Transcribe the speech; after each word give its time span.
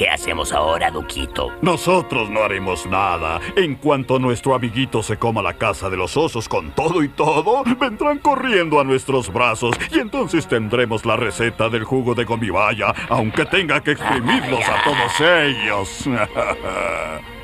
¿Qué 0.00 0.08
hacemos 0.08 0.50
ahora, 0.54 0.90
Duquito? 0.90 1.52
Nosotros 1.60 2.30
no 2.30 2.42
haremos 2.42 2.86
nada. 2.86 3.38
En 3.54 3.74
cuanto 3.74 4.18
nuestro 4.18 4.54
amiguito 4.54 5.02
se 5.02 5.18
coma 5.18 5.42
la 5.42 5.52
casa 5.52 5.90
de 5.90 5.98
los 5.98 6.16
osos 6.16 6.48
con 6.48 6.70
todo 6.70 7.02
y 7.02 7.10
todo, 7.10 7.62
vendrán 7.78 8.18
corriendo 8.18 8.80
a 8.80 8.84
nuestros 8.84 9.30
brazos 9.30 9.76
y 9.92 9.98
entonces 9.98 10.48
tendremos 10.48 11.04
la 11.04 11.16
receta 11.16 11.68
del 11.68 11.84
jugo 11.84 12.14
de 12.14 12.24
gomibaya, 12.24 12.94
aunque 13.10 13.44
tenga 13.44 13.82
que 13.82 13.90
exprimirlos 13.90 14.64
a 14.66 14.82
todos 14.84 15.20
ellos. 15.20 16.08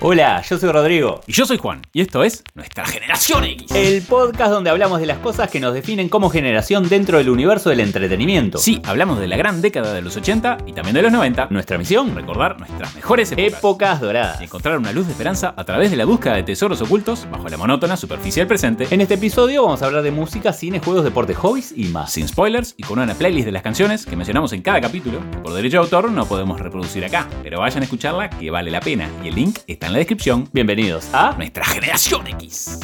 Hola, 0.00 0.40
yo 0.48 0.56
soy 0.58 0.70
Rodrigo. 0.70 1.22
Y 1.26 1.32
yo 1.32 1.44
soy 1.44 1.58
Juan, 1.58 1.82
y 1.92 2.02
esto 2.02 2.22
es 2.22 2.44
Nuestra 2.54 2.86
Generación 2.86 3.42
X. 3.42 3.72
El 3.74 4.00
podcast 4.02 4.52
donde 4.52 4.70
hablamos 4.70 5.00
de 5.00 5.06
las 5.06 5.18
cosas 5.18 5.50
que 5.50 5.58
nos 5.58 5.74
definen 5.74 6.08
como 6.08 6.30
generación 6.30 6.88
dentro 6.88 7.18
del 7.18 7.28
universo 7.28 7.70
del 7.70 7.80
entretenimiento. 7.80 8.58
Sí, 8.58 8.80
hablamos 8.84 9.18
de 9.18 9.26
la 9.26 9.36
gran 9.36 9.60
década 9.60 9.92
de 9.92 10.00
los 10.00 10.16
80 10.16 10.58
y 10.66 10.72
también 10.72 10.94
de 10.94 11.02
los 11.02 11.10
90. 11.10 11.48
Nuestra 11.50 11.78
misión, 11.78 12.14
Recordar 12.14 12.60
nuestras 12.60 12.94
mejores 12.94 13.32
épocas. 13.32 13.58
épocas 13.58 14.00
doradas. 14.00 14.40
Y 14.40 14.44
encontrar 14.44 14.78
una 14.78 14.92
luz 14.92 15.06
de 15.06 15.12
esperanza 15.12 15.52
a 15.56 15.64
través 15.64 15.90
de 15.90 15.96
la 15.96 16.04
búsqueda 16.04 16.34
de 16.36 16.44
tesoros 16.44 16.80
ocultos 16.80 17.26
bajo 17.32 17.48
la 17.48 17.56
monótona 17.56 17.96
superficie 17.96 18.42
del 18.42 18.46
presente. 18.48 18.86
En 18.92 19.00
este 19.00 19.14
episodio 19.14 19.64
vamos 19.64 19.82
a 19.82 19.86
hablar 19.86 20.02
de 20.04 20.12
música, 20.12 20.52
cine, 20.52 20.78
juegos, 20.78 21.02
deportes, 21.02 21.36
hobbies 21.38 21.72
y 21.76 21.86
más. 21.86 22.12
Sin 22.12 22.28
spoilers 22.28 22.74
y 22.76 22.84
con 22.84 23.00
una 23.00 23.14
playlist 23.14 23.46
de 23.46 23.52
las 23.52 23.62
canciones 23.64 24.06
que 24.06 24.14
mencionamos 24.14 24.52
en 24.52 24.62
cada 24.62 24.80
capítulo, 24.80 25.18
que 25.32 25.38
por 25.38 25.54
derecho 25.54 25.78
de 25.78 25.82
autor 25.82 26.12
no 26.12 26.24
podemos 26.26 26.60
reproducir 26.60 27.04
acá, 27.04 27.26
pero 27.42 27.58
vayan 27.58 27.80
a 27.80 27.84
escucharla 27.84 28.30
que 28.30 28.48
vale 28.52 28.70
la 28.70 28.78
pena 28.80 29.10
y 29.24 29.28
el 29.28 29.34
link 29.34 29.58
está 29.66 29.87
en 29.88 29.92
la 29.94 29.98
descripción. 29.98 30.48
Bienvenidos 30.52 31.08
a 31.12 31.34
Nuestra 31.36 31.64
Generación 31.64 32.26
X. 32.28 32.78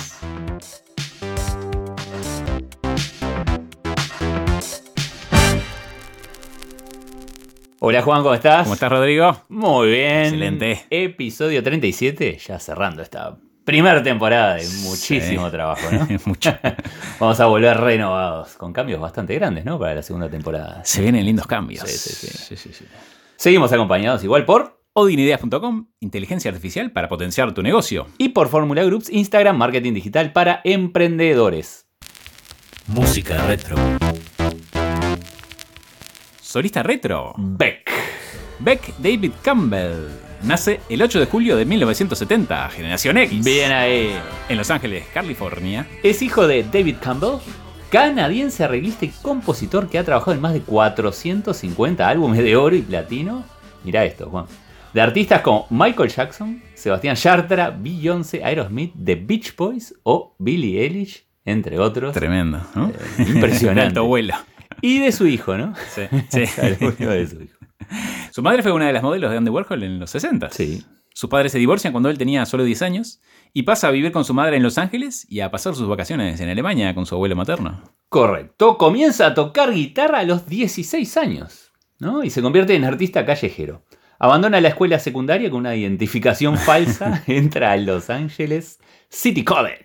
Hola 7.81 8.01
Juan, 8.03 8.23
¿cómo 8.23 8.35
estás? 8.35 8.63
¿Cómo 8.63 8.75
estás, 8.75 8.91
Rodrigo? 8.91 9.43
Muy 9.51 9.89
bien. 9.91 10.23
Excelente. 10.23 10.87
Episodio 10.89 11.63
37, 11.63 12.39
ya 12.39 12.59
cerrando 12.59 13.03
esta 13.03 13.37
primera 13.65 14.03
temporada 14.03 14.55
de 14.55 14.67
muchísimo 14.83 15.47
Sí. 15.47 15.51
trabajo, 15.53 15.83
¿no? 15.93 16.07
Mucho. 16.25 16.57
Vamos 17.21 17.39
a 17.41 17.47
volver 17.47 17.79
renovados, 17.79 18.55
con 18.55 18.73
cambios 18.73 19.01
bastante 19.01 19.35
grandes, 19.35 19.67
¿no? 19.67 19.79
Para 19.79 19.97
la 19.97 20.03
segunda 20.03 20.31
temporada. 20.31 20.83
Se 20.85 21.03
vienen 21.03 21.27
lindos 21.27 21.47
cambios. 21.47 21.87
Sí, 21.89 21.99
sí, 21.99 22.27
sí. 22.27 22.39
sí, 22.39 22.57
sí, 22.57 22.73
sí. 22.73 22.87
Seguimos 23.37 23.71
acompañados 23.73 24.25
igual 24.25 24.47
por 24.47 24.83
Odinideas.com, 24.97 25.89
inteligencia 25.99 26.53
artificial 26.53 26.93
para 26.93 27.09
potenciar 27.09 27.53
tu 27.53 27.65
negocio. 27.65 28.07
y 28.17 28.29
por 28.29 28.49
Fórmula 28.49 28.85
Groups 28.85 29.11
Instagram 29.11 29.57
Marketing 29.57 29.93
Digital 29.93 30.33
para 30.33 30.61
emprendedores. 30.63 31.89
Música 32.87 33.45
retro. 33.49 33.75
Solista 36.41 36.85
retro. 36.85 37.35
Beck. 37.37 37.91
Beck 38.61 38.97
David 38.99 39.33
Campbell. 39.43 40.11
Nace 40.45 40.79
el 40.89 41.03
8 41.03 41.19
de 41.19 41.27
julio 41.27 41.57
de 41.57 41.65
1970, 41.65 42.69
generación 42.69 43.19
X. 43.19 43.45
Bien 43.45 43.73
ahí. 43.73 44.17
En 44.49 44.57
Los 44.57 44.71
Ángeles, 44.71 45.07
California. 45.13 45.89
Es 46.05 46.23
hijo 46.23 46.47
de 46.47 46.63
David 46.63 46.99
Campbell, 47.03 47.41
canadiense 47.91 48.63
arreglista 48.63 49.07
y 49.07 49.09
compositor 49.09 49.89
que 49.89 49.99
ha 49.99 50.05
trabajado 50.05 50.35
en 50.35 50.41
más 50.41 50.53
de 50.53 50.61
450 50.61 52.09
álbumes 52.09 52.39
de 52.39 52.55
oro 52.55 52.77
y 52.77 52.83
platino. 52.83 53.43
Mirá 53.83 54.05
esto, 54.05 54.31
Juan. 54.31 54.47
De 54.95 55.01
artistas 55.01 55.41
como 55.41 55.67
Michael 55.71 56.09
Jackson, 56.09 56.63
Sebastián 56.75 57.17
Yatra, 57.17 57.71
Beyoncé, 57.71 58.45
Aerosmith, 58.45 58.95
The 59.05 59.17
Beach 59.17 59.57
Boys 59.57 59.93
o 60.05 60.37
Billie 60.39 60.81
Eilish, 60.83 61.27
entre 61.45 61.81
otros. 61.81 62.15
Tremendo, 62.15 62.61
¿no? 62.77 62.91
Eh, 62.91 63.27
impresionante. 63.27 63.81
Alto 63.89 64.05
vuelo. 64.05 64.35
Y 64.81 65.01
de 65.01 65.11
su 65.11 65.27
hijo, 65.27 65.59
¿no? 65.59 65.75
Sí, 65.89 66.03
sí. 66.29 66.41
De 66.61 67.27
su 67.27 67.43
hijo. 67.43 67.57
Su 68.31 68.41
madre 68.43 68.63
fue 68.63 68.71
una 68.71 68.87
de 68.87 68.93
las 68.93 69.03
modelos 69.03 69.33
de 69.33 69.37
Andy 69.37 69.51
Warhol 69.51 69.83
en 69.83 69.99
los 69.99 70.11
60. 70.11 70.51
Sí. 70.53 70.85
Sus 71.13 71.29
padres 71.29 71.51
se 71.51 71.59
divorcian 71.59 71.93
cuando 71.93 72.09
él 72.09 72.17
tenía 72.17 72.47
solo 72.47 72.63
10 72.63 72.83
años 72.83 73.21
y 73.53 73.65
pasa 73.65 73.89
a 73.89 73.91
vivir 73.91 74.13
con 74.13 74.25
su 74.25 74.33
madre 74.33 74.57
en 74.57 74.63
Los 74.63 74.79
Ángeles 74.79 75.27
y 75.29 75.41
a 75.41 75.51
pasar 75.51 75.75
sus 75.75 75.89
vacaciones 75.89 76.41
en 76.41 76.49
Alemania 76.49 76.95
con 76.95 77.05
su 77.05 77.17
abuelo 77.17 77.35
materno. 77.35 77.83
Correcto. 78.09 78.79
Comienza 78.79 79.27
a 79.27 79.35
tocar 79.35 79.73
guitarra 79.73 80.21
a 80.21 80.25
los 80.25 80.47
16 80.47 81.17
años, 81.17 81.73
¿no? 81.99 82.23
Y 82.23 82.31
se 82.31 82.43
convierte 82.43 82.77
en 82.77 82.85
artista 82.85 83.27
callejero. 83.27 83.83
Abandona 84.25 84.59
la 84.59 84.69
escuela 84.69 84.99
secundaria 84.99 85.51
con 85.51 85.61
una 85.61 85.77
identificación 85.77 86.57
falsa, 86.57 87.23
entra 87.27 87.73
a 87.73 87.77
Los 87.77 88.09
Angeles 88.09 88.81
City 89.11 89.45
College, 89.45 89.85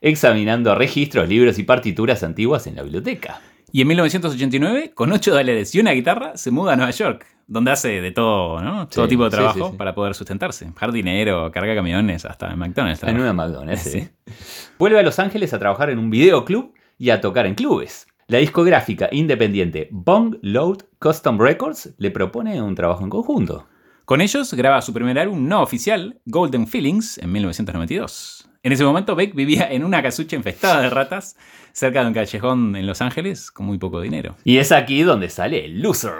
examinando 0.00 0.76
registros, 0.76 1.28
libros 1.28 1.58
y 1.58 1.64
partituras 1.64 2.22
antiguas 2.22 2.68
en 2.68 2.76
la 2.76 2.84
biblioteca. 2.84 3.40
Y 3.72 3.80
en 3.80 3.88
1989, 3.88 4.92
con 4.94 5.10
8 5.10 5.32
dólares 5.34 5.74
y 5.74 5.80
una 5.80 5.90
guitarra, 5.90 6.36
se 6.36 6.52
muda 6.52 6.74
a 6.74 6.76
Nueva 6.76 6.92
York, 6.92 7.26
donde 7.48 7.72
hace 7.72 8.00
de 8.00 8.12
todo, 8.12 8.62
¿no? 8.62 8.86
Todo 8.86 9.06
Sí, 9.06 9.10
tipo 9.10 9.24
de 9.24 9.30
trabajo 9.30 9.66
sí, 9.66 9.70
sí. 9.72 9.76
para 9.76 9.92
poder 9.92 10.14
sustentarse. 10.14 10.70
Jardinero, 10.76 11.50
carga 11.50 11.74
camiones, 11.74 12.24
hasta 12.26 12.52
en 12.52 12.58
McDonald's. 12.60 13.02
En 13.02 13.18
una 13.18 13.32
McDonald's. 13.32 13.82
Sí. 13.82 14.02
sí. 14.28 14.70
Vuelve 14.78 15.00
a 15.00 15.02
Los 15.02 15.18
Ángeles 15.18 15.52
a 15.52 15.58
trabajar 15.58 15.90
en 15.90 15.98
un 15.98 16.10
videoclub 16.10 16.72
y 16.96 17.10
a 17.10 17.20
tocar 17.20 17.44
en 17.46 17.56
clubes. 17.56 18.06
La 18.26 18.38
discográfica 18.38 19.10
independiente 19.12 19.88
Bong 19.90 20.36
Load 20.40 20.78
Custom 20.98 21.38
Records 21.38 21.94
le 21.98 22.10
propone 22.10 22.62
un 22.62 22.74
trabajo 22.74 23.04
en 23.04 23.10
conjunto. 23.10 23.66
Con 24.06 24.22
ellos 24.22 24.54
graba 24.54 24.80
su 24.80 24.94
primer 24.94 25.18
álbum 25.18 25.46
no 25.46 25.60
oficial, 25.62 26.20
Golden 26.24 26.66
Feelings, 26.66 27.18
en 27.18 27.32
1992. 27.32 28.48
En 28.64 28.72
ese 28.72 28.82
momento 28.82 29.14
Beck 29.14 29.34
vivía 29.34 29.70
en 29.70 29.84
una 29.84 30.02
casucha 30.02 30.36
infestada 30.36 30.80
de 30.80 30.88
ratas 30.88 31.36
cerca 31.72 32.00
de 32.00 32.06
un 32.06 32.14
callejón 32.14 32.76
en 32.76 32.86
Los 32.86 33.02
Ángeles 33.02 33.50
con 33.50 33.66
muy 33.66 33.76
poco 33.76 34.00
dinero. 34.00 34.36
Y 34.42 34.56
es 34.56 34.72
aquí 34.72 35.02
donde 35.02 35.28
sale 35.28 35.66
el 35.66 35.82
Loser. 35.82 36.14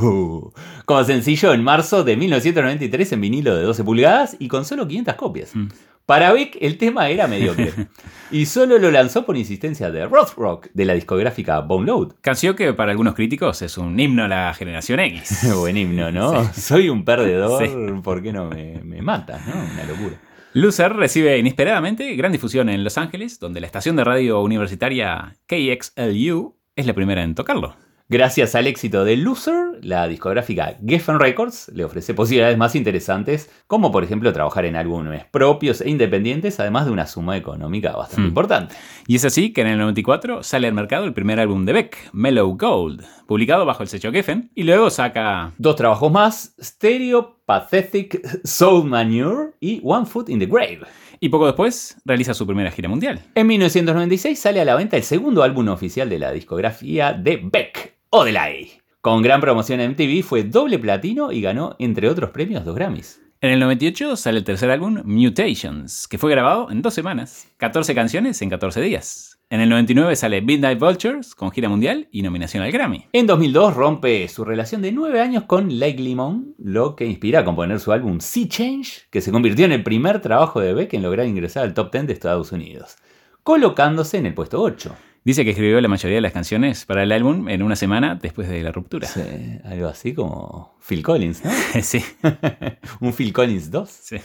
Uh. 0.00 0.50
Como 0.86 1.04
sencillo 1.04 1.52
en 1.52 1.62
marzo 1.62 2.02
de 2.02 2.16
1993 2.16 3.12
en 3.12 3.20
vinilo 3.20 3.54
de 3.54 3.62
12 3.64 3.84
pulgadas 3.84 4.36
y 4.38 4.48
con 4.48 4.64
solo 4.64 4.88
500 4.88 5.14
copias. 5.16 5.54
Mm. 5.54 5.68
Para 6.06 6.32
Beck 6.32 6.56
el 6.62 6.78
tema 6.78 7.10
era 7.10 7.26
mediocre 7.26 7.74
y 8.30 8.46
solo 8.46 8.78
lo 8.78 8.90
lanzó 8.90 9.26
por 9.26 9.36
insistencia 9.36 9.90
de 9.90 10.06
Roth 10.06 10.32
Rock 10.38 10.68
de 10.72 10.86
la 10.86 10.94
discográfica 10.94 11.60
Bone 11.60 11.88
Load. 11.88 12.14
Canción 12.22 12.56
que 12.56 12.72
para 12.72 12.92
algunos 12.92 13.14
críticos 13.14 13.60
es 13.60 13.76
un 13.76 14.00
himno 14.00 14.24
a 14.24 14.28
la 14.28 14.54
generación 14.54 14.98
X. 15.00 15.54
Buen 15.54 15.76
himno, 15.76 16.10
¿no? 16.10 16.54
Soy 16.54 16.88
un 16.88 17.04
perdedor, 17.04 17.62
Sí. 17.62 17.70
¿por 18.02 18.22
qué 18.22 18.32
no 18.32 18.46
me, 18.46 18.80
me 18.82 19.02
matas? 19.02 19.46
¿no? 19.46 19.52
Una 19.52 19.84
locura. 19.84 20.16
Loser 20.52 20.94
recibe 20.94 21.38
inesperadamente 21.38 22.16
gran 22.16 22.32
difusión 22.32 22.68
en 22.68 22.82
Los 22.82 22.98
Ángeles, 22.98 23.38
donde 23.38 23.60
la 23.60 23.66
estación 23.66 23.94
de 23.94 24.02
radio 24.02 24.40
universitaria 24.40 25.36
KXLU 25.46 26.56
es 26.74 26.86
la 26.86 26.94
primera 26.94 27.22
en 27.22 27.36
tocarlo. 27.36 27.76
Gracias 28.12 28.56
al 28.56 28.66
éxito 28.66 29.04
de 29.04 29.16
Loser, 29.16 29.78
la 29.82 30.08
discográfica 30.08 30.76
Geffen 30.84 31.20
Records 31.20 31.70
le 31.72 31.84
ofrece 31.84 32.12
posibilidades 32.12 32.58
más 32.58 32.74
interesantes, 32.74 33.48
como 33.68 33.92
por 33.92 34.02
ejemplo 34.02 34.32
trabajar 34.32 34.64
en 34.64 34.74
álbumes 34.74 35.26
propios 35.30 35.80
e 35.80 35.88
independientes, 35.90 36.58
además 36.58 36.86
de 36.86 36.90
una 36.90 37.06
suma 37.06 37.36
económica 37.36 37.92
bastante 37.92 38.22
Hmm. 38.22 38.26
importante. 38.26 38.74
Y 39.06 39.14
es 39.14 39.24
así 39.24 39.52
que 39.52 39.60
en 39.60 39.68
el 39.68 39.78
94 39.78 40.42
sale 40.42 40.66
al 40.66 40.74
mercado 40.74 41.04
el 41.04 41.12
primer 41.14 41.38
álbum 41.38 41.64
de 41.64 41.72
Beck, 41.72 42.10
Mellow 42.12 42.56
Gold, 42.58 43.04
publicado 43.28 43.64
bajo 43.64 43.84
el 43.84 43.88
sello 43.88 44.10
Geffen, 44.10 44.50
y 44.56 44.64
luego 44.64 44.90
saca 44.90 45.52
Dos 45.58 45.76
trabajos 45.76 46.10
más, 46.10 46.56
Stereo, 46.60 47.38
Pathetic, 47.46 48.20
Soul 48.44 48.88
Manure 48.88 49.52
y 49.60 49.80
One 49.84 50.06
Foot 50.06 50.30
in 50.30 50.40
the 50.40 50.46
Grave. 50.46 50.80
y 51.20 51.28
poco 51.28 51.46
después 51.46 51.96
realiza 52.04 52.34
su 52.34 52.44
primera 52.44 52.72
gira 52.72 52.88
mundial. 52.88 53.20
En 53.36 53.46
1996 53.46 54.36
sale 54.36 54.60
a 54.60 54.64
la 54.64 54.74
venta 54.74 54.96
el 54.96 55.04
segundo 55.04 55.44
álbum 55.44 55.68
oficial 55.68 56.08
de 56.08 56.18
la 56.18 56.32
discografía 56.32 57.12
de 57.12 57.38
Beck, 57.40 57.99
Odelay. 58.12 58.72
Con 59.00 59.22
gran 59.22 59.40
promoción 59.40 59.78
en 59.78 59.92
MTV 59.92 60.24
fue 60.24 60.42
doble 60.42 60.80
platino 60.80 61.30
y 61.30 61.40
ganó, 61.40 61.76
entre 61.78 62.08
otros 62.08 62.30
premios, 62.30 62.64
dos 62.64 62.74
Grammys. 62.74 63.22
En 63.40 63.50
el 63.50 63.60
98 63.60 64.16
sale 64.16 64.38
el 64.38 64.44
tercer 64.44 64.68
álbum, 64.68 65.00
Mutations, 65.04 66.08
que 66.08 66.18
fue 66.18 66.32
grabado 66.32 66.72
en 66.72 66.82
dos 66.82 66.92
semanas, 66.92 67.46
14 67.58 67.94
canciones 67.94 68.42
en 68.42 68.50
14 68.50 68.80
días. 68.80 69.38
En 69.48 69.60
el 69.60 69.68
99 69.68 70.16
sale 70.16 70.42
Midnight 70.42 70.80
Vultures, 70.80 71.36
con 71.36 71.52
gira 71.52 71.68
mundial 71.68 72.08
y 72.10 72.22
nominación 72.22 72.64
al 72.64 72.72
Grammy. 72.72 73.06
En 73.12 73.28
2002 73.28 73.76
rompe 73.76 74.26
su 74.26 74.44
relación 74.44 74.82
de 74.82 74.90
nueve 74.90 75.20
años 75.20 75.44
con 75.44 75.78
Lake 75.78 76.02
Limón, 76.02 76.56
lo 76.58 76.96
que 76.96 77.06
inspira 77.06 77.40
a 77.40 77.44
componer 77.44 77.78
su 77.78 77.92
álbum 77.92 78.18
Sea 78.18 78.48
Change, 78.48 79.02
que 79.10 79.20
se 79.20 79.30
convirtió 79.30 79.66
en 79.66 79.72
el 79.72 79.84
primer 79.84 80.20
trabajo 80.20 80.58
de 80.58 80.74
Beck 80.74 80.94
en 80.94 81.02
lograr 81.02 81.28
ingresar 81.28 81.62
al 81.62 81.74
top 81.74 81.92
10 81.92 82.08
de 82.08 82.12
Estados 82.14 82.50
Unidos, 82.50 82.96
colocándose 83.44 84.18
en 84.18 84.26
el 84.26 84.34
puesto 84.34 84.60
8. 84.60 84.96
Dice 85.22 85.44
que 85.44 85.50
escribió 85.50 85.78
la 85.80 85.88
mayoría 85.88 86.16
de 86.16 86.22
las 86.22 86.32
canciones 86.32 86.86
para 86.86 87.02
el 87.02 87.12
álbum 87.12 87.48
en 87.50 87.62
una 87.62 87.76
semana 87.76 88.14
después 88.14 88.48
de 88.48 88.62
la 88.62 88.72
ruptura. 88.72 89.06
Sí, 89.06 89.20
algo 89.64 89.88
así 89.88 90.14
como 90.14 90.78
Phil 90.86 91.02
Collins, 91.02 91.44
¿no? 91.44 91.50
sí, 91.82 92.02
Un 93.00 93.12
Phil 93.12 93.32
Collins 93.32 93.70
2. 93.70 93.88
sí. 93.90 94.16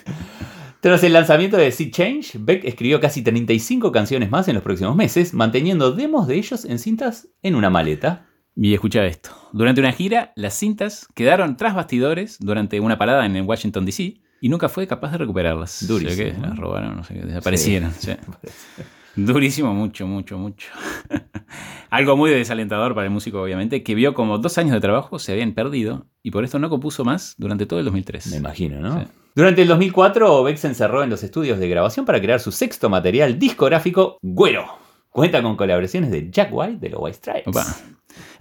Tras 0.79 1.03
el 1.03 1.13
lanzamiento 1.13 1.57
de 1.57 1.71
Sea 1.71 1.89
Change, 1.89 2.37
Beck 2.39 2.63
escribió 2.63 3.01
casi 3.01 3.23
35 3.23 3.91
canciones 3.91 4.29
más 4.29 4.47
en 4.47 4.53
los 4.53 4.63
próximos 4.63 4.95
meses, 4.95 5.33
manteniendo 5.33 5.91
demos 5.91 6.27
de 6.27 6.35
ellos 6.35 6.63
en 6.63 6.77
cintas 6.79 7.27
en 7.41 7.55
una 7.55 7.69
maleta. 7.69 8.27
Y 8.55 8.73
escucha 8.73 9.03
esto. 9.05 9.31
Durante 9.51 9.81
una 9.81 9.91
gira, 9.91 10.31
las 10.35 10.53
cintas 10.53 11.07
quedaron 11.13 11.57
tras 11.57 11.75
bastidores 11.75 12.37
durante 12.39 12.79
una 12.79 12.97
parada 12.97 13.25
en 13.25 13.45
Washington, 13.45 13.83
D.C. 13.85 14.21
y 14.39 14.47
nunca 14.49 14.69
fue 14.69 14.87
capaz 14.87 15.11
de 15.11 15.17
recuperarlas. 15.17 15.85
Durísimo, 15.87 16.15
que 16.15 16.33
¿no? 16.33 16.47
las 16.47 16.57
robaron, 16.57 16.95
no 16.95 17.03
sé 17.03 17.15
qué, 17.15 17.21
desaparecieron. 17.25 17.91
sí. 17.99 18.11
Durísimo, 19.15 19.73
mucho, 19.73 20.07
mucho, 20.07 20.37
mucho. 20.37 20.67
Algo 21.89 22.17
muy 22.17 22.31
desalentador 22.31 22.93
para 22.93 23.07
el 23.07 23.11
músico, 23.11 23.41
obviamente, 23.41 23.83
que 23.83 23.95
vio 23.95 24.13
como 24.13 24.37
dos 24.37 24.57
años 24.57 24.73
de 24.73 24.81
trabajo 24.81 25.19
se 25.19 25.31
habían 25.31 25.53
perdido 25.53 26.07
y 26.21 26.31
por 26.31 26.43
esto 26.43 26.59
no 26.59 26.69
compuso 26.69 27.05
más 27.05 27.35
durante 27.37 27.65
todo 27.65 27.79
el 27.79 27.85
2003. 27.85 28.31
Me 28.31 28.37
imagino, 28.37 28.79
¿no? 28.79 29.01
Sí. 29.01 29.07
Durante 29.35 29.61
el 29.61 29.67
2004, 29.67 30.43
Beck 30.43 30.57
se 30.57 30.67
encerró 30.67 31.03
en 31.03 31.09
los 31.09 31.21
estudios 31.23 31.59
de 31.59 31.67
grabación 31.67 32.05
para 32.05 32.21
crear 32.21 32.39
su 32.39 32.51
sexto 32.51 32.89
material 32.89 33.37
discográfico, 33.37 34.17
Güero. 34.21 34.65
Cuenta 35.09 35.41
con 35.41 35.55
colaboraciones 35.55 36.11
de 36.11 36.29
Jack 36.29 36.49
White 36.51 36.77
de 36.79 36.89
los 36.89 37.01
White 37.01 37.17
Stripes. 37.17 37.47
Opa. 37.47 37.65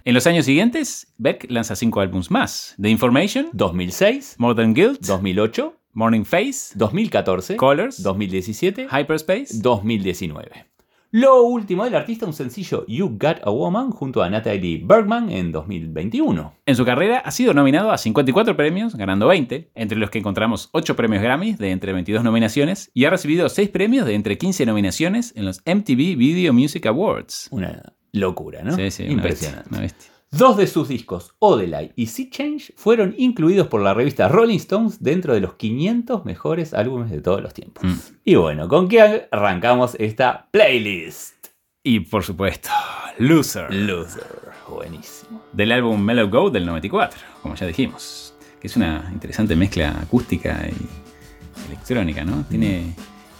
En 0.03 0.13
los 0.13 0.27
años 0.27 0.45
siguientes, 0.45 1.13
Beck 1.17 1.49
lanza 1.49 1.75
cinco 1.75 1.99
álbumes 1.99 2.31
más: 2.31 2.75
The 2.81 2.89
Information, 2.89 3.49
2006, 3.53 4.35
Modern 4.37 4.73
Guilt, 4.73 5.01
2008, 5.01 5.73
Morning 5.97 6.25
Face, 6.25 6.73
2014, 6.75 7.55
Colors, 7.55 8.03
2017, 8.03 8.87
Hyperspace. 8.91 9.61
2019. 9.61 10.65
Lo 11.11 11.43
último 11.43 11.85
del 11.85 11.95
artista, 11.95 12.25
un 12.25 12.33
sencillo 12.33 12.83
You 12.89 13.17
Got 13.17 13.37
a 13.45 13.49
Woman 13.49 13.91
junto 13.91 14.21
a 14.21 14.29
Natalie 14.29 14.81
Bergman 14.83 15.29
en 15.29 15.53
2021. 15.53 16.53
En 16.65 16.75
su 16.75 16.83
carrera 16.83 17.19
ha 17.19 17.31
sido 17.31 17.53
nominado 17.53 17.91
a 17.91 17.97
54 17.97 18.57
premios, 18.57 18.95
ganando 18.95 19.27
20, 19.27 19.71
entre 19.73 19.97
los 19.97 20.09
que 20.09 20.19
encontramos 20.19 20.67
8 20.73 20.97
premios 20.97 21.23
Grammy 21.23 21.53
de 21.53 21.71
entre 21.71 21.93
22 21.93 22.25
nominaciones 22.25 22.91
y 22.93 23.05
ha 23.05 23.09
recibido 23.09 23.47
6 23.47 23.69
premios 23.69 24.05
de 24.05 24.15
entre 24.15 24.37
15 24.37 24.65
nominaciones 24.65 25.31
en 25.37 25.45
los 25.45 25.61
MTV 25.65 26.17
Video 26.17 26.51
Music 26.51 26.85
Awards. 26.87 27.47
Una 27.51 27.93
locura, 28.11 28.63
¿no? 28.63 28.75
Sí, 28.75 28.91
sí, 28.91 29.03
una 29.03 29.13
Impresionante. 29.13 29.69
bestia, 29.69 29.71
una 29.71 29.79
bestia. 29.79 30.14
Dos 30.37 30.57
de 30.57 30.67
sus 30.67 30.89
discos, 30.89 31.33
Odelay 31.39 31.93
y 31.95 32.07
Sea 32.07 32.29
Change, 32.29 32.73
fueron 32.75 33.15
incluidos 33.17 33.67
por 33.67 33.81
la 33.81 33.93
revista 33.93 34.27
Rolling 34.27 34.57
Stones 34.57 35.01
dentro 35.01 35.33
de 35.33 35.39
los 35.39 35.53
500 35.53 36.25
mejores 36.25 36.73
álbumes 36.73 37.09
de 37.09 37.21
todos 37.21 37.41
los 37.41 37.53
tiempos. 37.53 37.85
Mm. 37.85 37.95
Y 38.25 38.35
bueno, 38.35 38.67
¿con 38.67 38.89
qué 38.89 39.29
arrancamos 39.31 39.95
esta 39.97 40.49
playlist? 40.51 41.47
Y 41.83 42.01
por 42.01 42.23
supuesto, 42.23 42.69
Loser, 43.17 43.73
Loser. 43.73 44.25
Buenísimo. 44.67 45.41
del 45.53 45.71
álbum 45.71 46.01
Mellow 46.01 46.29
Go 46.29 46.49
del 46.49 46.65
94, 46.65 47.17
como 47.41 47.55
ya 47.55 47.65
dijimos, 47.67 48.35
que 48.59 48.67
es 48.67 48.75
una 48.75 49.09
interesante 49.13 49.55
mezcla 49.55 50.01
acústica 50.01 50.67
y 50.67 51.67
electrónica, 51.67 52.25
¿no? 52.25 52.43
Tiene... 52.49 52.93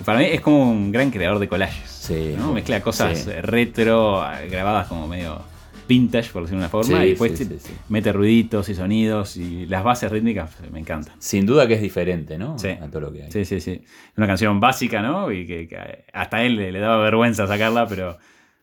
Para 0.06 0.20
mí 0.20 0.28
es 0.32 0.40
como 0.40 0.72
un 0.72 0.94
gran 0.94 1.12
creador 1.12 1.40
de 1.40 1.50
collages. 1.50 1.90
Sí, 1.90 2.36
¿no? 2.38 2.54
Mezcla 2.54 2.80
cosas 2.80 3.20
sí. 3.20 3.32
retro, 3.42 4.24
grabadas 4.50 4.88
como 4.88 5.10
medio 5.10 5.42
vintage, 5.88 6.32
por 6.32 6.44
decirlo 6.44 6.60
de 6.60 6.66
una 6.66 6.70
forma, 6.70 7.00
Sí, 7.00 7.06
y 7.06 7.10
después 7.10 7.38
sí, 7.38 7.46
sí, 7.60 7.74
mete 7.90 8.12
ruiditos 8.12 8.70
y 8.70 8.76
sonidos 8.76 9.38
y 9.38 9.66
las 9.66 9.84
bases 9.84 10.12
rítmicas 10.12 10.52
eh, 10.62 10.70
me 10.72 10.80
encantan. 10.80 11.16
Sin 11.20 11.46
duda 11.46 11.68
que 11.68 11.76
es 11.76 11.82
diferente, 11.82 12.38
¿no? 12.38 12.58
Sí. 12.58 12.70
A 12.70 12.88
todo 12.90 13.02
lo 13.02 13.14
que 13.14 13.24
hay. 13.24 13.32
Sí, 13.32 13.46
sí, 13.46 13.60
sí. 13.60 13.82
Es 13.84 14.18
una 14.18 14.28
canción 14.28 14.60
básica, 14.60 15.02
¿no? 15.02 15.32
Y 15.32 15.46
que, 15.46 15.68
que 15.68 16.06
hasta 16.14 16.44
él 16.44 16.56
le, 16.56 16.72
le 16.72 16.80
daba 16.80 16.98
vergüenza 17.04 17.48
sacarla, 17.48 17.88
pero, 17.88 18.18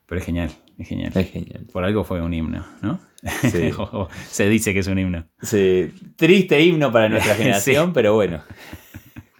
pero 0.07 0.21
es 0.21 0.27
genial, 0.27 0.51
es 0.79 0.89
genial. 0.89 1.13
Es 1.15 1.31
genial. 1.31 1.67
Por 1.73 1.85
algo 1.85 2.05
fue 2.05 2.21
un 2.21 2.35
himno, 2.35 2.65
¿no? 2.81 3.01
Sí. 3.43 3.71
Se 4.29 4.49
dice 4.49 4.73
que 4.73 4.81
es 4.81 4.87
un 4.87 4.99
himno. 4.99 5.27
Sí, 5.41 5.93
triste 6.17 6.61
himno 6.61 6.91
para 6.91 7.09
nuestra 7.09 7.35
generación, 7.37 7.93
pero 7.93 8.15
bueno. 8.15 8.43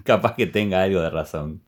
Capaz 0.05 0.35
que 0.35 0.47
tenga 0.47 0.83
algo 0.83 1.01
de 1.01 1.11
razón. 1.11 1.63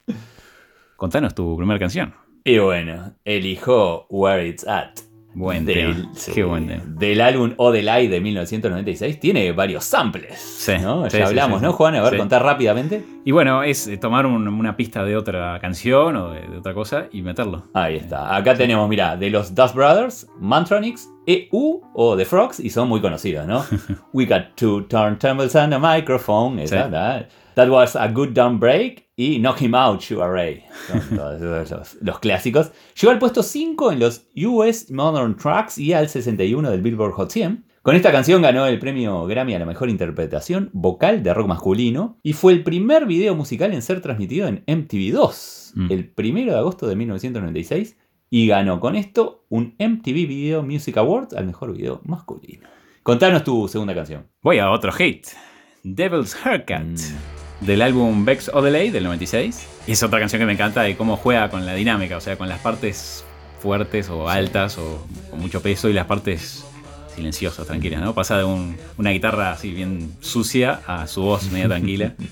Contanos 0.96 1.34
tu 1.34 1.56
primera 1.56 1.78
canción. 1.78 2.14
Y 2.44 2.58
bueno, 2.58 3.14
elijo 3.25 4.06
Where 4.10 4.46
It's 4.46 4.67
At. 4.67 4.90
Buen 5.34 5.64
del, 5.66 5.96
tema. 5.96 6.10
sí, 6.14 6.32
Qué 6.32 6.44
buen 6.44 6.66
tema. 6.69 6.82
del 6.86 7.20
álbum 7.20 7.54
Odelay 7.56 8.06
de 8.08 8.20
1996. 8.20 9.19
Tiene 9.19 9.50
varios 9.52 9.84
samples. 9.84 10.38
Sí, 10.38 10.72
¿no? 10.81 11.08
sí, 11.10 11.19
ya 11.19 11.26
hablamos, 11.26 11.60
¿no. 11.60 11.72
Juan? 11.72 11.96
A 11.96 12.02
ver, 12.02 12.16
contar 12.16 12.42
rápidamente. 12.42 13.04
Y 13.25 13.32
bueno, 13.32 13.62
es 13.62 13.86
eh, 13.88 13.96
tomar 13.96 14.26
un- 14.26 14.46
una 14.48 14.76
pista 14.76 15.04
de 15.04 15.16
otra 15.16 15.58
canción 15.60 16.16
o 16.16 16.31
de, 16.31 16.42
de 16.48 16.58
otra 16.58 16.72
cosa 16.75 17.06
y 17.10 17.22
meterlo. 17.22 17.64
Ahí 17.75 17.96
está. 17.96 18.34
Acá 18.36 18.54
tenemos, 18.54 18.88
mira, 18.88 19.16
de 19.16 19.31
los 19.31 19.54
Dust 19.54 19.75
Brothers, 19.75 20.26
Mantronics, 20.38 21.08
EU 21.26 21.81
o 21.94 22.17
The 22.17 22.25
Frogs, 22.25 22.61
y 22.61 22.71
son 22.71 22.88
muy 22.88 23.00
conocidos, 23.00 23.47
¿no? 23.47 23.65
We 24.12 24.26
got 24.26 24.55
two 24.56 24.82
turntables 24.88 25.55
and 25.56 25.75
a 25.75 25.79
microphone. 25.79 26.59
esa, 26.61 26.76
Sí. 26.76 26.82
¿verdad? 26.91 27.29
That 27.55 27.69
was 27.69 27.94
a 27.97 28.09
good 28.09 28.31
down 28.31 28.59
break. 28.59 29.05
Y 29.17 29.38
Knock 29.38 29.62
Him 29.62 29.76
Out, 29.76 30.00
Sugar 30.00 30.31
Ray. 30.32 30.65
Son 30.88 31.00
todos 31.17 31.97
los 32.00 32.19
clásicos. 32.19 32.73
Llegó 33.00 33.12
al 33.12 33.19
puesto 33.21 33.43
5 33.44 33.93
en 33.93 34.00
los 34.00 34.26
US 34.44 34.91
Modern 34.91 35.37
Tracks 35.37 35.79
y 35.79 35.93
al 35.93 36.09
61 36.09 36.69
del 36.71 36.82
Billboard 36.82 37.12
Hot 37.12 37.31
100. 37.31 37.65
Con 37.82 37.94
esta 37.94 38.11
canción 38.11 38.41
ganó 38.43 38.67
el 38.67 38.79
premio 38.79 39.27
Grammy 39.27 39.55
a 39.55 39.59
la 39.61 39.67
mejor 39.67 39.88
interpretación 39.91 40.70
vocal 40.73 41.23
de 41.23 41.32
rock 41.35 41.47
masculino 41.49 42.19
y 42.23 42.32
fue 42.32 42.55
el 42.55 42.65
primer 42.65 43.05
video 43.06 43.35
musical 43.37 43.73
en 43.75 43.82
ser 43.82 44.00
transmitido 44.00 44.49
en 44.49 44.65
MTV2 44.67 45.62
Mm. 45.77 45.91
el 45.91 46.12
1 46.17 46.53
de 46.53 46.56
agosto 46.59 46.87
de 46.87 46.94
1996 46.94 47.97
y 48.34 48.48
ganó 48.48 48.81
con 48.81 48.96
esto 48.96 49.44
un 49.48 49.76
MTV 49.78 50.26
Video 50.26 50.64
Music 50.64 50.96
Award 50.96 51.36
al 51.36 51.46
mejor 51.46 51.72
video 51.72 52.00
masculino. 52.04 52.69
Contanos 53.04 53.44
tu 53.44 53.69
segunda 53.69 53.94
canción. 53.94 54.26
Voy 54.42 54.58
a 54.58 54.72
otro 54.72 54.90
hit. 54.90 55.28
Devil's 55.84 56.36
Haircut. 56.44 56.81
Mm. 56.81 57.64
Del 57.64 57.81
álbum 57.81 58.25
Bex 58.25 58.48
Odelay 58.48 58.90
del 58.90 59.04
96. 59.04 59.69
Y 59.86 59.92
es 59.92 60.02
otra 60.02 60.19
canción 60.19 60.40
que 60.40 60.46
me 60.46 60.54
encanta 60.54 60.82
de 60.82 60.96
cómo 60.96 61.16
juega 61.16 61.48
con 61.48 61.64
la 61.64 61.75
dinámica, 61.75 62.16
o 62.16 62.20
sea, 62.20 62.36
con 62.36 62.48
las 62.48 62.58
partes 62.58 63.25
fuertes 63.60 64.10
o 64.10 64.28
altas 64.28 64.78
o 64.78 65.06
con 65.31 65.38
mucho 65.40 65.62
peso 65.62 65.88
y 65.88 65.92
las 65.92 66.06
partes 66.06 66.63
silenciosas, 67.14 67.66
tranquilas, 67.66 68.00
¿no? 68.02 68.14
Pasa 68.14 68.38
de 68.38 68.44
un- 68.44 68.76
una 68.99 69.11
guitarra 69.11 69.52
así 69.52 69.70
bien 69.72 70.12
sucia 70.20 70.81
a 70.87 71.06
su 71.06 71.22
voz 71.22 71.50
media 71.50 71.69
tranquila. 71.69 72.14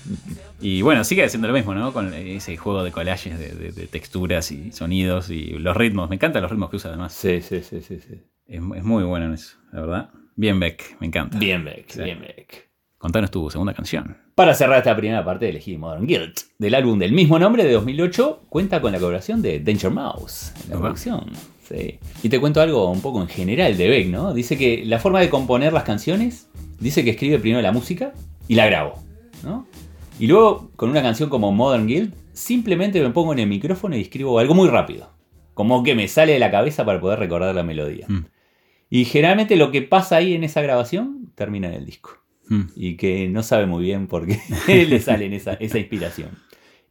Y 0.65 0.81
bueno, 0.81 1.03
sigue 1.03 1.25
haciendo 1.25 1.49
lo 1.49 1.53
mismo, 1.53 1.73
¿no? 1.75 1.91
Con 1.91 2.13
ese 2.13 2.55
juego 2.55 2.85
de 2.85 2.91
collages, 2.93 3.37
de, 3.37 3.49
de- 3.49 3.71
de 3.73 3.85
texturas 3.87 4.49
y 4.51 4.71
sonidos 4.71 5.29
y 5.29 5.47
los 5.59 5.75
ritmos. 5.75 6.07
Me 6.09 6.15
encantan 6.15 6.41
los 6.41 6.49
ritmos 6.49 6.69
que 6.69 6.77
usa 6.77 6.89
además. 6.89 7.11
Sí, 7.11 7.41
sí, 7.41 7.61
sí, 7.61 7.81
sí. 7.81 7.99
sí. 7.99 8.21
Es, 8.47 8.61
es 8.77 8.83
muy 8.83 9.03
bueno 9.03 9.25
en 9.25 9.33
eso, 9.33 9.57
la 9.73 9.81
verdad. 9.81 10.09
Bien 10.37 10.57
Beck, 10.61 10.95
me 11.01 11.07
encanta. 11.07 11.37
Bien, 11.37 11.65
Beck, 11.65 11.89
Sí. 11.89 12.01
bien, 12.03 12.21
Beck. 12.21 12.69
Contanos 12.97 13.29
tu 13.29 13.49
segunda 13.49 13.73
canción. 13.73 14.15
Para 14.35 14.53
cerrar 14.53 14.77
esta 14.77 14.95
primera 14.95 15.25
parte 15.25 15.49
elegí 15.49 15.75
Modern 15.77 16.07
Guilt. 16.07 16.39
Del 16.57 16.75
álbum 16.75 16.97
del 16.97 17.11
mismo 17.11 17.37
nombre 17.37 17.65
de 17.65 17.73
2008 17.73 18.45
cuenta 18.47 18.79
con 18.79 18.93
la 18.93 18.99
colaboración 18.99 19.41
de 19.41 19.59
Danger 19.59 19.91
Mouse 19.91 20.53
en 20.63 20.69
la 20.69 20.79
producción. 20.79 21.25
Sí. 21.67 21.99
Y 22.21 22.29
te 22.29 22.39
cuento 22.39 22.61
algo 22.61 22.89
un 22.91 23.01
poco 23.01 23.21
en 23.21 23.27
general 23.27 23.77
de 23.77 23.87
Beck, 23.87 24.07
¿no? 24.07 24.33
Dice 24.33 24.57
que 24.57 24.83
la 24.85 24.99
forma 24.99 25.19
de 25.19 25.29
componer 25.29 25.73
las 25.73 25.83
canciones, 25.83 26.49
dice 26.79 27.03
que 27.03 27.11
escribe 27.11 27.39
primero 27.39 27.61
la 27.61 27.71
música 27.71 28.13
y 28.47 28.55
la 28.55 28.65
grabo, 28.65 28.95
¿no? 29.43 29.67
Y 30.19 30.27
luego 30.27 30.71
con 30.75 30.89
una 30.89 31.01
canción 31.01 31.29
como 31.29 31.51
Modern 31.51 31.87
Guild, 31.87 32.13
simplemente 32.33 33.01
me 33.01 33.09
pongo 33.09 33.33
en 33.33 33.39
el 33.39 33.47
micrófono 33.47 33.95
y 33.95 34.01
escribo 34.01 34.39
algo 34.39 34.53
muy 34.53 34.67
rápido. 34.67 35.09
Como 35.53 35.83
que 35.83 35.95
me 35.95 36.07
sale 36.07 36.33
de 36.33 36.39
la 36.39 36.51
cabeza 36.51 36.85
para 36.85 36.99
poder 36.99 37.19
recordar 37.19 37.53
la 37.55 37.63
melodía. 37.63 38.05
Mm. 38.07 38.25
Y 38.89 39.05
generalmente 39.05 39.55
lo 39.55 39.71
que 39.71 39.81
pasa 39.81 40.17
ahí 40.17 40.33
en 40.33 40.43
esa 40.43 40.61
grabación 40.61 41.31
termina 41.35 41.67
en 41.67 41.75
el 41.75 41.85
disco 41.85 42.23
Mm. 42.49 42.61
y 42.75 42.97
que 42.97 43.29
no 43.29 43.41
sabe 43.41 43.65
muy 43.65 43.83
bien 43.83 44.07
por 44.07 44.27
qué 44.27 44.37
le 44.85 44.99
sale 44.99 45.33
esa 45.35 45.57
inspiración. 45.59 46.29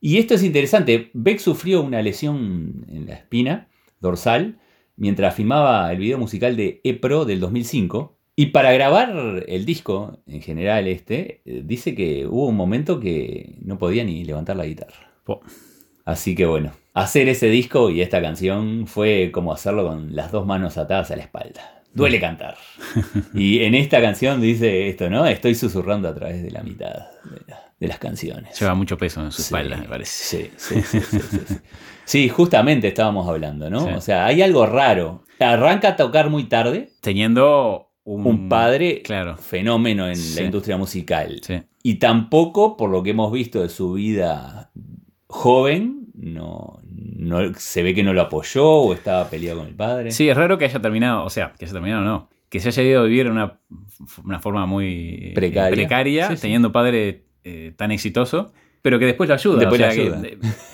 Y 0.00 0.19
esto 0.19 0.35
es 0.35 0.43
interesante. 0.43 1.11
Beck 1.12 1.38
sufrió 1.38 1.83
una 1.83 2.02
lesión 2.02 2.87
en 2.88 3.07
la 3.07 3.14
espina 3.14 3.69
dorsal 4.00 4.59
mientras 5.02 5.35
filmaba 5.35 5.90
el 5.92 5.99
video 5.99 6.16
musical 6.16 6.56
de 6.56 6.80
E-Pro 6.85 7.25
del 7.25 7.40
2005. 7.40 8.16
Y 8.37 8.47
para 8.47 8.73
grabar 8.73 9.44
el 9.49 9.64
disco, 9.66 10.21
en 10.28 10.40
general 10.40 10.87
este, 10.87 11.42
eh, 11.44 11.62
dice 11.64 11.94
que 11.97 12.25
hubo 12.26 12.47
un 12.47 12.56
momento 12.56 13.00
que 13.00 13.56
no 13.62 13.78
podía 13.78 14.04
ni 14.04 14.25
levantar 14.25 14.56
la 14.56 14.64
guitarra. 14.64 15.11
Así 16.04 16.35
que 16.37 16.47
bueno, 16.47 16.73
hacer 16.94 17.28
ese 17.28 17.49
disco 17.49 17.90
y 17.90 18.00
esta 18.00 18.23
canción 18.23 18.87
fue 18.87 19.30
como 19.32 19.52
hacerlo 19.52 19.87
con 19.88 20.14
las 20.14 20.30
dos 20.32 20.47
manos 20.47 20.78
atadas 20.78 21.11
a 21.11 21.16
la 21.16 21.23
espalda. 21.25 21.82
Duele 21.94 22.18
cantar. 22.21 22.56
Y 23.35 23.61
en 23.64 23.75
esta 23.75 24.00
canción 24.00 24.40
dice 24.40 24.88
esto, 24.88 25.11
¿no? 25.11 25.26
Estoy 25.26 25.54
susurrando 25.54 26.09
a 26.09 26.14
través 26.14 26.42
de 26.42 26.50
la 26.50 26.62
mitad 26.62 26.88
de, 27.25 27.40
la- 27.49 27.61
de 27.78 27.87
las 27.88 27.99
canciones. 27.99 28.59
Lleva 28.59 28.75
mucho 28.75 28.97
peso 28.97 29.21
en 29.23 29.30
su 29.32 29.42
Sí, 29.42 29.47
espalda, 29.49 29.76
me 29.76 29.88
parece. 29.88 30.11
Sí, 30.11 30.50
sí, 30.56 30.80
sí, 30.82 31.00
sí, 31.00 31.18
sí, 31.28 31.54
sí. 32.12 32.28
Justamente 32.28 32.88
estábamos 32.88 33.28
hablando, 33.28 33.69
¿no? 33.71 33.87
Sí. 33.87 33.92
O 33.95 34.00
sea, 34.00 34.26
hay 34.26 34.42
algo 34.42 34.66
raro. 34.66 35.25
Arranca 35.38 35.88
a 35.88 35.97
tocar 35.97 36.31
muy 36.31 36.45
tarde, 36.45 36.90
Teniendo 37.00 37.90
un, 38.04 38.26
un 38.26 38.49
padre 38.49 39.02
Claro. 39.02 39.37
fenómeno 39.37 40.09
en 40.09 40.16
Sí. 40.16 40.38
la 40.40 40.47
industria 40.47 40.76
musical. 40.76 41.40
Sí. 41.42 41.62
Y 41.83 41.95
tampoco, 41.97 42.76
por 42.76 42.90
lo 42.90 43.02
que 43.02 43.11
hemos 43.11 43.33
visto 43.33 43.61
de 43.62 43.69
su 43.69 43.95
vida 43.95 44.71
joven, 45.26 46.07
no, 46.14 46.78
no 46.85 47.54
se 47.57 47.83
ve 47.83 47.95
que 47.95 48.02
no 48.02 48.12
lo 48.12 48.21
apoyó 48.23 48.64
o 48.69 48.95
estaba 48.95 49.28
peleado 49.28 49.61
con 49.61 49.69
el 49.69 49.75
padre. 49.75 50.11
Sí, 50.12 50.28
es 50.28 50.37
raro 50.37 50.59
que 50.59 50.66
haya 50.66 50.81
terminado, 50.81 51.25
o 51.25 51.31
sea, 51.31 51.52
que 51.59 51.64
haya 51.64 51.73
terminado 51.73 52.02
no. 52.02 52.28
Que 52.49 52.61
se 52.61 52.69
haya 52.69 52.83
ido 52.83 53.00
a 53.00 53.04
vivir 53.04 53.26
en 53.26 53.33
una, 53.33 53.59
una 54.25 54.38
forma 54.38 54.66
muy 54.66 55.31
eh, 55.31 55.33
Precaria. 55.35 55.75
precaria, 55.75 56.37
teniendo 56.37 56.69
un 56.69 56.73
padre 56.73 57.25
eh, 57.45 57.73
tan 57.76 57.90
exitoso, 57.90 58.52
pero 58.83 58.99
que 58.99 59.07
después 59.07 59.28
lo 59.28 59.35
ayuda. 59.35 59.59
Después 59.59 59.81
o 59.81 59.85
lo 59.87 59.90
sea, 59.90 60.02
que, 60.02 60.09
ayuda. 60.09 60.23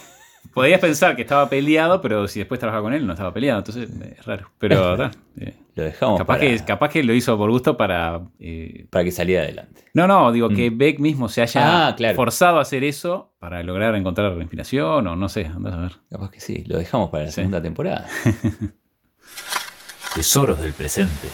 podías 0.52 0.80
pensar 0.80 1.14
que 1.16 1.22
estaba 1.22 1.48
peleado, 1.48 2.00
pero 2.00 2.26
si 2.28 2.38
después 2.40 2.58
trabajaba 2.60 2.82
con 2.84 2.92
él 2.94 3.06
no 3.06 3.12
estaba 3.12 3.32
peleado, 3.32 3.58
entonces 3.60 3.88
eh, 4.02 4.16
es 4.18 4.24
raro. 4.26 4.50
Pero 4.58 4.96
ta, 4.96 5.10
eh, 5.40 5.54
Lo 5.74 5.84
dejamos 5.84 6.18
capaz, 6.18 6.38
para, 6.38 6.40
que, 6.40 6.64
capaz 6.64 6.88
que 6.90 7.02
lo 7.02 7.14
hizo 7.14 7.36
por 7.38 7.50
gusto 7.50 7.76
para... 7.76 8.20
eh, 8.40 8.86
para 8.90 9.04
que 9.04 9.10
saliera 9.12 9.42
adelante. 9.42 9.84
No, 9.94 10.06
no, 10.06 10.30
digo 10.32 10.48
que 10.48 10.70
Beck 10.70 10.98
mismo 11.00 11.28
se 11.28 11.42
haya 11.42 11.88
Ah, 11.88 11.94
claro. 11.96 12.14
forzado 12.16 12.58
a 12.58 12.62
hacer 12.62 12.84
eso 12.84 13.32
para 13.38 13.62
lograr 13.62 13.94
encontrar 13.94 14.32
inspiración 14.40 15.06
o 15.06 15.16
no 15.16 15.28
sé, 15.28 15.46
andás 15.46 15.74
a 15.74 15.78
ver. 15.78 15.92
Capaz 16.10 16.30
que 16.30 16.40
sí, 16.40 16.64
lo 16.66 16.78
dejamos 16.78 17.10
para 17.10 17.24
la 17.24 17.30
Sí. 17.30 17.36
segunda 17.36 17.60
temporada. 17.62 18.06
Tesoros 20.14 20.60
del 20.60 20.72
presente. 20.72 21.28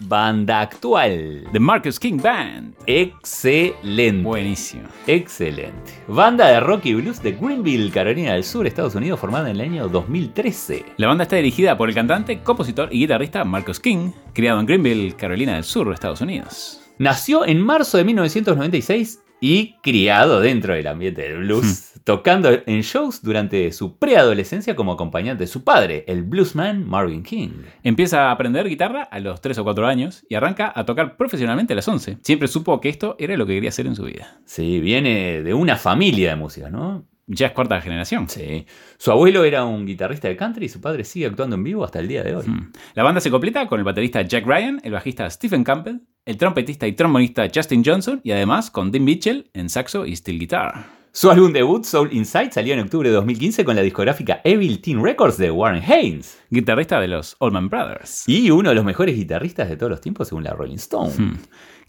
Banda 0.00 0.62
actual. 0.62 1.44
The 1.52 1.60
Marcus 1.60 1.98
King 1.98 2.18
Band. 2.22 2.74
Excelente. 2.86 4.22
Buenísimo. 4.22 4.88
Excelente. 5.06 5.92
Banda 6.08 6.48
de 6.48 6.60
rock 6.60 6.86
y 6.86 6.94
blues 6.94 7.22
de 7.22 7.32
Greenville, 7.32 7.90
Carolina 7.90 8.32
del 8.32 8.44
Sur, 8.44 8.66
Estados 8.66 8.94
Unidos, 8.94 9.20
formada 9.20 9.50
en 9.50 9.56
el 9.56 9.62
año 9.62 9.88
2013. 9.88 10.84
La 10.96 11.08
banda 11.08 11.24
está 11.24 11.36
dirigida 11.36 11.76
por 11.76 11.88
el 11.88 11.94
cantante, 11.94 12.40
compositor 12.42 12.88
y 12.90 13.00
guitarrista 13.00 13.44
Marcus 13.44 13.78
King, 13.78 14.12
criado 14.32 14.60
en 14.60 14.66
Greenville, 14.66 15.14
Carolina 15.16 15.54
del 15.54 15.64
Sur, 15.64 15.92
Estados 15.92 16.20
Unidos. 16.20 16.80
Nació 16.98 17.46
en 17.46 17.60
marzo 17.60 17.98
de 17.98 18.04
1996 18.04 19.20
y 19.40 19.74
criado 19.82 20.40
dentro 20.40 20.74
del 20.74 20.86
ambiente 20.86 21.22
del 21.22 21.38
blues, 21.38 21.89
tocando 22.04 22.50
en 22.66 22.80
shows 22.82 23.22
durante 23.22 23.70
su 23.72 23.98
preadolescencia 23.98 24.76
como 24.76 24.92
acompañante 24.92 25.44
de 25.44 25.48
su 25.48 25.64
padre, 25.64 26.04
el 26.08 26.22
bluesman 26.22 26.86
Marvin 26.86 27.22
King. 27.22 27.50
Empieza 27.82 28.28
a 28.28 28.32
aprender 28.32 28.68
guitarra 28.68 29.02
a 29.02 29.20
los 29.20 29.40
3 29.40 29.58
o 29.58 29.64
4 29.64 29.86
años 29.86 30.24
y 30.28 30.34
arranca 30.34 30.72
a 30.74 30.84
tocar 30.84 31.16
profesionalmente 31.16 31.72
a 31.72 31.76
los 31.76 31.88
11. 31.88 32.18
Siempre 32.22 32.48
supo 32.48 32.80
que 32.80 32.88
esto 32.88 33.16
era 33.18 33.36
lo 33.36 33.46
que 33.46 33.54
quería 33.54 33.70
hacer 33.70 33.86
en 33.86 33.96
su 33.96 34.04
vida. 34.04 34.40
Sí, 34.44 34.80
viene 34.80 35.42
de 35.42 35.54
una 35.54 35.76
familia 35.76 36.30
de 36.30 36.36
música, 36.36 36.70
¿no? 36.70 37.06
Ya 37.32 37.46
es 37.46 37.52
cuarta 37.52 37.80
generación. 37.80 38.28
Sí. 38.28 38.66
Su 38.98 39.12
abuelo 39.12 39.44
era 39.44 39.64
un 39.64 39.86
guitarrista 39.86 40.26
de 40.26 40.36
country 40.36 40.66
y 40.66 40.68
su 40.68 40.80
padre 40.80 41.04
sigue 41.04 41.26
actuando 41.26 41.54
en 41.54 41.62
vivo 41.62 41.84
hasta 41.84 42.00
el 42.00 42.08
día 42.08 42.24
de 42.24 42.34
hoy. 42.34 42.48
Mm. 42.48 42.72
La 42.94 43.04
banda 43.04 43.20
se 43.20 43.30
completa 43.30 43.68
con 43.68 43.78
el 43.78 43.84
baterista 43.84 44.22
Jack 44.22 44.44
Ryan, 44.44 44.80
el 44.82 44.92
bajista 44.92 45.30
Stephen 45.30 45.62
Campbell, 45.62 46.00
el 46.24 46.36
trompetista 46.36 46.88
y 46.88 46.92
trombonista 46.92 47.46
Justin 47.54 47.84
Johnson 47.84 48.20
y 48.24 48.32
además 48.32 48.72
con 48.72 48.90
Dean 48.90 49.04
Mitchell 49.04 49.48
en 49.54 49.68
saxo 49.68 50.06
y 50.06 50.16
steel 50.16 50.40
guitar. 50.40 50.99
Su 51.12 51.28
álbum 51.28 51.52
debut, 51.52 51.82
Soul 51.84 52.12
Inside, 52.12 52.52
salió 52.52 52.72
en 52.72 52.80
octubre 52.80 53.08
de 53.08 53.14
2015 53.16 53.64
con 53.64 53.74
la 53.74 53.82
discográfica 53.82 54.40
Evil 54.44 54.80
Teen 54.80 55.02
Records 55.02 55.36
de 55.38 55.50
Warren 55.50 55.82
Haynes. 55.82 56.38
Guitarrista 56.50 57.00
de 57.00 57.08
los 57.08 57.36
Allman 57.40 57.68
Brothers. 57.68 58.28
Y 58.28 58.48
uno 58.52 58.68
de 58.68 58.76
los 58.76 58.84
mejores 58.84 59.16
guitarristas 59.16 59.68
de 59.68 59.76
todos 59.76 59.90
los 59.90 60.00
tiempos 60.00 60.28
según 60.28 60.44
la 60.44 60.52
Rolling 60.52 60.76
Stone. 60.76 61.12
Mm. 61.18 61.38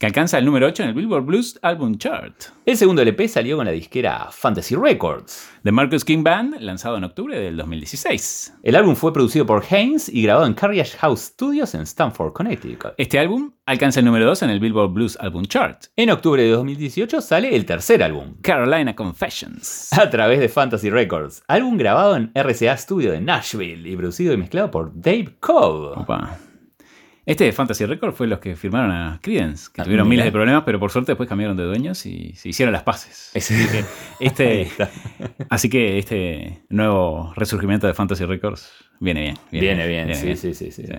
Que 0.01 0.07
alcanza 0.07 0.39
el 0.39 0.45
número 0.45 0.65
8 0.65 0.81
en 0.81 0.89
el 0.89 0.95
Billboard 0.95 1.25
Blues 1.25 1.59
Album 1.61 1.99
Chart. 1.99 2.33
El 2.65 2.75
segundo 2.75 3.03
LP 3.03 3.27
salió 3.27 3.57
con 3.57 3.67
la 3.67 3.71
disquera 3.71 4.29
Fantasy 4.31 4.75
Records. 4.75 5.47
The 5.63 5.71
Marcus 5.71 6.03
King 6.03 6.23
Band, 6.23 6.59
lanzado 6.59 6.97
en 6.97 7.03
octubre 7.03 7.39
del 7.39 7.55
2016. 7.55 8.55
El 8.63 8.75
álbum 8.77 8.95
fue 8.95 9.13
producido 9.13 9.45
por 9.45 9.63
Haynes 9.69 10.09
y 10.09 10.23
grabado 10.23 10.47
en 10.47 10.55
Carriage 10.55 10.97
House 10.97 11.19
Studios 11.19 11.75
en 11.75 11.81
Stamford, 11.81 12.33
Connecticut. 12.33 12.93
Este 12.97 13.19
álbum 13.19 13.51
alcanza 13.67 13.99
el 13.99 14.07
número 14.07 14.25
2 14.25 14.41
en 14.41 14.49
el 14.49 14.59
Billboard 14.59 14.91
Blues 14.91 15.17
Album 15.21 15.45
Chart. 15.45 15.85
En 15.95 16.09
octubre 16.09 16.41
de 16.41 16.49
2018 16.49 17.21
sale 17.21 17.55
el 17.55 17.67
tercer 17.67 18.01
álbum, 18.01 18.37
Carolina 18.41 18.95
Confessions. 18.95 19.93
a 19.93 20.09
través 20.09 20.39
de 20.39 20.49
Fantasy 20.49 20.89
Records, 20.89 21.43
álbum 21.47 21.77
grabado 21.77 22.15
en 22.15 22.31
RCA 22.33 22.75
Studio 22.75 23.11
de 23.11 23.21
Nashville 23.21 23.87
y 23.87 23.95
producido 23.95 24.33
y 24.33 24.37
mezclado 24.37 24.71
por 24.71 24.99
Dave 24.99 25.37
Cobb. 25.39 25.99
Opa. 25.99 26.39
Este 27.25 27.43
de 27.43 27.51
Fantasy 27.51 27.85
Record 27.85 28.13
fue 28.13 28.25
los 28.27 28.39
que 28.39 28.55
firmaron 28.55 28.91
a 28.91 29.19
Credence, 29.21 29.69
que 29.71 29.81
Ah, 29.81 29.83
tuvieron 29.83 30.07
mira. 30.07 30.21
miles 30.23 30.25
de 30.25 30.31
problemas, 30.31 30.63
pero 30.65 30.79
por 30.79 30.89
suerte 30.91 31.11
después 31.11 31.29
cambiaron 31.29 31.55
de 31.55 31.63
dueños 31.63 32.03
y 32.07 32.33
se 32.35 32.49
hicieron 32.49 32.73
las 32.73 32.83
paces. 32.83 33.29
Ese- 33.35 33.85
este, 34.19 34.67
así 35.49 35.69
que 35.69 35.99
este 35.99 36.63
nuevo 36.69 37.31
resurgimiento 37.35 37.85
de 37.87 37.93
Fantasy 37.93 38.25
Records 38.25 38.71
viene 38.99 39.21
bien. 39.21 39.37
Viene 39.51 39.87
bien, 39.87 40.07
viene 40.07 40.15
sí, 40.19 40.25
bien. 40.25 40.37
sí, 40.37 40.53
sí, 40.55 40.71
sí. 40.71 40.83
Sí. 40.87 40.93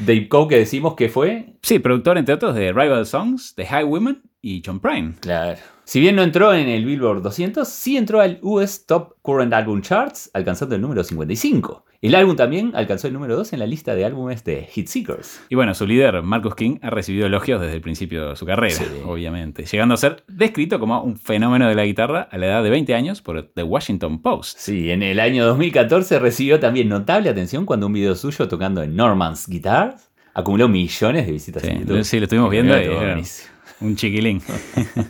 Dave 0.00 0.28
Cobb 0.28 0.48
que 0.48 0.56
decimos 0.58 0.94
que 0.94 1.08
fue 1.08 1.54
Sí, 1.62 1.80
productor 1.80 2.18
entre 2.18 2.34
otros 2.34 2.54
de 2.54 2.72
Rival 2.72 3.04
Songs, 3.04 3.54
The 3.56 3.66
High 3.66 3.84
Women 3.84 4.22
y 4.40 4.62
John 4.64 4.80
Prine. 4.80 5.14
Claro. 5.20 5.58
Si 5.84 6.00
bien 6.00 6.16
no 6.16 6.22
entró 6.22 6.52
en 6.54 6.68
el 6.68 6.84
Billboard 6.84 7.22
200, 7.22 7.66
sí 7.66 7.96
entró 7.96 8.20
al 8.20 8.38
US 8.42 8.84
Top 8.86 9.14
Current 9.22 9.52
Album 9.54 9.80
Charts, 9.82 10.30
alcanzando 10.34 10.74
el 10.74 10.80
número 10.82 11.02
55. 11.02 11.84
El 12.00 12.14
álbum 12.14 12.36
también 12.36 12.70
alcanzó 12.76 13.08
el 13.08 13.14
número 13.14 13.34
2 13.36 13.54
en 13.54 13.58
la 13.58 13.66
lista 13.66 13.96
de 13.96 14.04
álbumes 14.04 14.44
de 14.44 14.62
Hit 14.70 14.86
Seekers. 14.86 15.40
Y 15.48 15.56
bueno, 15.56 15.74
su 15.74 15.84
líder, 15.84 16.22
Marcus 16.22 16.54
King, 16.54 16.76
ha 16.82 16.90
recibido 16.90 17.26
elogios 17.26 17.60
desde 17.60 17.74
el 17.74 17.80
principio 17.80 18.28
de 18.28 18.36
su 18.36 18.46
carrera, 18.46 18.74
Sí. 18.76 18.84
obviamente, 19.04 19.64
llegando 19.64 19.94
a 19.94 19.96
ser 19.96 20.22
descrito 20.28 20.78
como 20.78 21.02
un 21.02 21.16
fenómeno 21.16 21.66
de 21.68 21.74
la 21.74 21.84
guitarra 21.84 22.28
a 22.30 22.38
la 22.38 22.46
edad 22.46 22.62
de 22.62 22.70
20 22.70 22.94
años 22.94 23.20
por 23.20 23.42
The 23.52 23.64
Washington 23.64 24.22
Post. 24.22 24.58
Sí, 24.60 24.92
en 24.92 25.02
el 25.02 25.18
año 25.18 25.44
2014 25.46 26.20
recibió 26.20 26.60
también 26.60 26.88
notable 26.88 27.30
atención 27.30 27.66
cuando 27.66 27.86
un 27.88 27.94
video 27.94 28.14
suyo 28.14 28.46
tocando 28.46 28.80
en 28.84 28.94
Norman's 28.94 29.48
Guitars 29.48 30.08
acumuló 30.34 30.68
millones 30.68 31.26
de 31.26 31.32
visitas 31.32 31.62
Sí, 31.64 31.68
en 31.70 31.80
YouTube. 31.80 32.04
sí, 32.04 32.18
lo 32.18 32.24
estuvimos 32.24 32.50
viendo 32.50 32.76
y. 32.80 33.24
un 33.80 33.96
chiquilín. 33.96 34.42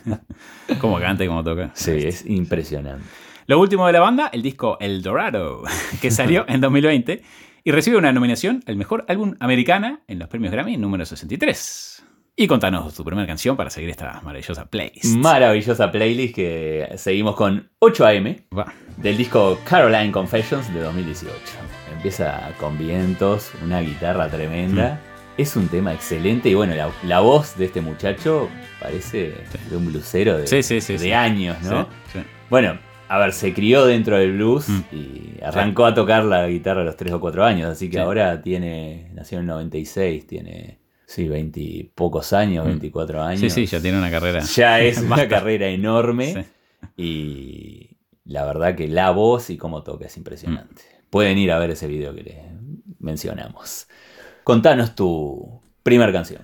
cómo 0.79 0.99
canta 0.99 1.23
y 1.23 1.27
cómo 1.27 1.43
toca. 1.43 1.71
Sí, 1.73 1.91
es 1.91 2.25
impresionante. 2.25 3.05
Lo 3.47 3.59
último 3.59 3.87
de 3.87 3.93
la 3.93 3.99
banda, 3.99 4.29
el 4.31 4.43
disco 4.43 4.77
El 4.79 5.01
Dorado, 5.01 5.63
que 6.01 6.11
salió 6.11 6.45
en 6.47 6.61
2020 6.61 7.23
y 7.63 7.71
recibe 7.71 7.97
una 7.97 8.11
nominación 8.11 8.63
al 8.67 8.75
mejor 8.75 9.05
álbum 9.07 9.35
americana 9.39 10.01
en 10.07 10.19
los 10.19 10.27
premios 10.27 10.51
Grammy 10.51 10.77
número 10.77 11.05
63. 11.05 12.03
Y 12.35 12.47
contanos 12.47 12.93
tu 12.95 13.03
primera 13.03 13.27
canción 13.27 13.57
para 13.57 13.69
seguir 13.69 13.89
esta 13.89 14.21
maravillosa 14.21 14.65
playlist. 14.69 15.17
Maravillosa 15.17 15.91
playlist 15.91 16.35
que 16.35 16.89
seguimos 16.95 17.35
con 17.35 17.69
8am 17.81 18.43
Va. 18.57 18.71
del 18.95 19.17
disco 19.17 19.59
Caroline 19.65 20.11
Confessions 20.11 20.73
de 20.73 20.79
2018. 20.79 21.35
Empieza 21.91 22.51
con 22.57 22.77
vientos, 22.77 23.51
una 23.61 23.81
guitarra 23.81 24.29
tremenda. 24.29 25.01
Es 25.39 25.55
un 25.55 25.69
tema 25.69 25.93
excelente 25.93 26.49
y 26.49 26.53
bueno, 26.53 26.75
la, 26.75 26.91
la 27.03 27.21
voz 27.21 27.57
de 27.57 27.65
este 27.65 27.79
muchacho 27.79 28.49
parece 28.81 29.35
de 29.69 29.77
un 29.77 29.85
blusero 29.85 30.37
de, 30.37 30.47
Sí, 30.47 30.61
sí, 30.63 30.81
sí, 30.81 30.93
de 30.93 30.99
sí. 30.99 31.11
años, 31.13 31.55
¿no? 31.61 31.87
Bueno, 32.49 32.77
a 33.07 33.17
ver, 33.19 33.31
se 33.31 33.53
crió 33.53 33.85
dentro 33.85 34.17
del 34.17 34.33
blues 34.33 34.67
Mm. 34.67 34.81
y 34.91 35.39
arrancó 35.43 35.85
a 35.85 35.93
tocar 35.93 36.25
la 36.25 36.45
guitarra 36.47 36.81
a 36.81 36.83
los 36.83 36.97
3 36.97 37.13
o 37.13 37.19
4 37.21 37.45
años, 37.45 37.69
así 37.71 37.89
que 37.89 37.99
ahora 37.99 38.41
tiene, 38.41 39.11
nació 39.13 39.37
en 39.37 39.43
el 39.43 39.47
96, 39.47 40.27
tiene, 40.27 40.79
sí, 41.05 41.27
20 41.29 41.59
y 41.59 41.83
pocos 41.83 42.33
años, 42.33 42.65
24 42.65 43.23
años. 43.23 43.41
Mm. 43.41 43.49
Sí, 43.49 43.49
sí, 43.49 43.65
ya 43.65 43.79
tiene 43.81 43.97
una 43.97 44.11
carrera. 44.11 44.41
Ya 44.41 44.79
es 44.81 44.97
una 44.99 45.25
carrera 45.29 45.67
enorme 45.67 46.45
y 46.97 47.97
la 48.25 48.45
verdad 48.45 48.75
que 48.75 48.87
la 48.89 49.11
voz 49.11 49.49
y 49.49 49.57
cómo 49.57 49.83
toca 49.83 50.05
es 50.07 50.17
impresionante. 50.17 50.81
Mm. 50.83 51.09
Pueden 51.09 51.37
ir 51.37 51.51
a 51.53 51.59
ver 51.59 51.71
ese 51.71 51.87
video 51.87 52.13
que 52.13 52.23
les 52.23 52.35
mencionamos. 52.99 53.87
Contanos 54.43 54.95
tu 54.95 55.61
primer 55.83 56.11
canción. 56.11 56.41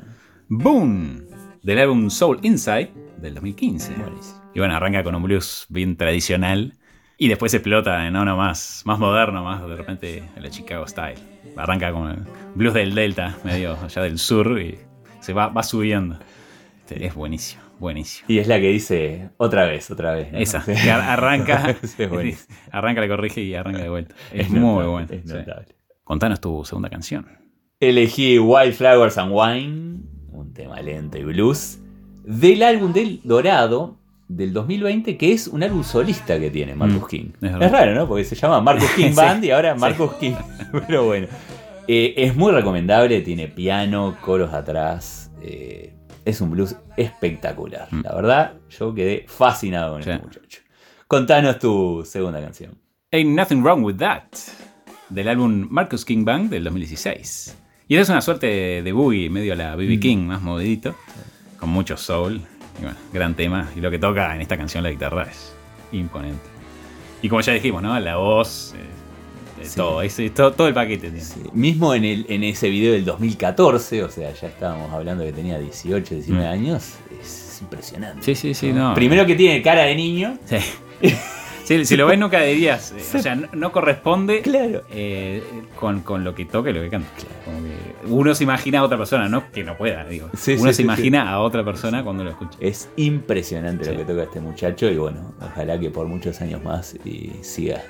Boom, 0.48 1.26
del 1.64 1.80
álbum 1.80 2.10
Soul 2.10 2.40
Inside 2.44 2.92
del 3.18 3.34
2015. 3.36 3.94
Buenísimo. 3.94 4.42
Y 4.54 4.60
bueno, 4.60 4.76
arranca 4.76 5.04
con 5.04 5.16
un 5.16 5.24
blues 5.24 5.66
bien 5.70 5.98
tradicional 5.98 6.74
y 7.18 7.28
después 7.28 7.54
explota 7.54 8.06
en 8.08 8.16
uno 8.16 8.38
más, 8.38 8.84
más 8.86 9.00
moderno, 9.00 9.44
más 9.44 9.68
de 9.68 9.76
repente 9.76 10.24
en 10.36 10.44
la 10.44 10.50
Chicago 10.50 10.88
Style. 10.88 11.20
Arranca 11.58 11.92
con 11.92 12.10
el 12.12 12.20
blues 12.54 12.74
del 12.74 12.94
Delta, 12.94 13.38
medio 13.44 13.78
allá 13.82 14.02
del 14.04 14.20
sur 14.20 14.60
y 14.62 14.78
se 15.20 15.34
va, 15.34 15.48
va 15.48 15.64
subiendo. 15.64 16.20
Este, 16.80 17.06
Es 17.06 17.16
buenísimo, 17.16 17.64
buenísimo. 17.80 18.26
Y 18.30 18.38
es 18.38 18.48
la 18.48 18.60
que 18.60 18.70
dice 18.70 19.30
otra 19.38 19.66
vez, 19.66 19.90
otra 19.90 20.14
vez. 20.14 20.32
¿no? 20.32 20.38
Esa, 20.38 20.64
que 20.64 20.92
arranca, 20.92 21.70
es 21.82 22.10
buenísimo. 22.10 22.56
arranca, 22.72 23.02
le 23.02 23.08
corrige 23.08 23.42
y 23.42 23.56
arranca 23.56 23.82
de 23.82 23.90
vuelta. 23.90 24.16
Es, 24.32 24.48
Es 24.48 24.52
muy 24.52 24.86
bueno. 24.86 25.08
es 25.10 25.30
sí. 25.30 25.38
Contanos 26.04 26.40
tu 26.40 26.64
segunda 26.64 26.90
canción. 26.90 27.45
Elegí 27.82 28.40
Wildflowers 28.40 29.18
and 29.18 29.32
Wine, 29.34 30.00
un 30.32 30.54
tema 30.54 30.82
lento 30.82 31.18
y 31.18 31.24
blues, 31.24 31.80
del 32.24 32.64
álbum 32.64 32.94
del 32.94 33.20
Dorado 33.24 33.98
del 34.30 34.54
2020, 34.54 35.18
que 35.18 35.34
es 35.34 35.48
un 35.48 35.62
álbum 35.62 35.84
solista 35.84 36.40
que 36.40 36.50
tiene 36.50 36.74
Marcus 36.74 37.04
Mm, 37.04 37.08
King. 37.08 37.26
es 37.42 37.72
raro, 37.72 37.94
¿no? 37.94 38.08
Porque 38.08 38.24
se 38.24 38.36
llama 38.36 38.62
Marcus 38.62 38.90
King 38.96 39.10
Sí, 39.10 39.16
Band 39.16 39.44
y 39.44 39.52
ahora 39.52 39.74
sí. 39.74 39.80
Marcus 39.82 40.14
King. 40.14 40.34
Pero 40.88 41.06
bueno. 41.06 41.28
Eh, 41.88 42.14
es 42.18 42.36
muy 42.36 42.52
recomendable, 42.52 43.22
tiene 43.22 43.48
piano, 43.50 44.16
coros 44.22 44.54
atrás. 44.54 45.32
eh, 45.42 45.92
es 46.24 46.42
un 46.42 46.50
blues 46.50 46.76
espectacular. 46.98 47.88
Mm. 47.92 48.02
La 48.04 48.16
verdad, 48.16 48.54
yo 48.70 48.96
quedé 48.96 49.26
fascinado 49.28 49.94
con 49.94 50.02
Sí. 50.04 50.10
este 50.10 50.24
muchacho. 50.24 50.62
Contanos 51.08 51.60
tu 51.60 52.04
segunda 52.04 52.42
canción. 52.42 52.76
Ain't 53.12 53.36
Nothing 53.38 53.62
Wrong 53.62 53.84
With 53.84 53.98
That, 53.98 54.24
del 55.10 55.28
álbum 55.28 55.68
Marcus 55.70 56.04
King 56.04 56.24
Band 56.26 56.50
del 56.50 56.64
2016. 56.64 57.58
Y 57.88 57.96
es 57.98 58.10
una 58.10 58.22
suerte 58.22 58.48
de, 58.48 58.82
de 58.84 58.92
boogie, 58.92 59.30
medio 59.30 59.54
a 59.54 59.56
la 59.56 59.76
Mm. 59.76 59.80
BB 59.80 60.00
King, 60.00 60.18
más 60.26 60.42
movidito, 60.42 60.96
con 61.60 61.70
mucho 61.70 61.98
soul. 61.98 62.42
Y 62.80 62.84
bueno, 62.84 62.98
gran 63.14 63.36
tema. 63.36 63.70
Y 63.76 63.80
lo 63.80 63.92
que 63.92 64.00
toca 64.00 64.36
en 64.36 64.42
esta 64.42 64.58
canción 64.58 64.84
la 64.84 64.90
guitarra 64.92 65.24
es 65.24 65.54
imponente. 65.92 66.42
Y 67.22 67.30
como 67.30 67.42
ya 67.42 67.54
dijimos, 67.54 67.82
¿no? 67.84 67.98
La 68.00 68.18
voz, 68.18 68.74
eh, 68.76 68.84
Sí. 69.64 69.78
todo, 69.78 70.02
ese- 70.02 70.30
todo, 70.32 70.52
todo 70.52 70.68
el 70.68 70.74
paquete 70.74 71.10
tiene. 71.10 71.22
Sí, 71.22 71.40
Mismo 71.54 71.94
en, 71.96 72.04
el, 72.04 72.26
en 72.30 72.44
ese 72.44 72.70
video 72.70 72.92
del 72.94 73.06
2014, 73.06 74.04
o 74.04 74.10
sea, 74.10 74.32
ya 74.34 74.48
estábamos 74.48 74.92
hablando 74.92 75.24
que 75.24 75.32
tenía 75.32 75.58
18, 75.58 76.16
19 76.16 76.46
Mm. 76.48 76.52
años, 76.52 76.94
es 77.22 77.60
impresionante. 77.62 78.22
Sí, 78.24 78.36
sí, 78.36 78.54
sí, 78.54 78.74
no. 78.74 78.94
Primero 78.94 79.26
que 79.26 79.36
tiene 79.36 79.62
cara 79.62 79.84
de 79.84 79.96
niño 79.96 80.38
Sí. 80.46 80.58
Si, 81.66 81.84
si 81.86 81.98
lo 81.98 82.06
ves 82.08 82.18
nunca 82.20 82.42
dirías, 82.42 82.92
eh, 82.92 83.18
o 83.18 83.20
sea, 83.22 83.36
no, 83.36 83.48
no 83.54 83.72
corresponde 83.72 84.42
Claro. 84.42 84.84
eh, 84.92 85.44
con, 85.80 86.02
con 86.02 86.24
lo 86.24 86.34
que 86.36 86.46
toca 86.46 86.70
y 86.70 86.74
lo 86.74 86.82
que 86.82 86.90
canta. 86.92 87.10
Como 87.44 87.58
que 87.64 88.08
uno 88.08 88.36
se 88.36 88.44
imagina 88.44 88.80
a 88.80 88.84
otra 88.84 88.98
persona, 88.98 89.28
no 89.28 89.52
que 89.52 89.64
no 89.64 89.76
pueda, 89.76 90.06
digo. 90.06 90.30
Sí, 90.38 90.54
uno 90.54 90.62
sí, 90.66 90.68
se 90.68 90.74
sí, 90.76 90.84
imagina 90.84 91.30
a 91.30 91.40
otra 91.42 91.66
persona 91.66 92.04
cuando 92.04 92.24
lo 92.24 92.30
escucha. 92.30 92.58
Es 92.62 92.90
impresionante 92.98 93.84
Sí. 93.86 93.92
lo 93.92 93.98
que 93.98 94.06
toca 94.06 94.24
este 94.24 94.40
muchacho 94.42 94.90
y 94.92 94.98
bueno, 94.98 95.34
ojalá 95.42 95.80
que 95.80 95.90
por 95.90 96.08
muchos 96.08 96.40
años 96.42 96.64
más 96.64 96.96
y 97.04 97.32
siga 97.42 97.82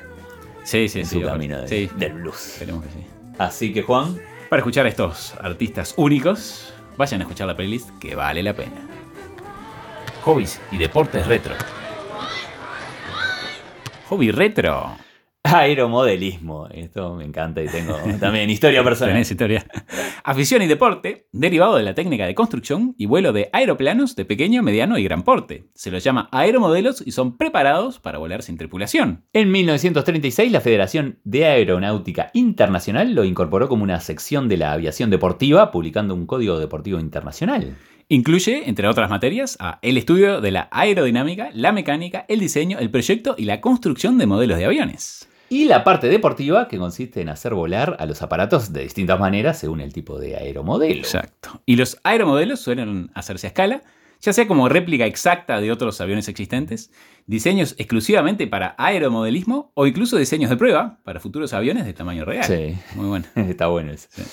Sí, 0.64 0.88
sí, 0.88 1.02
en 1.02 1.06
sí. 1.06 1.20
su 1.20 1.26
camino 1.26 1.62
de- 1.62 1.68
Sí, 1.68 1.90
del 1.98 2.14
blues. 2.14 2.54
esperemos 2.54 2.84
que 2.86 2.90
sí. 2.92 3.06
Así 3.38 3.74
que 3.74 3.82
Juan, 3.84 4.18
Para 4.50 4.62
escuchar 4.62 4.86
a 4.86 4.90
estos 4.90 5.34
artistas 5.42 5.94
únicos, 5.98 6.74
vayan 6.98 7.20
a 7.20 7.24
escuchar 7.26 7.48
la 7.48 7.56
playlist 7.58 7.90
que 8.00 8.16
vale 8.16 8.42
la 8.42 8.54
pena. 8.54 8.88
Hobbies 10.24 10.62
y 10.72 10.78
deportes 10.78 11.28
retro. 11.28 11.54
Hobby 14.10 14.30
retro. 14.30 14.96
aeromodelismo. 15.44 16.68
Esto 16.68 17.16
me 17.16 17.26
encanta 17.26 17.64
y 17.64 17.68
tengo 17.68 17.98
también 18.20 18.50
historia 18.52 18.84
personal. 18.84 19.14
Tenés 19.14 19.32
historia. 19.32 19.66
Afición 20.24 20.62
y 20.62 20.68
deporte, 20.68 21.28
derivado 21.32 21.76
de 21.76 21.84
la 21.84 21.96
técnica 21.96 22.28
de 22.28 22.36
construcción 22.36 22.94
y 22.98 23.08
vuelo 23.08 23.34
de 23.34 23.50
aeroplanos 23.52 24.16
de 24.16 24.26
pequeño, 24.26 24.62
mediano 24.62 25.00
y 25.00 25.04
gran 25.04 25.24
porte. 25.24 25.70
Se 25.74 25.90
los 25.90 26.04
llama 26.04 26.30
aeromodelos 26.32 27.02
y 27.06 27.12
son 27.12 27.38
preparados 27.38 28.00
para 28.00 28.20
volar 28.20 28.44
sin 28.44 28.58
tripulación. 28.58 29.24
En 29.34 29.52
1936, 29.52 30.52
la 30.52 30.62
Federación 30.62 31.20
de 31.24 31.46
Aeronáutica 31.46 32.30
Internacional 32.34 33.16
lo 33.16 33.24
incorporó 33.24 33.68
como 33.68 33.84
una 33.84 34.00
sección 34.02 34.48
de 34.50 34.58
la 34.58 34.72
aviación 34.72 35.10
deportiva, 35.10 35.72
publicando 35.72 36.14
un 36.14 36.28
código 36.28 36.60
deportivo 36.60 37.00
internacional. 37.00 37.76
Incluye, 38.08 38.70
entre 38.70 38.88
otras 38.88 39.10
materias, 39.10 39.58
a 39.60 39.80
el 39.82 39.98
estudio 39.98 40.40
de 40.40 40.52
la 40.52 40.68
aerodinámica, 40.72 41.50
la 41.54 41.72
mecánica, 41.72 42.26
el 42.28 42.40
diseño, 42.40 42.78
el 42.78 42.92
proyecto 42.92 43.36
y 43.38 43.46
la 43.46 43.62
construcción 43.62 44.20
de 44.20 44.28
modelos 44.28 44.60
de 44.60 44.66
aviones. 44.66 45.28
Y 45.50 45.66
la 45.66 45.84
parte 45.84 46.08
deportiva, 46.08 46.68
que 46.68 46.78
consiste 46.78 47.22
en 47.22 47.30
hacer 47.30 47.54
volar 47.54 47.98
a 48.00 48.06
los 48.06 48.22
aparatos 48.22 48.74
de 48.74 48.84
distintas 48.84 49.20
maneras 49.20 49.60
según 49.60 49.82
el 49.82 49.94
tipo 49.94 50.20
de 50.20 50.36
aeromodelo. 50.36 51.00
Exacto. 51.00 51.62
Y 51.66 51.76
los 51.78 52.00
aeromodelos 52.04 52.60
suelen 52.60 53.10
hacerse 53.16 53.48
a 53.48 53.50
escala, 53.50 53.82
ya 54.22 54.34
sea 54.34 54.48
como 54.48 54.70
réplica 54.70 55.06
exacta 55.06 55.60
de 55.60 55.72
otros 55.72 56.00
aviones 56.02 56.28
existentes, 56.28 56.92
diseños 57.26 57.76
exclusivamente 57.78 58.48
para 58.48 58.76
aeromodelismo 58.78 59.72
o 59.74 59.88
incluso 59.88 60.18
diseños 60.18 60.50
de 60.50 60.58
prueba 60.58 61.00
para 61.04 61.20
futuros 61.20 61.54
aviones 61.54 61.86
de 61.86 61.94
tamaño 61.94 62.26
real. 62.26 62.46
Sí. 62.46 62.76
Muy 62.96 63.08
bueno. 63.08 63.26
Está 63.36 63.68
bueno 63.68 63.92
eso. 63.92 64.08
Sí. 64.12 64.24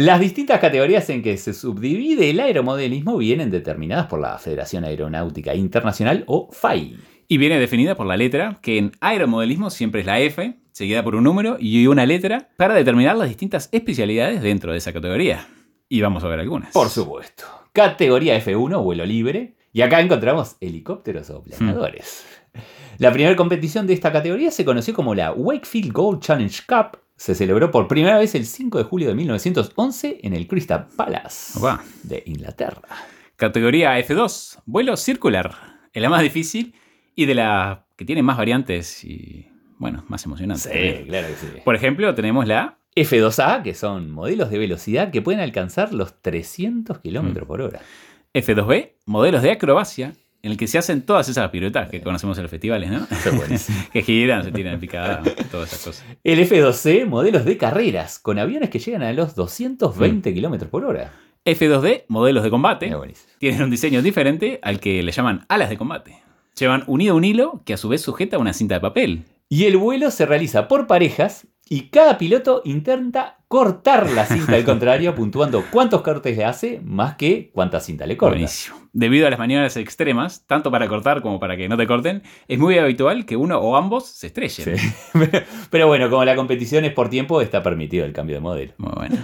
Las 0.00 0.18
distintas 0.18 0.60
categorías 0.60 1.10
en 1.10 1.20
que 1.20 1.36
se 1.36 1.52
subdivide 1.52 2.30
el 2.30 2.40
aeromodelismo 2.40 3.18
vienen 3.18 3.50
determinadas 3.50 4.06
por 4.06 4.18
la 4.18 4.38
Federación 4.38 4.84
Aeronáutica 4.84 5.54
Internacional 5.54 6.24
o 6.26 6.48
FAI. 6.50 6.96
Y 7.28 7.36
viene 7.36 7.58
definida 7.58 7.94
por 7.94 8.06
la 8.06 8.16
letra, 8.16 8.60
que 8.62 8.78
en 8.78 8.92
aeromodelismo 9.02 9.68
siempre 9.68 10.00
es 10.00 10.06
la 10.06 10.18
F, 10.20 10.56
seguida 10.72 11.04
por 11.04 11.16
un 11.16 11.24
número 11.24 11.58
y 11.60 11.86
una 11.86 12.06
letra, 12.06 12.48
para 12.56 12.72
determinar 12.72 13.14
las 13.18 13.28
distintas 13.28 13.68
especialidades 13.72 14.40
dentro 14.40 14.72
de 14.72 14.78
esa 14.78 14.94
categoría. 14.94 15.46
Y 15.90 16.00
vamos 16.00 16.24
a 16.24 16.28
ver 16.28 16.40
algunas. 16.40 16.72
Por 16.72 16.88
supuesto. 16.88 17.44
Categoría 17.74 18.42
F1, 18.42 18.82
vuelo 18.82 19.04
libre. 19.04 19.56
Y 19.70 19.82
acá 19.82 20.00
encontramos 20.00 20.56
helicópteros 20.62 21.28
o 21.28 21.42
planeadores. 21.42 22.24
La 22.96 23.12
primera 23.12 23.36
competición 23.36 23.86
de 23.86 23.92
esta 23.92 24.12
categoría 24.12 24.50
se 24.50 24.64
conoció 24.64 24.94
como 24.94 25.14
la 25.14 25.32
Wakefield 25.32 25.92
Gold 25.92 26.20
Challenge 26.22 26.62
Cup. 26.66 26.98
Se 27.20 27.34
celebró 27.34 27.70
por 27.70 27.86
primera 27.86 28.16
vez 28.16 28.34
el 28.34 28.46
5 28.46 28.78
de 28.78 28.84
julio 28.84 29.08
de 29.08 29.14
1911 29.14 30.20
en 30.22 30.32
el 30.32 30.46
Crystal 30.48 30.86
Palace 30.96 31.58
Opa. 31.58 31.84
de 32.02 32.22
Inglaterra. 32.24 32.80
Categoría 33.36 33.98
F2, 33.98 34.62
vuelo 34.64 34.96
circular. 34.96 35.54
Es 35.92 36.00
la 36.00 36.08
más 36.08 36.22
difícil 36.22 36.74
y 37.14 37.26
de 37.26 37.34
la 37.34 37.84
que 37.96 38.06
tiene 38.06 38.22
más 38.22 38.38
variantes 38.38 39.04
y, 39.04 39.46
bueno, 39.76 40.02
más 40.08 40.24
emocionante. 40.24 40.70
también. 40.70 41.06
claro 41.08 41.28
que 41.28 41.34
sí. 41.34 41.46
Por 41.62 41.76
ejemplo, 41.76 42.14
tenemos 42.14 42.46
la 42.46 42.78
F2A, 42.96 43.62
que 43.64 43.74
son 43.74 44.10
modelos 44.10 44.48
de 44.48 44.56
velocidad 44.56 45.10
que 45.10 45.20
pueden 45.20 45.42
alcanzar 45.42 45.92
los 45.92 46.22
300 46.22 47.00
kilómetros 47.00 47.46
por 47.46 47.60
hora. 47.60 47.82
F2B, 48.32 48.92
modelos 49.04 49.42
de 49.42 49.50
acrobacia, 49.50 50.14
en 50.42 50.52
el 50.52 50.56
que 50.56 50.66
se 50.66 50.78
hacen 50.78 51.02
todas 51.02 51.28
esas 51.28 51.50
piruetas 51.50 51.88
que 51.90 52.00
conocemos 52.00 52.38
en 52.38 52.42
los 52.42 52.50
festivales, 52.50 52.90
¿no? 52.90 53.06
Que 53.92 54.02
giran, 54.02 54.44
se 54.44 54.52
tiran 54.52 54.74
en 54.74 54.80
picada, 54.80 55.22
todas 55.50 55.72
esas 55.72 55.84
cosas. 55.84 56.04
El 56.24 56.38
F2C, 56.48 57.06
modelos 57.06 57.44
de 57.44 57.56
carreras, 57.56 58.18
con 58.18 58.38
aviones 58.38 58.70
que 58.70 58.78
llegan 58.78 59.02
a 59.02 59.12
los 59.12 59.34
220 59.34 60.32
kilómetros 60.32 60.70
por 60.70 60.84
hora. 60.84 61.12
F2D, 61.44 62.04
modelos 62.08 62.42
de 62.42 62.50
combate, 62.50 62.94
tienen 63.38 63.62
un 63.62 63.70
diseño 63.70 64.02
diferente 64.02 64.58
al 64.62 64.78
que 64.78 65.02
le 65.02 65.12
llaman 65.12 65.46
alas 65.48 65.70
de 65.70 65.78
combate. 65.78 66.22
Llevan 66.58 66.84
unido 66.86 67.16
un 67.16 67.24
hilo 67.24 67.62
que 67.64 67.74
a 67.74 67.78
su 67.78 67.88
vez 67.88 68.02
sujeta 68.02 68.38
una 68.38 68.52
cinta 68.52 68.74
de 68.74 68.80
papel. 68.80 69.24
Y 69.48 69.64
el 69.64 69.76
vuelo 69.76 70.10
se 70.10 70.26
realiza 70.26 70.68
por 70.68 70.86
parejas 70.86 71.46
y 71.68 71.88
cada 71.88 72.18
piloto 72.18 72.62
intenta 72.64 73.39
cortar 73.50 74.08
la 74.12 74.26
cinta 74.26 74.54
al 74.54 74.64
contrario, 74.64 75.12
puntuando 75.16 75.64
cuántos 75.72 76.02
cortes 76.02 76.36
le 76.36 76.44
hace 76.44 76.80
más 76.84 77.16
que 77.16 77.50
cuánta 77.52 77.80
cinta 77.80 78.06
le 78.06 78.16
corta. 78.16 78.34
Buenísimo. 78.34 78.76
Debido 78.92 79.26
a 79.26 79.30
las 79.30 79.40
maniobras 79.40 79.76
extremas, 79.76 80.46
tanto 80.46 80.70
para 80.70 80.86
cortar 80.86 81.20
como 81.20 81.40
para 81.40 81.56
que 81.56 81.68
no 81.68 81.76
te 81.76 81.86
corten, 81.88 82.22
es 82.46 82.58
muy 82.60 82.78
habitual 82.78 83.26
que 83.26 83.36
uno 83.36 83.58
o 83.58 83.76
ambos 83.76 84.06
se 84.06 84.28
estrellen. 84.28 84.78
Sí. 84.78 84.92
Pero, 85.12 85.44
pero 85.70 85.86
bueno, 85.86 86.08
como 86.10 86.24
la 86.24 86.36
competición 86.36 86.84
es 86.84 86.92
por 86.92 87.08
tiempo, 87.10 87.40
está 87.40 87.62
permitido 87.62 88.04
el 88.04 88.12
cambio 88.12 88.36
de 88.36 88.40
modelo. 88.40 88.72
Muy 88.78 88.92
bueno. 88.94 89.16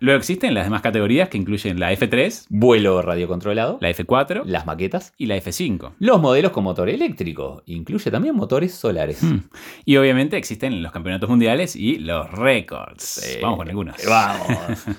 Luego 0.00 0.18
existen 0.18 0.54
las 0.54 0.64
demás 0.64 0.82
categorías 0.82 1.28
que 1.28 1.38
incluyen 1.38 1.78
la 1.78 1.92
F3, 1.92 2.46
Vuelo 2.48 3.00
radiocontrolado, 3.02 3.78
la 3.80 3.90
F4 3.90 4.44
las 4.44 4.66
maquetas, 4.66 5.12
y 5.16 5.26
la 5.26 5.36
F5. 5.36 5.92
los 5.98 6.20
modelos 6.20 6.52
con 6.52 6.64
motor 6.64 6.88
eléctrico, 6.88 7.62
incluye 7.66 8.10
también 8.10 8.34
motores 8.34 8.74
solares. 8.74 9.22
Hmm. 9.22 9.40
Y 9.84 9.96
obviamente 9.96 10.36
existen 10.36 10.82
los 10.82 10.92
campeonatos 10.92 11.28
mundiales 11.28 11.76
y 11.76 11.98
los 11.98 12.30
récords. 12.32 13.02
Sí. 13.02 13.38
Vamos 13.40 13.58
con 13.58 13.68
algunos. 13.74 13.96
Vamos. 14.06 14.46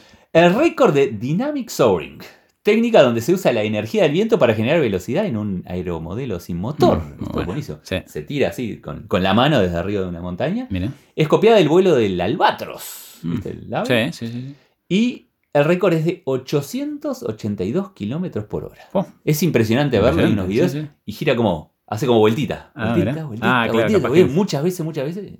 El 0.33 0.53
récord 0.53 0.93
de 0.93 1.07
Dynamic 1.07 1.69
Soaring. 1.69 2.19
Técnica 2.61 3.03
donde 3.03 3.21
se 3.21 3.31
usa 3.31 3.53
la 3.53 3.61
energía 3.63 4.03
del 4.03 4.11
viento 4.11 4.39
para 4.39 4.55
generar 4.55 4.81
velocidad 4.81 5.25
en 5.27 5.37
un 5.37 5.63
aeromodelo 5.67 6.39
sin 6.39 6.57
motor. 6.57 6.97
Mm, 6.97 7.01
Esto 7.01 7.15
muy 7.19 7.25
es 7.27 7.31
bueno. 7.33 7.45
buenísimo. 7.47 7.79
Sí. 7.83 7.97
Se 8.07 8.21
tira 8.23 8.49
así 8.49 8.81
con, 8.81 9.03
con 9.07 9.21
la 9.23 9.33
mano 9.35 9.59
desde 9.61 9.77
arriba 9.77 10.01
de 10.01 10.07
una 10.09 10.19
montaña. 10.21 10.67
Mira. 10.71 10.91
Es 11.15 11.27
copiada 11.27 11.57
del 11.57 11.69
vuelo 11.69 11.95
del 11.95 12.19
albatros. 12.19 13.19
Mm. 13.21 13.31
¿Viste 13.31 13.49
el 13.51 13.73
ave? 13.73 14.11
Sí, 14.11 14.27
sí, 14.27 14.33
sí. 14.33 14.55
Y 14.89 15.27
el 15.53 15.63
récord 15.63 15.93
es 15.93 16.05
de 16.05 16.23
882 16.25 17.91
kilómetros 17.91 18.45
por 18.45 18.65
hora. 18.65 18.81
Oh, 18.93 19.05
Es 19.23 19.41
impresionante 19.43 19.99
verlo 19.99 20.23
en 20.25 20.33
unos 20.33 20.47
videos 20.47 20.71
sí, 20.71 20.87
y 21.05 21.11
gira 21.13 21.35
como. 21.35 21.73
Hace 21.87 22.07
como 22.07 22.17
vueltita. 22.17 22.71
Ah, 22.73 22.85
Vueltita, 22.93 23.11
mirá. 23.11 23.25
vueltita, 23.25 23.47
Ah, 23.61 23.67
claro, 23.69 23.99
vueltita. 24.09 24.33
muchas 24.33 24.63
veces, 24.63 24.83
muchas 24.83 25.05
veces. 25.05 25.33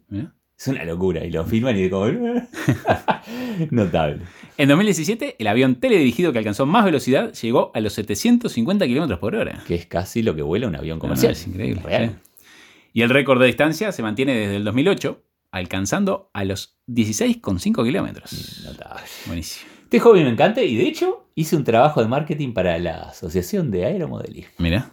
Es 0.58 0.68
una 0.68 0.84
locura. 0.86 1.24
Y 1.26 1.32
lo 1.32 1.46
filman 1.46 1.78
y 1.78 1.90
como. 1.90 2.08
Notable. 3.72 4.22
En 4.58 4.70
2017, 4.70 5.36
el 5.38 5.48
avión 5.48 5.76
teledirigido 5.76 6.32
que 6.32 6.40
alcanzó 6.40 6.66
más 6.66 6.86
velocidad 6.86 7.34
llegó 7.34 7.72
a 7.74 7.82
los 7.82 7.94
750 7.94 8.86
kilómetros 8.88 9.20
por 9.20 9.36
hora. 9.36 9.64
Que 9.68 9.76
es 9.76 9.86
casi 9.86 10.24
lo 10.24 10.36
que 10.36 10.42
vuela 10.42 10.68
un 10.68 10.76
avión 10.76 11.00
comercial. 11.00 11.34
No, 11.34 11.38
no, 11.38 11.42
es 11.42 11.48
increíble. 11.48 11.82
Real. 11.84 12.10
sí. 12.10 12.48
Y 12.94 13.02
el 13.02 13.10
récord 13.10 13.42
de 13.42 13.48
distancia 13.48 13.92
se 13.92 14.02
mantiene 14.02 14.34
desde 14.36 14.56
el 14.56 14.64
2008, 14.64 15.22
alcanzando 15.52 16.30
a 16.32 16.46
los 16.46 16.78
16,5 16.88 17.84
kilómetros. 17.84 18.62
Notable. 18.64 19.04
Buenísimo. 19.26 19.70
Este 19.84 20.00
hobby 20.00 20.24
me 20.24 20.30
encanta 20.30 20.64
y 20.64 20.78
de 20.78 20.88
hecho 20.88 21.28
hice 21.36 21.58
un 21.58 21.66
trabajo 21.66 22.02
de 22.02 22.08
marketing 22.08 22.54
para 22.54 22.78
la 22.80 23.10
Asociación 23.10 23.70
de 23.70 23.86
Aeromodelismo. 23.86 24.54
Mira. 24.60 24.92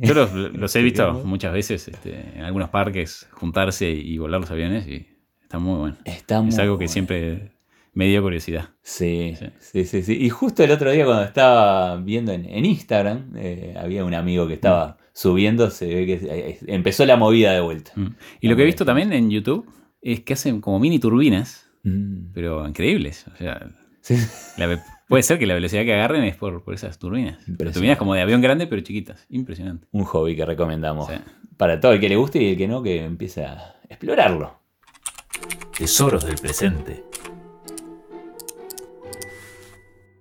Yo 0.00 0.14
los, 0.14 0.32
los 0.32 0.76
he 0.76 0.82
visto 0.82 1.22
muchas 1.24 1.52
veces 1.52 1.88
este, 1.88 2.32
en 2.36 2.42
algunos 2.42 2.68
parques 2.70 3.28
juntarse 3.32 3.90
y 3.90 4.16
volar 4.18 4.40
los 4.40 4.50
aviones 4.50 4.86
y 4.86 5.06
está 5.42 5.58
muy 5.58 5.78
bueno. 5.78 5.96
Está 6.04 6.40
muy 6.40 6.50
Es 6.50 6.58
algo 6.58 6.74
que 6.78 6.84
bueno. 6.84 6.92
siempre 6.92 7.52
me 7.94 8.06
dio 8.06 8.22
curiosidad. 8.22 8.70
Sí, 8.82 9.34
Sí. 9.38 9.46
sí, 9.58 9.84
sí, 9.84 10.02
sí. 10.02 10.18
Y 10.20 10.28
justo 10.28 10.62
el 10.62 10.70
otro 10.70 10.90
día 10.92 11.04
cuando 11.04 11.24
estaba 11.24 11.96
viendo 11.96 12.32
en, 12.32 12.44
en 12.44 12.64
Instagram, 12.66 13.32
eh, 13.36 13.74
había 13.78 14.04
un 14.04 14.14
amigo 14.14 14.46
que 14.46 14.54
estaba 14.54 14.98
subiendo, 15.14 15.70
se 15.70 15.86
ve 15.86 16.06
que 16.06 16.20
eh, 16.22 16.58
empezó 16.66 17.06
la 17.06 17.16
movida 17.16 17.52
de 17.52 17.60
vuelta. 17.60 17.92
Mm. 17.96 18.14
Y 18.42 18.48
lo 18.48 18.56
que 18.56 18.62
he 18.62 18.66
visto 18.66 18.84
también 18.84 19.12
en 19.14 19.30
YouTube 19.30 19.66
es 20.02 20.20
que 20.20 20.34
hacen 20.34 20.60
como 20.60 20.78
mini 20.78 20.98
turbinas, 20.98 21.62
Mm. 21.84 22.32
pero 22.34 22.66
increíbles. 22.68 23.26
O 23.32 23.36
sea, 23.36 23.68
Sí. 24.00 24.16
la 24.58 24.66
puede 25.08 25.22
ser 25.22 25.38
que 25.38 25.46
la 25.46 25.54
velocidad 25.54 25.84
que 25.84 25.94
agarren 25.94 26.24
es 26.24 26.36
por, 26.36 26.62
por 26.62 26.74
esas 26.74 26.98
turbinas. 26.98 27.34
Impresionante. 27.48 27.72
Turbinas 27.74 27.98
como 27.98 28.14
de 28.14 28.22
avión 28.22 28.40
grande, 28.40 28.66
pero 28.66 28.82
chiquitas. 28.82 29.26
Impresionante. 29.30 29.86
Un 29.92 30.04
hobby 30.04 30.36
que 30.36 30.44
recomendamos 30.44 31.08
Sí. 31.08 31.14
para 31.56 31.80
todo 31.80 31.92
el 31.92 32.00
que 32.00 32.08
le 32.08 32.16
guste 32.16 32.42
y 32.42 32.50
el 32.52 32.56
que 32.56 32.68
no, 32.68 32.82
que 32.82 33.04
empiece 33.04 33.44
a 33.44 33.76
explorarlo. 33.88 34.58
Tesoros 35.76 36.24
del 36.26 36.36
presente. 36.36 37.04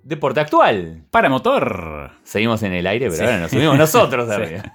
Deporte 0.04 0.40
actual. 0.40 1.04
Paramotor. 1.10 2.12
Seguimos 2.24 2.62
en 2.64 2.74
el 2.74 2.86
aire, 2.86 3.06
pero 3.08 3.18
Sí. 3.18 3.24
ahora 3.24 3.40
nos 3.40 3.52
subimos 3.52 3.78
nosotros 3.78 4.28
Sí. 4.30 4.34
arriba. 4.34 4.74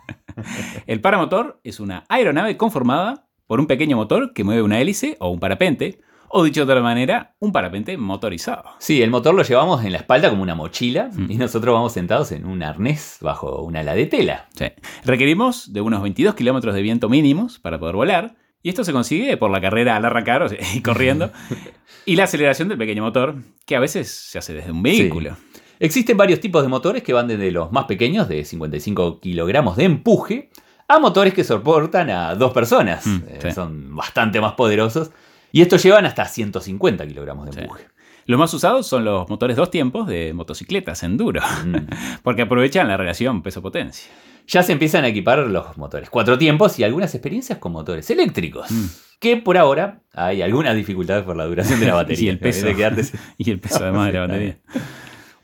El 0.87 1.01
paramotor 1.01 1.61
es 1.62 1.79
una 1.81 2.05
aeronave 2.09 2.57
conformada 2.57 3.27
por 3.46 3.61
un 3.61 3.66
pequeño 3.66 3.96
motor 3.96 4.33
que 4.33 4.42
mueve 4.44 4.62
una 4.62 4.81
hélice 4.81 5.16
o 5.20 5.29
un 5.31 5.38
parapente, 5.38 6.01
O 6.33 6.45
dicho 6.45 6.64
de 6.64 6.73
otra 6.73 6.83
manera, 6.83 7.35
un 7.40 7.51
parapente 7.53 7.97
motorizado. 7.97 8.62
Sí, 8.79 9.03
el 9.03 9.11
motor 9.11 9.35
lo 9.35 9.43
llevamos 9.43 9.85
en 9.85 9.93
la 9.93 9.99
espalda 9.99 10.31
como 10.31 10.43
una 10.43 10.55
mochila 10.55 11.11
Mm. 11.12 11.31
y 11.31 11.37
nosotros 11.37 11.75
vamos 11.75 11.93
sentados 11.93 12.31
en 12.33 12.45
un 12.47 12.62
arnés 12.62 13.19
bajo 13.21 13.62
una 13.62 13.81
ala 13.81 13.95
de 13.95 14.07
tela. 14.07 14.49
Sí. 14.57 14.66
Requerimos 15.05 15.73
de 15.73 15.81
unos 15.81 16.03
22 16.03 16.35
kilómetros 16.37 16.75
de 16.75 16.83
viento 16.83 17.09
mínimos 17.09 17.59
para 17.59 17.79
poder 17.79 17.97
volar. 17.97 18.37
Y 18.62 18.69
esto 18.69 18.85
se 18.85 18.93
consigue 18.93 19.37
por 19.38 19.51
la 19.51 19.61
carrera 19.61 19.97
al 19.97 20.05
arrancar 20.05 20.43
o 20.43 20.49
sea, 20.49 20.59
y 20.75 20.83
corriendo. 20.83 21.31
y 22.07 22.14
la 22.16 22.25
aceleración 22.25 22.69
del 22.69 22.79
pequeño 22.79 23.03
motor, 23.03 23.35
que 23.66 23.75
a 23.75 23.81
veces 23.81 24.11
se 24.11 24.38
hace 24.38 24.53
desde 24.55 24.71
un 24.71 24.83
vehículo. 24.83 25.37
Existen 25.81 26.16
varios 26.16 26.40
tipos 26.40 26.62
de 26.62 26.69
motores 26.69 27.03
que 27.03 27.12
van 27.14 27.27
desde 27.27 27.51
los 27.51 27.73
más 27.73 27.87
pequeños, 27.87 28.29
de 28.29 28.45
55 28.45 29.19
kilogramos 29.21 29.77
de 29.77 29.85
empuje, 29.85 30.51
a 30.87 30.99
motores 30.99 31.33
que 31.33 31.43
soportan 31.43 32.11
a 32.11 32.35
dos 32.35 32.53
personas. 32.53 33.07
Mm, 33.07 33.21
Eh, 33.29 33.38
sí. 33.43 33.51
Son 33.53 33.97
bastante 33.97 34.40
más 34.43 34.53
poderosos. 34.53 35.11
Y 35.52 35.62
estos 35.62 35.82
llevan 35.82 36.06
hasta 36.06 36.24
150 36.26 37.06
kilogramos 37.06 37.46
de 37.46 37.52
Sí. 37.52 37.60
empuje. 37.60 37.84
Los 38.26 38.38
más 38.38 38.52
usados 38.54 38.86
son 38.86 39.04
los 39.04 39.28
motores 39.28 39.56
dos 39.56 39.70
tiempos 39.70 40.06
de 40.06 40.32
motocicletas 40.32 41.02
enduro, 41.02 41.40
Mm. 41.64 41.74
porque 42.22 42.42
aprovechan 42.42 42.86
la 42.88 42.96
relación 42.96 43.42
peso-potencia. 43.42 44.10
Ya 44.46 44.62
se 44.62 44.72
empiezan 44.72 45.04
a 45.04 45.08
equipar 45.08 45.38
los 45.40 45.76
motores 45.78 46.10
cuatro 46.10 46.36
tiempos 46.38 46.78
y 46.78 46.84
algunas 46.84 47.14
experiencias 47.14 47.58
con 47.58 47.72
motores 47.72 48.08
eléctricos. 48.10 48.70
Mm. 48.70 48.84
Que 49.20 49.36
por 49.36 49.58
ahora 49.58 50.00
hay 50.12 50.42
algunas 50.42 50.74
dificultades 50.74 51.24
por 51.24 51.36
la 51.36 51.44
duración 51.44 51.78
de 51.80 51.86
la 51.86 51.94
batería. 51.94 52.24
Y 52.26 52.28
el 52.28 52.38
peso. 52.38 52.66
De 52.66 52.74
quedarte- 52.76 53.18
y 53.38 53.50
el 53.50 53.58
peso 53.60 53.82
además 53.82 54.06
de 54.08 54.12
la 54.12 54.20
batería. 54.20 54.58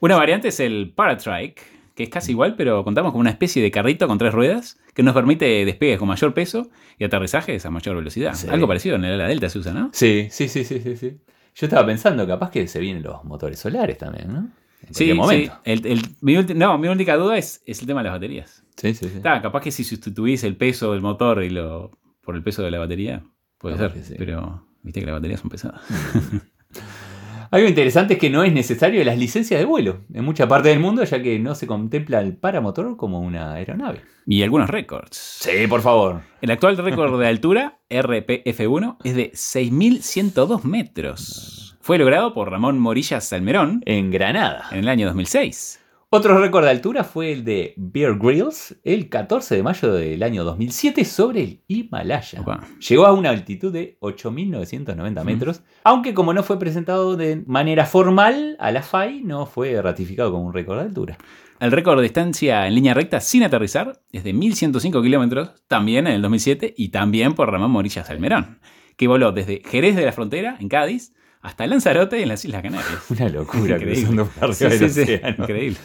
Una 0.00 0.16
variante 0.16 0.48
es 0.48 0.60
el 0.60 0.92
Paratrike, 0.94 1.62
que 1.96 2.04
es 2.04 2.08
casi 2.10 2.30
igual, 2.32 2.54
pero 2.56 2.84
contamos 2.84 3.10
con 3.10 3.20
una 3.22 3.30
especie 3.30 3.60
de 3.62 3.70
carrito 3.72 4.06
con 4.06 4.18
tres 4.18 4.32
ruedas 4.32 4.78
que 4.94 5.02
nos 5.02 5.14
permite 5.14 5.64
despegues 5.64 5.98
con 5.98 6.06
mayor 6.06 6.32
peso 6.34 6.70
y 6.98 7.04
aterrizajes 7.04 7.66
a 7.66 7.70
mayor 7.70 7.96
velocidad. 7.96 8.34
Sí. 8.34 8.46
Algo 8.48 8.68
parecido 8.68 8.94
en 8.96 9.04
el 9.04 9.14
ala 9.14 9.26
delta 9.28 9.48
se 9.48 9.58
usa, 9.58 9.72
¿no? 9.72 9.90
Sí, 9.92 10.28
sí, 10.30 10.46
sí, 10.48 10.62
sí, 10.64 10.78
sí, 10.80 10.96
sí. 10.96 11.16
Yo 11.54 11.66
estaba 11.66 11.84
pensando, 11.86 12.26
capaz 12.26 12.50
que 12.50 12.68
se 12.68 12.78
vienen 12.78 13.02
los 13.02 13.24
motores 13.24 13.58
solares 13.58 13.96
también, 13.98 14.32
¿no? 14.32 14.48
En 14.86 14.94
Sí, 14.94 15.12
momento. 15.14 15.52
sí. 15.54 15.60
El- 15.72 15.86
el- 15.86 16.02
mi, 16.20 16.34
ulti- 16.34 16.54
no, 16.54 16.76
mi 16.78 16.86
única 16.88 17.16
duda 17.16 17.38
es, 17.38 17.62
es 17.66 17.80
el 17.80 17.86
tema 17.86 18.00
de 18.00 18.04
las 18.04 18.12
baterías. 18.12 18.62
Sí, 18.76 18.92
sí, 18.94 19.08
sí. 19.08 19.16
Está, 19.16 19.40
capaz 19.40 19.62
que 19.62 19.70
si 19.72 19.82
sustituís 19.82 20.44
el 20.44 20.56
peso 20.56 20.92
del 20.92 21.00
motor 21.00 21.42
y 21.42 21.48
lo 21.50 21.98
por 22.20 22.36
el 22.36 22.42
peso 22.42 22.62
de 22.62 22.70
la 22.70 22.78
batería, 22.78 23.24
puede 23.56 23.76
Capaz 23.76 23.94
ser. 23.94 24.04
sí. 24.04 24.14
Pero 24.18 24.66
viste 24.82 25.00
que 25.00 25.06
las 25.06 25.14
baterías 25.14 25.40
son 25.40 25.48
pesadas. 25.50 25.80
Algo 27.50 27.68
interesante 27.68 28.14
es 28.14 28.20
que 28.20 28.30
no 28.30 28.42
es 28.44 28.52
necesario 28.52 29.02
las 29.04 29.18
licencias 29.18 29.60
de 29.60 29.66
vuelo 29.66 30.00
en 30.12 30.24
mucha 30.24 30.48
parte 30.48 30.68
del 30.68 30.80
mundo, 30.80 31.04
ya 31.04 31.22
que 31.22 31.38
no 31.38 31.54
se 31.54 31.66
contempla 31.66 32.20
el 32.20 32.36
paramotor 32.36 32.96
como 32.96 33.20
una 33.20 33.52
aeronave. 33.54 34.02
Y 34.26 34.42
algunos 34.42 34.68
récords. 34.68 35.16
Sí, 35.40 35.66
por 35.68 35.82
favor. 35.82 36.22
El 36.40 36.50
actual 36.50 36.76
récord 36.76 37.18
de 37.20 37.26
altura, 37.28 37.78
RPF1, 37.88 38.96
es 39.04 39.14
de 39.14 39.30
6.102 39.32 40.64
metros. 40.64 41.76
Fue 41.80 41.98
logrado 41.98 42.34
por 42.34 42.50
Ramón 42.50 42.78
Morillas 42.80 43.24
Salmerón 43.28 43.80
En 43.86 44.10
Granada. 44.10 44.64
en 44.72 44.78
el 44.78 44.88
año 44.88 45.06
2006. 45.06 45.80
Otro 46.16 46.38
récord 46.38 46.64
de 46.64 46.70
altura 46.70 47.04
fue 47.04 47.30
el 47.30 47.44
de 47.44 47.74
Bear 47.76 48.16
Grylls 48.16 48.74
el 48.84 49.10
14 49.10 49.54
de 49.54 49.62
mayo 49.62 49.92
del 49.92 50.22
año 50.22 50.44
2007 50.44 51.04
sobre 51.04 51.42
el 51.42 51.60
Himalaya. 51.68 52.40
Opa. 52.40 52.66
Llegó 52.88 53.04
a 53.04 53.12
una 53.12 53.28
altitud 53.28 53.70
de 53.70 53.98
8.990 54.00 55.24
metros, 55.24 55.60
aunque 55.84 56.14
como 56.14 56.32
no 56.32 56.42
fue 56.42 56.58
presentado 56.58 57.16
de 57.16 57.44
manera 57.46 57.84
formal 57.84 58.56
a 58.58 58.70
la 58.70 58.80
FAI, 58.80 59.24
no 59.24 59.44
fue 59.44 59.82
ratificado 59.82 60.32
como 60.32 60.46
un 60.46 60.54
récord 60.54 60.78
de 60.78 60.84
altura. 60.84 61.18
El 61.60 61.70
récord 61.70 61.98
de 61.98 62.04
distancia 62.04 62.66
en 62.66 62.76
línea 62.76 62.94
recta 62.94 63.20
sin 63.20 63.42
aterrizar 63.42 64.00
es 64.10 64.24
de 64.24 64.34
1.105 64.34 65.02
kilómetros, 65.02 65.50
también 65.68 66.06
en 66.06 66.14
el 66.14 66.22
2007 66.22 66.72
y 66.78 66.88
también 66.88 67.34
por 67.34 67.52
Ramón 67.52 67.72
Morillas 67.72 68.06
Salmerón, 68.06 68.58
que 68.96 69.06
voló 69.06 69.32
desde 69.32 69.60
Jerez 69.66 69.94
de 69.94 70.06
la 70.06 70.12
Frontera, 70.12 70.56
en 70.60 70.70
Cádiz, 70.70 71.12
hasta 71.42 71.66
Lanzarote, 71.66 72.22
en 72.22 72.28
las 72.30 72.42
Islas 72.44 72.62
Canarias. 72.62 73.04
Una 73.10 73.28
locura 73.28 73.76
Increíble. 73.76 73.94
cruzando 73.94 74.26
por 74.26 74.54
Sí, 74.54 75.20
increíble. 75.38 75.76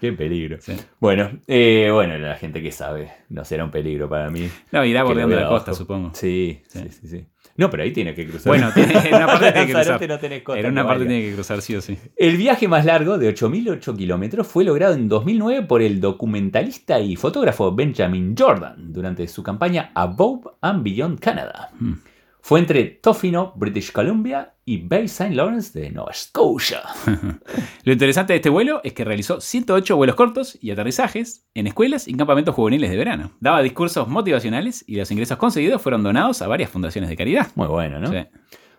Qué 0.00 0.12
peligro. 0.12 0.58
Sí. 0.60 0.76
Bueno, 1.00 1.30
eh, 1.46 1.90
bueno, 1.92 2.16
la 2.18 2.36
gente 2.36 2.62
que 2.62 2.70
sabe, 2.70 3.10
no 3.30 3.44
será 3.44 3.64
un 3.64 3.70
peligro 3.70 4.08
para 4.08 4.30
mí. 4.30 4.48
No, 4.70 4.84
irá 4.84 5.02
bordeando 5.02 5.34
la 5.34 5.48
costa, 5.48 5.74
supongo. 5.74 6.10
Sí, 6.14 6.62
sí, 6.68 6.78
Sí. 6.78 6.88
sí, 6.90 7.08
sí. 7.08 7.26
No, 7.56 7.68
pero 7.70 7.82
ahí 7.82 7.90
tiene 7.92 8.14
que 8.14 8.24
cruzar. 8.24 8.46
Bueno, 8.52 8.70
tiene- 8.72 8.92
en 9.08 9.14
una 9.16 9.26
parte 9.26 9.50
tiene 9.52 9.66
que 9.66 9.72
cruzar. 9.72 10.08
no 10.08 10.18
tenés 10.20 10.42
costa 10.44 10.60
En 10.60 10.66
una 10.66 10.82
parte 10.86 10.98
valga. 11.00 11.08
tiene 11.12 11.28
que 11.28 11.34
cruzar 11.34 11.60
sí 11.60 11.74
o 11.74 11.80
sí. 11.80 11.98
El 12.16 12.36
viaje 12.36 12.68
más 12.68 12.84
largo, 12.84 13.18
de 13.18 13.28
8.008 13.34 13.96
kilómetros, 13.96 14.46
fue 14.46 14.62
logrado 14.64 14.94
en 14.94 15.08
2009 15.08 15.66
por 15.66 15.82
el 15.82 16.00
documentalista 16.00 17.00
y 17.00 17.16
fotógrafo 17.16 17.74
Benjamin 17.74 18.36
Jordan 18.38 18.92
durante 18.92 19.26
su 19.26 19.42
campaña 19.42 19.90
Above 19.94 20.46
and 20.60 20.84
Beyond 20.84 21.18
Canada. 21.18 21.70
Hmm. 21.80 21.94
Fue 22.48 22.60
entre 22.60 22.82
Tofino, 22.86 23.52
British 23.56 23.92
Columbia 23.92 24.54
y 24.64 24.78
Bay 24.78 25.04
St. 25.04 25.34
Lawrence 25.34 25.78
de 25.78 25.90
Nova 25.90 26.14
Scotia. 26.14 26.80
Lo 27.84 27.92
interesante 27.92 28.32
de 28.32 28.38
este 28.38 28.48
vuelo 28.48 28.80
es 28.84 28.94
que 28.94 29.04
realizó 29.04 29.38
108 29.38 29.94
vuelos 29.94 30.16
cortos 30.16 30.56
y 30.58 30.70
aterrizajes 30.70 31.46
en 31.52 31.66
escuelas 31.66 32.08
y 32.08 32.14
campamentos 32.14 32.54
juveniles 32.54 32.90
de 32.90 32.96
verano. 32.96 33.32
Daba 33.40 33.60
discursos 33.60 34.08
motivacionales 34.08 34.82
y 34.86 34.96
los 34.96 35.10
ingresos 35.10 35.36
conseguidos 35.36 35.82
fueron 35.82 36.02
donados 36.02 36.40
a 36.40 36.48
varias 36.48 36.70
fundaciones 36.70 37.10
de 37.10 37.18
caridad. 37.18 37.48
Muy 37.54 37.66
bueno, 37.66 38.00
¿no? 38.00 38.10
Sí. 38.10 38.26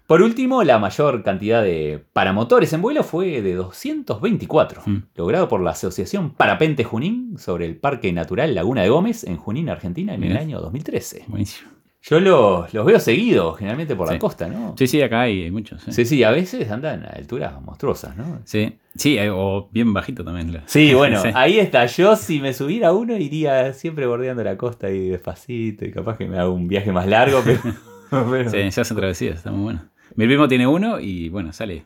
Por 0.08 0.24
último, 0.24 0.64
la 0.64 0.80
mayor 0.80 1.22
cantidad 1.22 1.62
de 1.62 2.04
paramotores 2.12 2.74
en 2.74 2.82
vuelo 2.82 3.04
fue 3.04 3.44
de 3.44 3.54
224, 3.54 4.82
Mm. 4.84 5.04
logrado 5.14 5.48
por 5.48 5.62
la 5.62 5.70
Asociación 5.70 6.32
Parapente 6.34 6.84
Junín 6.84 7.38
sobre 7.38 7.68
el 7.68 7.78
Parque 7.78 8.12
Natural 8.14 8.56
Laguna 8.56 8.82
de 8.82 8.90
Gómez 8.90 9.26
en 9.26 9.38
Junín, 9.38 9.70
Argentina, 9.70 10.16
en 10.16 10.24
el 10.24 10.38
año 10.38 10.60
2013. 10.60 11.26
Buenísimo. 11.28 11.70
Yo 12.02 12.20
los, 12.22 12.74
los 12.74 12.86
veo 12.86 13.00
seguidos, 13.00 13.58
generalmente 13.58 13.94
por 13.96 14.10
la 14.12 14.18
costa, 14.18 14.48
¿no? 14.48 14.74
Sí, 14.78 14.88
sí, 14.88 15.02
acá 15.02 15.22
hay, 15.22 15.52
muchos. 15.52 15.82
Sí, 15.84 15.92
Sí, 15.92 16.06
sí, 16.06 16.24
a 16.24 16.32
veces 16.32 16.72
andan 16.72 17.04
a 17.04 17.10
alturas 17.10 17.62
monstruosas, 17.62 18.16
¿no? 18.16 18.40
sí, 18.46 18.78
Sí, 18.96 19.18
hay- 19.18 19.30
o 19.32 19.68
bien 19.72 19.94
bajito 19.94 20.24
también. 20.24 20.62
Sí, 20.66 20.94
bueno, 20.96 21.22
Sí. 21.22 21.30
ahí 21.36 21.60
está. 21.60 21.86
Yo 21.88 22.16
si 22.16 22.40
me 22.40 22.54
subiera 22.54 22.94
uno 22.94 23.18
iría 23.18 23.74
siempre 23.74 24.06
bordeando 24.08 24.44
la 24.44 24.56
costa 24.58 24.88
ahí 24.88 25.10
despacito 25.10 25.84
y 25.86 25.92
capaz 25.92 26.18
que 26.18 26.26
me 26.26 26.40
hago 26.40 26.54
un 26.54 26.68
viaje 26.70 26.92
más 26.94 27.06
largo, 27.06 27.42
pero... 27.46 27.62
pero- 28.10 28.50
Sí, 28.50 28.72
se 28.72 28.82
hacen 28.82 28.96
travesías, 28.98 29.36
está 29.38 29.52
muy 29.52 29.64
bueno. 29.64 29.82
Mi 30.16 30.26
primo 30.26 30.48
tiene 30.48 30.68
uno 30.68 31.00
y 31.02 31.28
bueno, 31.30 31.52
sale. 31.54 31.84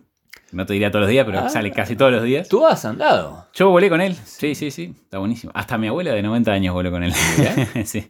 No 0.52 0.68
te 0.68 0.74
diría 0.74 0.92
todos 0.92 1.02
los 1.02 1.10
días, 1.10 1.26
pero 1.26 1.40
Ah. 1.40 1.50
sale 1.50 1.72
casi 1.72 1.96
todos 1.96 2.12
los 2.12 2.24
días. 2.24 2.48
¿Tú 2.48 2.66
has 2.68 2.86
andado? 2.86 3.48
Yo 3.56 3.70
volé 3.72 3.90
con 3.90 4.00
él. 4.00 4.14
Sí, 4.14 4.54
sí, 4.54 4.70
sí. 4.70 4.94
Está 4.96 5.18
buenísimo. 5.18 5.52
Hasta 5.56 5.80
mi 5.80 5.88
abuela 5.88 6.14
de 6.14 6.22
90 6.22 6.52
años 6.52 6.74
voló 6.76 6.92
con 6.92 7.04
él. 7.04 7.12
sí. 7.86 8.06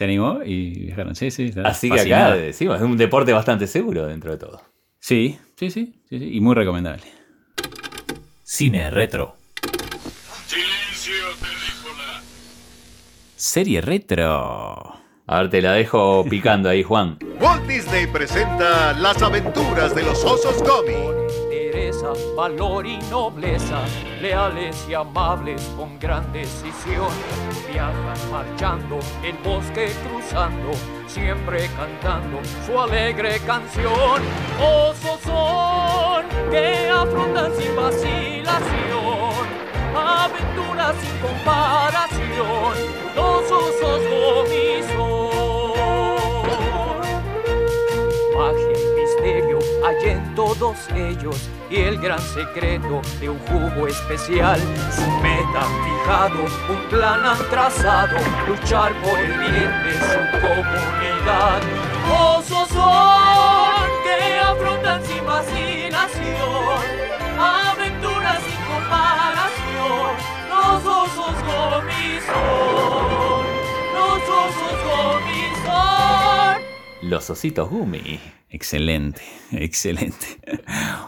Se 0.00 0.04
animó 0.04 0.40
y 0.42 0.86
viajaron. 0.86 1.14
Sí, 1.14 1.30
sí. 1.30 1.52
Así 1.62 1.90
que 1.90 2.00
acá 2.00 2.34
decimos, 2.34 2.76
es 2.76 2.82
un 2.82 2.96
deporte 2.96 3.34
bastante 3.34 3.66
seguro 3.66 4.06
dentro 4.06 4.30
de 4.30 4.38
todo. 4.38 4.62
Sí, 4.98 5.38
sí, 5.56 5.70
sí, 5.70 5.92
sí, 6.08 6.18
sí, 6.18 6.30
Y 6.36 6.40
muy 6.40 6.54
recomendable. 6.54 7.02
Cine 8.42 8.90
retro. 8.90 9.36
Silencio, 10.46 11.12
terrícola. 11.38 12.22
Serie 13.36 13.82
retro. 13.82 14.96
A 15.26 15.38
ver, 15.42 15.50
te 15.50 15.60
la 15.60 15.74
dejo 15.74 16.24
picando 16.24 16.70
ahí, 16.70 16.82
Juan. 16.82 17.18
Walt 17.38 17.66
Disney 17.66 18.06
presenta 18.06 18.94
Las 18.94 19.20
aventuras 19.20 19.94
de 19.94 20.02
los 20.02 20.24
osos 20.24 20.62
Gummy. 20.62 21.29
Valor 22.36 22.86
y 22.86 22.98
nobleza, 23.10 23.80
leales 24.20 24.86
y 24.88 24.94
amables 24.94 25.60
con 25.76 25.98
gran 25.98 26.32
decisión. 26.32 27.10
Viajan 27.68 28.30
marchando, 28.30 29.00
el 29.24 29.36
bosque 29.38 29.90
cruzando, 30.08 30.70
siempre 31.08 31.68
cantando 31.76 32.38
su 32.64 32.80
alegre 32.80 33.40
canción. 33.40 34.22
Osos 34.60 35.20
son 35.24 36.26
que 36.50 36.88
afrontan 36.88 37.52
sin 37.56 37.74
vacilación, 37.74 39.46
aventuras 39.96 40.94
sin 40.96 41.18
comparación. 41.18 42.74
Los 43.16 43.50
osos 43.50 44.00
magia 48.36 48.79
hay 49.84 50.10
en 50.10 50.34
todos 50.34 50.76
ellos 50.94 51.36
y 51.70 51.76
el 51.76 51.98
gran 51.98 52.20
secreto 52.20 53.00
de 53.20 53.28
un 53.28 53.38
jugo 53.40 53.86
especial. 53.86 54.60
Su 54.94 55.08
meta 55.22 55.62
fijado, 55.84 56.44
un 56.68 56.88
plan 56.88 57.24
han 57.24 57.38
trazado, 57.50 58.16
luchar 58.48 58.92
por 59.02 59.18
el 59.18 59.38
bien 59.38 59.72
de 59.84 59.92
su 59.92 60.18
comunidad. 60.40 61.60
Son 62.48 62.66
que 62.66 63.49
los 77.10 77.28
ositos 77.28 77.68
Gummy. 77.68 78.20
Excelente, 78.50 79.20
excelente. 79.52 80.26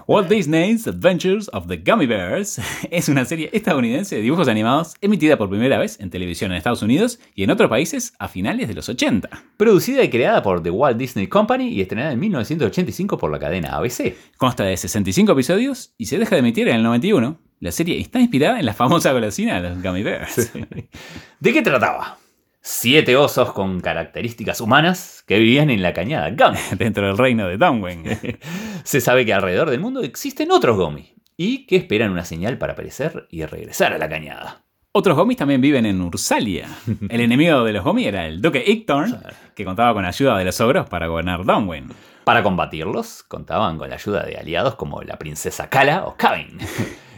Walt 0.06 0.28
Disney's 0.28 0.86
Adventures 0.86 1.48
of 1.52 1.68
the 1.68 1.76
Gummy 1.76 2.06
Bears 2.06 2.60
es 2.90 3.08
una 3.08 3.24
serie 3.24 3.50
estadounidense 3.52 4.16
de 4.16 4.22
dibujos 4.22 4.48
animados 4.48 4.94
emitida 5.00 5.38
por 5.38 5.48
primera 5.48 5.78
vez 5.78 5.98
en 6.00 6.10
televisión 6.10 6.50
en 6.50 6.58
Estados 6.58 6.82
Unidos 6.82 7.20
y 7.34 7.44
en 7.44 7.50
otros 7.50 7.70
países 7.70 8.14
a 8.18 8.28
finales 8.28 8.68
de 8.68 8.74
los 8.74 8.88
80. 8.88 9.30
Producida 9.56 10.02
y 10.02 10.10
creada 10.10 10.42
por 10.42 10.62
The 10.62 10.70
Walt 10.70 10.98
Disney 10.98 11.28
Company 11.28 11.68
y 11.68 11.80
estrenada 11.80 12.12
en 12.12 12.20
1985 12.20 13.16
por 13.16 13.30
la 13.30 13.38
cadena 13.38 13.76
ABC. 13.76 14.14
Consta 14.36 14.64
de 14.64 14.76
65 14.76 15.32
episodios 15.32 15.94
y 15.98 16.06
se 16.06 16.18
deja 16.18 16.34
de 16.34 16.40
emitir 16.40 16.68
en 16.68 16.76
el 16.76 16.82
91. 16.82 17.38
La 17.60 17.70
serie 17.70 18.00
está 18.00 18.20
inspirada 18.20 18.58
en 18.58 18.66
la 18.66 18.74
famosa 18.74 19.12
golosina 19.12 19.60
de 19.62 19.70
los 19.70 19.82
Gummy 19.82 20.02
Bears. 20.02 20.52
¿De 21.40 21.52
qué 21.52 21.62
trataba? 21.62 22.18
Siete 22.64 23.16
osos 23.16 23.52
con 23.52 23.80
características 23.80 24.60
humanas 24.60 25.24
que 25.26 25.38
vivían 25.40 25.68
en 25.68 25.82
la 25.82 25.92
cañada. 25.92 26.30
Dentro 26.78 27.06
del 27.08 27.18
reino 27.18 27.48
de 27.48 27.56
Dunwin. 27.56 28.04
Se 28.84 29.00
sabe 29.00 29.26
que 29.26 29.34
alrededor 29.34 29.68
del 29.68 29.80
mundo 29.80 30.00
existen 30.02 30.52
otros 30.52 30.76
Gummy 30.76 31.12
y 31.36 31.66
que 31.66 31.74
esperan 31.74 32.12
una 32.12 32.24
señal 32.24 32.58
para 32.58 32.74
aparecer 32.74 33.26
y 33.30 33.44
regresar 33.46 33.92
a 33.92 33.98
la 33.98 34.08
cañada. 34.08 34.62
Otros 34.92 35.16
gomis 35.16 35.38
también 35.38 35.60
viven 35.60 35.86
en 35.86 36.00
Ursalia. 36.02 36.68
El 37.08 37.20
enemigo 37.20 37.64
de 37.64 37.72
los 37.72 37.82
gomis 37.82 38.06
era 38.06 38.26
el 38.26 38.40
duque 38.40 38.62
Ictorn, 38.64 39.18
que 39.56 39.64
contaba 39.64 39.94
con 39.94 40.02
la 40.02 40.10
ayuda 40.10 40.36
de 40.38 40.44
los 40.44 40.60
ogros 40.60 40.88
para 40.88 41.08
gobernar 41.08 41.44
Dunwin. 41.44 41.88
Para 42.24 42.44
combatirlos, 42.44 43.24
contaban 43.24 43.76
con 43.78 43.88
la 43.88 43.96
ayuda 43.96 44.22
de 44.24 44.36
aliados 44.36 44.76
como 44.76 45.02
la 45.02 45.18
princesa 45.18 45.68
Kala 45.68 46.04
o 46.04 46.16
Kavin. 46.16 46.58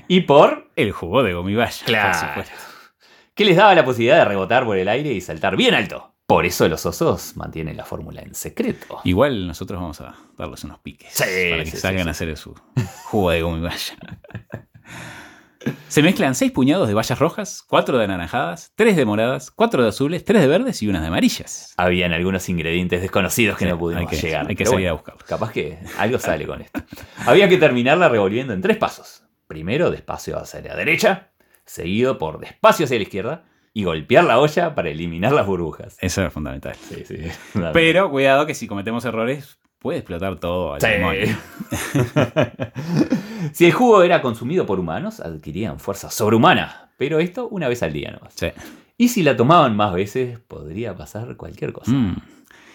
Y 0.09 0.21
por 0.21 0.71
El 0.77 0.93
jugo 0.93 1.23
de 1.23 1.35
gomibaya, 1.35 1.85
Claro. 1.85 2.19
por 2.19 2.29
supuesto. 2.29 2.74
Que 3.35 3.45
les 3.45 3.57
daba 3.57 3.75
la 3.75 3.85
posibilidad 3.85 4.19
de 4.19 4.25
rebotar 4.27 4.65
por 4.65 4.77
el 4.79 4.89
aire 4.89 5.13
y 5.13 5.21
saltar 5.21 5.57
bien 5.57 5.75
alto. 5.75 6.13
Por 6.27 6.47
eso 6.47 6.67
los 6.69 6.87
osos 6.87 7.37
mantienen 7.37 7.77
la 7.77 7.85
fórmula 7.85 8.23
en 8.23 8.35
secreto. 8.35 9.01
Igual 9.05 9.47
nosotros 9.47 9.79
vamos 9.81 10.01
a 10.01 10.15
darles 10.39 10.65
unos 10.65 10.79
piques 10.79 11.13
Sí, 11.13 11.23
para 11.51 11.65
que 11.65 11.71
sí, 11.71 11.77
salgan 11.77 12.05
sí, 12.05 12.09
a 12.09 12.11
hacer 12.13 12.37
su 12.39 12.55
jugo 13.05 13.31
de 13.31 13.43
gomibaya. 13.43 13.95
Se 15.89 16.03
mezclan 16.03 16.35
seis 16.35 16.53
puñados 16.53 16.89
de 16.89 16.95
bayas 16.95 17.19
rojas, 17.19 17.63
cuatro 17.67 17.97
de 17.97 18.05
anaranjadas, 18.05 18.73
tres 18.75 18.97
de 18.97 19.07
moradas, 19.07 19.51
cuatro 19.51 19.83
de 19.83 19.89
azules, 19.89 20.23
tres 20.25 20.43
de 20.43 20.49
verdes 20.49 20.83
y 20.83 20.89
unas 20.89 21.01
de 21.01 21.09
amarillas. 21.09 21.73
Habían 21.79 22.13
algunos 22.13 22.49
ingredientes 22.51 23.01
desconocidos 23.01 23.57
que 23.57 23.65
Sí, 23.65 23.71
no 23.71 23.79
pudimos 23.79 24.03
hay 24.03 24.07
que- 24.09 24.27
llegar. 24.27 24.47
hay 24.47 24.57
que 24.57 24.67
salir 24.67 24.89
a 24.89 24.93
buscarlos. 24.93 25.25
Capaz 25.25 25.53
que 25.53 25.79
algo 25.99 26.19
sale 26.19 26.47
con 26.47 26.61
esto. 26.61 26.81
Había 27.27 27.49
que 27.49 27.57
terminarla 27.57 28.09
revolviendo 28.11 28.53
en 28.53 28.61
tres 28.61 28.77
pasos. 28.77 29.23
Primero, 29.47 29.91
despacio 29.91 30.39
hacia 30.39 30.61
la 30.61 30.77
derecha, 30.77 31.31
seguido 31.65 32.19
por 32.19 32.39
despacio 32.39 32.85
hacia 32.85 32.97
la 32.97 33.03
izquierda 33.03 33.45
y 33.73 33.85
golpear 33.85 34.25
la 34.25 34.39
olla 34.39 34.75
para 34.75 34.91
eliminar 34.91 35.33
las 35.33 35.47
burbujas. 35.47 35.97
Eso 36.01 36.25
es 36.25 36.33
fundamental. 36.33 36.77
Sí, 36.77 37.05
sí. 37.05 37.19
Pero 37.73 38.11
cuidado 38.11 38.47
que 38.47 38.55
si 38.55 38.67
cometemos 38.67 39.05
errores 39.05 39.59
puede 39.81 39.99
explotar 39.99 40.39
todo 40.39 40.75
al 40.75 40.81
Sí. 40.81 40.89
si 43.53 43.67
el 43.67 43.73
jugo 43.73 44.03
era 44.03 44.23
consumido 44.23 44.65
por 44.65 44.81
humanos, 44.81 45.21
adquirían 45.21 45.79
fuerza 45.79 46.11
sobrehumana. 46.11 46.93
Pero 46.97 47.19
esto 47.19 47.49
una 47.49 47.69
vez 47.69 47.83
al 47.83 47.93
día 47.93 48.13
nomás. 48.13 48.33
Sí. 48.35 48.47
Y 48.97 49.09
si 49.09 49.23
la 49.25 49.37
tomaban 49.37 49.77
más 49.77 49.93
veces, 49.93 50.39
podría 50.39 50.97
pasar 50.97 51.37
cualquier 51.37 51.73
cosa. 51.73 51.91
Mm. 51.91 52.17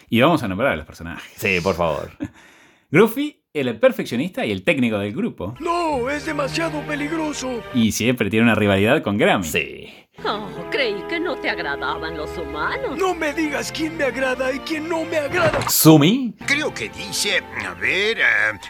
Y 0.09 0.21
vamos 0.21 0.43
a 0.43 0.47
nombrar 0.47 0.73
a 0.73 0.75
los 0.75 0.85
personajes. 0.85 1.23
Sí, 1.37 1.59
por 1.63 1.75
favor. 1.75 2.11
Gruffy, 2.91 3.38
el 3.53 3.79
perfeccionista 3.79 4.45
y 4.45 4.51
el 4.51 4.63
técnico 4.63 4.99
del 4.99 5.13
grupo. 5.13 5.55
No, 5.59 6.09
es 6.09 6.25
demasiado 6.25 6.81
peligroso. 6.81 7.61
Y 7.73 7.91
siempre 7.91 8.29
tiene 8.29 8.43
una 8.45 8.55
rivalidad 8.55 9.01
con 9.01 9.17
Grammy. 9.17 9.43
Sí. 9.43 9.89
Oh, 10.25 10.47
creí 10.69 11.01
que 11.09 11.19
no 11.19 11.35
te 11.37 11.49
agradaban 11.49 12.15
los 12.17 12.37
humanos. 12.37 12.97
No 12.99 13.15
me 13.15 13.33
digas 13.33 13.71
quién 13.71 13.97
me 13.97 14.03
agrada 14.03 14.53
y 14.53 14.59
quién 14.59 14.87
no 14.87 15.03
me 15.05 15.17
agrada. 15.17 15.67
Sumi, 15.69 16.35
Creo 16.45 16.73
que 16.73 16.89
dice, 16.89 17.41
a 17.65 17.73
ver, 17.75 18.19
eh, 18.19 18.23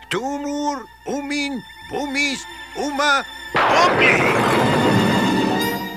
Tumur, 0.09 0.85
Umin, 1.07 1.53
Bumis, 1.91 2.45
Uma, 2.77 3.25
Omni. 3.55 4.05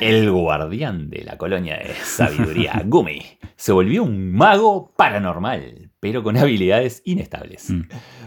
el 0.00 0.30
guardián 0.30 1.08
de 1.10 1.22
la 1.22 1.36
colonia 1.36 1.76
de 1.76 1.94
sabiduría 2.02 2.82
Gumi, 2.86 3.20
se 3.54 3.72
volvió 3.72 4.02
un 4.02 4.32
mago 4.32 4.90
paranormal, 4.96 5.81
pero 6.02 6.24
con 6.24 6.36
habilidades 6.36 7.00
inestables. 7.04 7.70
Mm. 7.70 7.82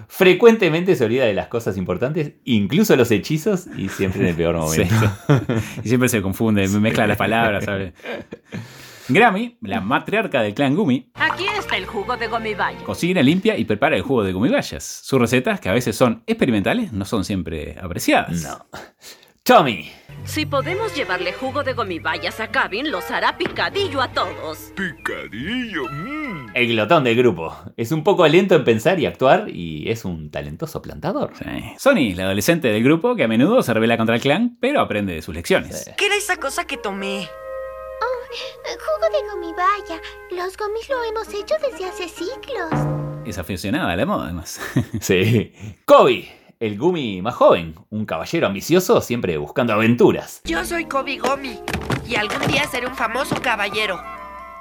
Frecuentemente 0.07 0.95
se 0.95 1.03
olvida 1.03 1.25
de 1.25 1.33
las 1.33 1.47
cosas 1.47 1.75
importantes, 1.75 2.31
incluso 2.45 2.95
los 2.95 3.11
hechizos, 3.11 3.67
y 3.75 3.89
siempre 3.89 4.21
en 4.21 4.27
el 4.27 4.35
peor 4.35 4.55
momento. 4.57 5.11
Y 5.83 5.89
siempre 5.89 6.07
se 6.07 6.21
confunde, 6.21 6.65
mezcla 6.69 7.05
las 7.05 7.17
palabras, 7.17 7.65
¿sabes? 7.65 7.93
Grammy, 9.09 9.57
la 9.61 9.81
matriarca 9.81 10.41
del 10.41 10.53
clan 10.53 10.73
Gumi, 10.73 11.11
Aquí 11.15 11.45
está 11.59 11.75
el 11.75 11.85
jugo 11.85 12.15
de 12.15 12.27
gomibaya. 12.27 12.79
cocina, 12.85 13.21
limpia 13.21 13.57
y 13.57 13.65
prepara 13.65 13.97
el 13.97 14.03
jugo 14.03 14.23
de 14.23 14.31
gumibayas. 14.31 14.83
Sus 15.03 15.19
recetas, 15.19 15.59
que 15.59 15.67
a 15.67 15.73
veces 15.73 15.97
son 15.97 16.23
experimentales, 16.27 16.93
no 16.93 17.03
son 17.03 17.25
siempre 17.25 17.75
apreciadas. 17.81 18.41
No. 18.41 18.65
Tommy, 19.43 19.91
Si 20.23 20.45
podemos 20.47 20.95
llevarle 20.95 21.33
jugo 21.33 21.61
de 21.63 21.73
gomibayas 21.73 22.39
a 22.39 22.47
Gavin, 22.47 22.89
los 22.89 23.11
hará 23.11 23.37
picadillo 23.37 24.01
a 24.01 24.07
todos. 24.07 24.71
Picadillo. 24.75 25.83
mm. 25.91 26.24
El 26.55 26.69
glotón 26.69 27.03
del 27.03 27.17
grupo. 27.17 27.53
Es 27.75 27.91
un 27.91 28.03
poco 28.03 28.25
lento 28.27 28.55
en 28.55 28.63
pensar 28.63 28.97
y 28.99 29.05
actuar, 29.05 29.49
y 29.49 29.89
es 29.91 30.05
un 30.05 30.31
talentoso 30.31 30.81
plantador. 30.81 31.33
Sí. 31.37 31.45
Sony, 31.77 32.15
la 32.15 32.23
adolescente 32.23 32.69
del 32.69 32.81
grupo, 32.81 33.15
que 33.15 33.25
a 33.25 33.27
menudo 33.27 33.61
se 33.61 33.73
revela 33.73 33.97
contra 33.97 34.15
el 34.15 34.21
clan, 34.21 34.57
pero 34.61 34.79
aprende 34.79 35.13
de 35.13 35.21
sus 35.21 35.35
lecciones. 35.35 35.83
Sí. 35.83 35.91
¿Qué 35.97 36.05
era 36.05 36.15
esa 36.15 36.37
cosa 36.37 36.65
que 36.65 36.77
tomé? 36.77 37.27
Jugo 38.65 39.07
de 39.11 39.29
gomibaya. 39.31 40.01
Los 40.31 40.57
gomis 40.57 40.89
lo 40.89 41.03
hemos 41.03 41.27
hecho 41.33 41.55
desde 41.61 41.85
hace 41.85 42.07
siglos. 42.07 42.71
Es 43.25 43.37
aficionada 43.37 43.91
a 43.91 43.95
la 43.95 44.05
moda, 44.05 44.25
además. 44.25 44.59
Sí. 45.01 45.53
Kobe, 45.85 46.29
el 46.59 46.77
Gumi 46.77 47.21
más 47.21 47.35
joven, 47.35 47.75
un 47.89 48.05
caballero 48.05 48.47
ambicioso 48.47 49.01
siempre 49.01 49.37
buscando 49.37 49.73
aventuras. 49.73 50.41
Yo 50.45 50.63
soy 50.63 50.85
Kobe 50.85 51.17
Gomi 51.17 51.59
y 52.07 52.15
algún 52.15 52.47
día 52.47 52.65
seré 52.65 52.87
un 52.87 52.95
famoso 52.95 53.35
caballero. 53.41 53.99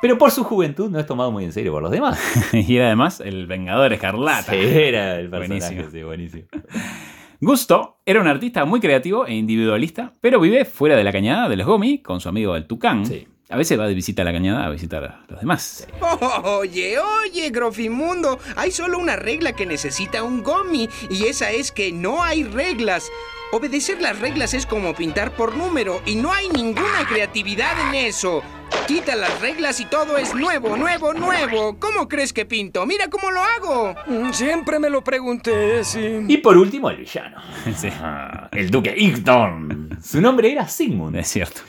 Pero 0.05 0.19
por 0.19 0.31
su 0.31 0.45
juventud 0.45 0.91
no 0.91 1.01
es 1.01 1.07
tomado 1.07 1.33
muy 1.33 1.45
en 1.45 1.53
serio 1.55 1.73
por 1.73 1.83
los 1.83 1.91
demás. 1.91 2.21
y 2.53 2.77
era 2.77 2.89
además 2.89 3.21
el 3.21 3.47
Vengador 3.47 3.91
Escarlata. 3.95 4.53
Sí, 4.53 4.59
era 4.61 5.19
el 5.19 5.31
personaje, 5.31 5.77
Buenísimo. 5.77 5.91
sí, 5.91 6.03
buenísimo. 6.03 6.45
Gusto 7.41 7.97
era 8.05 8.21
un 8.21 8.29
artista 8.29 8.67
muy 8.67 8.81
creativo 8.81 9.25
e 9.27 9.33
individualista, 9.33 10.13
pero 10.21 10.41
vive 10.41 10.67
fuera 10.67 10.95
de 10.95 11.05
la 11.05 11.11
cañada 11.11 11.49
de 11.49 11.57
los 11.57 11.67
Gomi 11.67 12.03
con 12.03 12.21
su 12.21 12.29
amigo 12.29 12.55
el 12.55 12.67
Tucán. 12.67 13.07
Sí. 13.07 13.27
A 13.49 13.57
veces 13.57 13.81
va 13.81 13.89
de 13.89 13.95
visita 13.95 14.21
a 14.21 14.25
la 14.27 14.33
cañada 14.35 14.67
a 14.67 14.69
visitar 14.69 15.05
a 15.05 15.25
los 15.27 15.41
demás. 15.41 15.89
Oye, 16.45 16.99
oye, 16.99 17.49
Grofimundo, 17.49 18.39
hay 18.57 18.73
solo 18.73 18.99
una 18.99 19.17
regla 19.17 19.55
que 19.55 19.65
necesita 19.65 20.23
un 20.23 20.43
gomi 20.43 20.87
y 21.09 21.25
esa 21.25 21.51
es 21.51 21.73
que 21.73 21.93
no 21.93 22.23
hay 22.23 22.45
reglas. 22.45 23.11
Obedecer 23.59 24.03
las 24.03 24.19
reglas 24.19 24.53
es 24.53 24.67
como 24.67 24.95
pintar 24.95 25.31
por 25.37 25.55
número 25.57 26.03
y 26.07 26.17
no 26.17 26.33
hay 26.33 26.49
ninguna 26.49 27.07
creatividad 27.09 27.73
en 27.89 27.95
eso. 27.95 28.43
Quita 28.89 29.15
las 29.15 29.41
reglas 29.41 29.79
y 29.79 29.85
todo 29.85 30.17
es 30.19 30.35
nuevo, 30.35 30.77
nuevo, 30.77 31.15
nuevo. 31.15 31.79
¿Cómo 31.79 32.09
crees 32.09 32.33
que 32.33 32.45
pinto? 32.47 32.85
Mira 32.85 33.09
cómo 33.09 33.31
lo 33.31 33.41
hago. 33.41 33.95
Mm, 34.09 34.33
Siempre 34.33 34.81
me 34.81 34.91
lo 34.91 35.05
pregunté, 35.05 35.85
sí. 35.85 36.25
Y 36.27 36.39
por 36.39 36.57
último, 36.57 36.91
el 36.91 36.97
villano. 36.97 37.41
Sí, 37.77 37.89
Ah, 38.01 38.49
el 38.51 38.71
duque 38.73 38.93
Igdorn. 38.97 39.99
Su 40.03 40.21
nombre 40.21 40.51
era 40.51 40.67
Sigmund, 40.67 41.15
es 41.15 41.29
cierto. 41.29 41.61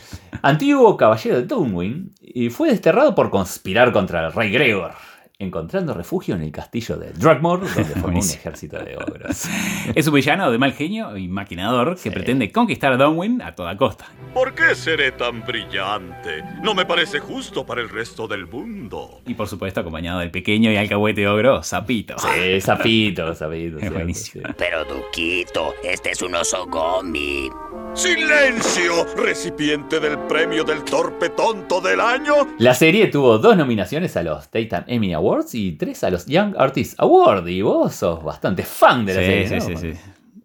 antiguo 0.41 0.97
caballero 0.97 1.35
de 1.35 1.43
Dunwin, 1.43 2.15
y 2.19 2.49
fue 2.49 2.69
desterrado 2.71 3.13
por 3.13 3.29
conspirar 3.29 3.91
contra 3.91 4.25
el 4.25 4.33
rey 4.33 4.51
Gregor, 4.51 4.93
encontrando 5.37 5.93
refugio 5.93 6.35
en 6.35 6.41
el 6.43 6.51
castillo 6.51 6.95
de 6.97 7.11
Drugmore, 7.11 7.67
donde 7.67 7.95
formó 7.95 8.19
un 8.19 8.25
ejército 8.29 8.77
de 8.79 8.95
ogros. 8.97 9.45
Es 9.95 10.07
un 10.07 10.13
villano 10.15 10.51
de 10.51 10.57
mal 10.57 10.73
genio 10.73 11.15
y 11.17 11.27
maquinador 11.27 11.97
que 11.99 12.11
pretende 12.11 12.51
conquistar 12.51 12.93
a 12.93 12.97
Dunwin 12.97 13.41
a 13.41 13.53
toda 13.53 13.75
costa. 13.77 14.05
¿Por 14.33 14.53
qué 14.55 14.75
seré 14.75 15.11
tan 15.11 15.41
brillante? 15.45 16.43
No 16.61 16.73
me 16.73 16.85
parece 16.85 17.19
justo 17.19 17.65
para 17.65 17.81
el 17.81 17.89
resto 17.89 18.27
del 18.27 18.47
mundo. 18.47 19.21
Y 19.25 19.33
por 19.33 19.47
supuesto 19.47 19.81
acompañado 19.81 20.19
del 20.19 20.31
pequeño 20.31 20.71
y 20.71 20.77
alcahuete 20.77 21.27
ogro, 21.27 21.61
Zapito. 21.63 22.15
Sí, 22.17 22.59
sapito, 22.61 23.33
sapito. 23.35 23.79
cierto, 23.79 23.95
buenísimo. 23.97 24.47
sí. 24.47 24.53
Pero 24.57 24.85
Duquito, 24.85 25.73
este 25.83 26.11
es 26.11 26.21
un 26.21 26.35
oso 26.35 26.65
gomi. 26.67 27.49
¡Silencio! 27.93 29.05
Recipiente 29.15 29.99
del 29.99 30.17
premio 30.19 30.63
del 30.65 30.83
torpe 30.83 31.29
tonto 31.29 31.79
del 31.79 32.01
año. 32.01 32.33
La 32.57 32.73
serie 32.73 33.07
tuvo 33.07 33.37
dos 33.37 33.55
nominaciones 33.55 34.17
a 34.17 34.23
los 34.23 34.51
Daytime 34.51 34.83
Emmy 34.87 35.13
Awards 35.13 35.24
y 35.55 35.73
tres 35.73 36.03
a 36.03 36.09
los 36.09 36.25
Young 36.25 36.55
Artist 36.57 36.99
Award. 36.99 37.47
Y 37.47 37.61
vos 37.61 37.93
sos 37.95 38.23
bastante 38.23 38.63
fan 38.63 39.05
de 39.05 39.13
la 39.13 39.19
Sí, 39.19 39.25
serie. 39.25 39.47
sí, 39.61 39.71
¿no? 39.73 39.79
sí, 39.79 39.93
sí. 39.93 39.99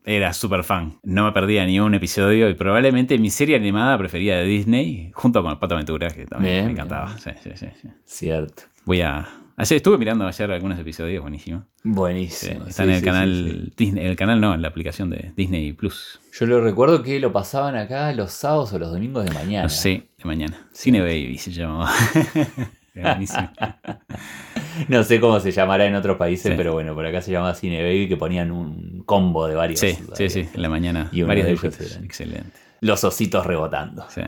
Era 0.04 0.32
súper 0.32 0.64
fan. 0.64 0.98
No 1.02 1.24
me 1.26 1.32
perdía 1.32 1.64
ni 1.66 1.78
un 1.78 1.92
episodio 1.94 2.48
y 2.48 2.54
probablemente 2.54 3.18
mi 3.18 3.28
serie 3.30 3.54
animada 3.56 3.96
preferida 3.98 4.36
de 4.38 4.44
Disney, 4.44 5.10
junto 5.14 5.42
con 5.42 5.52
el 5.52 5.58
Pato 5.58 5.74
Aventura, 5.74 6.08
que 6.08 6.24
también 6.26 6.54
Bien, 6.54 6.66
me 6.66 6.72
encantaba. 6.72 7.16
Sí, 7.18 7.30
sí, 7.42 7.50
sí, 7.54 7.66
sí. 7.80 7.88
Cierto. 8.06 8.62
Voy 8.86 9.02
a. 9.02 9.28
Ayer 9.56 9.76
estuve 9.76 9.98
mirando 9.98 10.26
ayer 10.26 10.50
algunos 10.50 10.78
episodios, 10.78 11.20
buenísimo. 11.20 11.60
Sí, 11.60 11.80
Buenísimo. 11.84 12.64
está 12.66 12.84
en 12.84 12.90
el 12.90 13.02
canal. 13.04 13.72
Disney, 13.76 14.06
el 14.06 14.16
canal 14.16 14.40
no, 14.40 14.54
en 14.54 14.62
la 14.62 14.68
aplicación 14.68 15.10
de 15.10 15.32
Disney 15.36 15.74
Plus. 15.74 16.18
Yo 16.32 16.46
lo 16.46 16.62
recuerdo 16.62 17.02
que 17.02 17.20
lo 17.20 17.30
pasaban 17.30 17.76
acá 17.76 18.10
los 18.14 18.32
sábados 18.32 18.72
o 18.72 18.78
los 18.78 18.90
domingos 18.90 19.26
de 19.26 19.32
mañana. 19.32 19.64
No 19.64 19.68
sé, 19.68 20.08
de 20.16 20.24
mañana. 20.24 20.66
Cine 20.72 21.02
Baby 21.02 21.36
se 21.36 21.52
llamaba. 21.52 21.90
No 24.88 25.02
sé 25.04 25.20
cómo 25.20 25.40
se 25.40 25.50
llamará 25.52 25.84
en 25.86 25.94
otros 25.94 26.16
países, 26.16 26.50
Sí. 26.52 26.56
pero 26.56 26.72
bueno, 26.72 26.94
por 26.94 27.04
acá 27.04 27.20
se 27.20 27.32
llama 27.32 27.54
Cine 27.54 27.82
Baby, 27.82 28.08
que 28.08 28.16
ponían 28.16 28.50
un 28.50 29.02
combo 29.04 29.46
de 29.46 29.54
varios. 29.54 29.80
Sí, 29.80 29.98
sí, 30.14 30.30
sí, 30.30 30.48
en 30.54 30.62
la 30.62 30.68
mañana. 30.68 31.08
Y 31.12 31.22
varios 31.22 31.46
de 31.46 31.52
dibujos. 31.52 31.78
ellos 31.80 31.92
eran- 31.92 32.04
Excelente. 32.04 32.58
Los 32.80 33.04
ositos 33.04 33.44
rebotando. 33.46 34.06
Sí. 34.08 34.22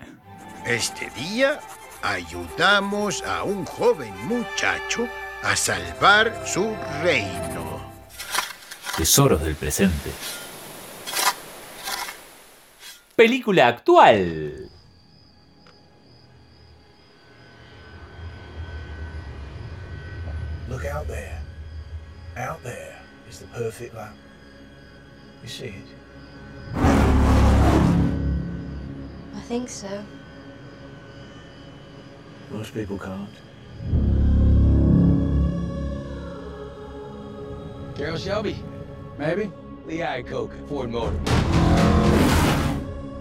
Este 0.67 1.09
día 1.17 1.59
ayudamos 2.03 3.23
a 3.23 3.45
un 3.45 3.65
joven 3.65 4.13
muchacho 4.27 5.09
a 5.43 5.57
salvar 5.57 6.43
su 6.45 6.75
reino. 7.03 7.81
Tesoros 8.97 9.43
del 9.43 9.55
presente. 9.55 10.11
Película 13.17 13.69
actual. 13.69 14.69
Look 20.83 20.91
out 20.91 21.07
there. 21.07 21.41
Out 22.37 22.61
there 22.65 22.99
is 23.31 23.39
the 23.39 23.47
perfect 23.49 23.95
lamp. 23.95 24.17
You 25.41 25.49
see 25.49 25.67
it? 25.67 25.85
I 26.75 27.21
think 29.47 29.69
so. 29.69 30.05
Most 32.51 32.75
people 32.75 32.99
can't. 32.99 33.29
Carol 37.97 38.19
Shelby, 38.19 38.57
maybe? 39.17 39.53
Lee 39.87 39.99
Iacocca, 39.99 40.69
Ford 40.69 40.91
Motor. 40.91 41.17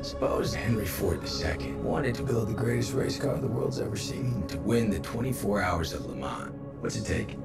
Suppose 0.02 0.56
Henry 0.56 0.88
Ford 0.88 1.21
II 1.24 1.74
wanted 1.74 2.15
to 2.15 2.24
build 2.24 2.47
the 2.50 2.56
greatest 2.56 2.93
race 2.93 3.19
car 3.19 3.38
the 3.38 3.45
world's 3.45 3.80
ever 3.80 3.97
seen 3.97 4.47
to 4.47 4.58
win 4.58 4.89
the 4.89 5.00
24 5.02 5.62
hours 5.62 5.93
of 5.93 6.08
Le 6.08 6.15
Mans. 6.15 6.52
What's 6.80 6.95
it 6.95 7.06
take? 7.06 7.38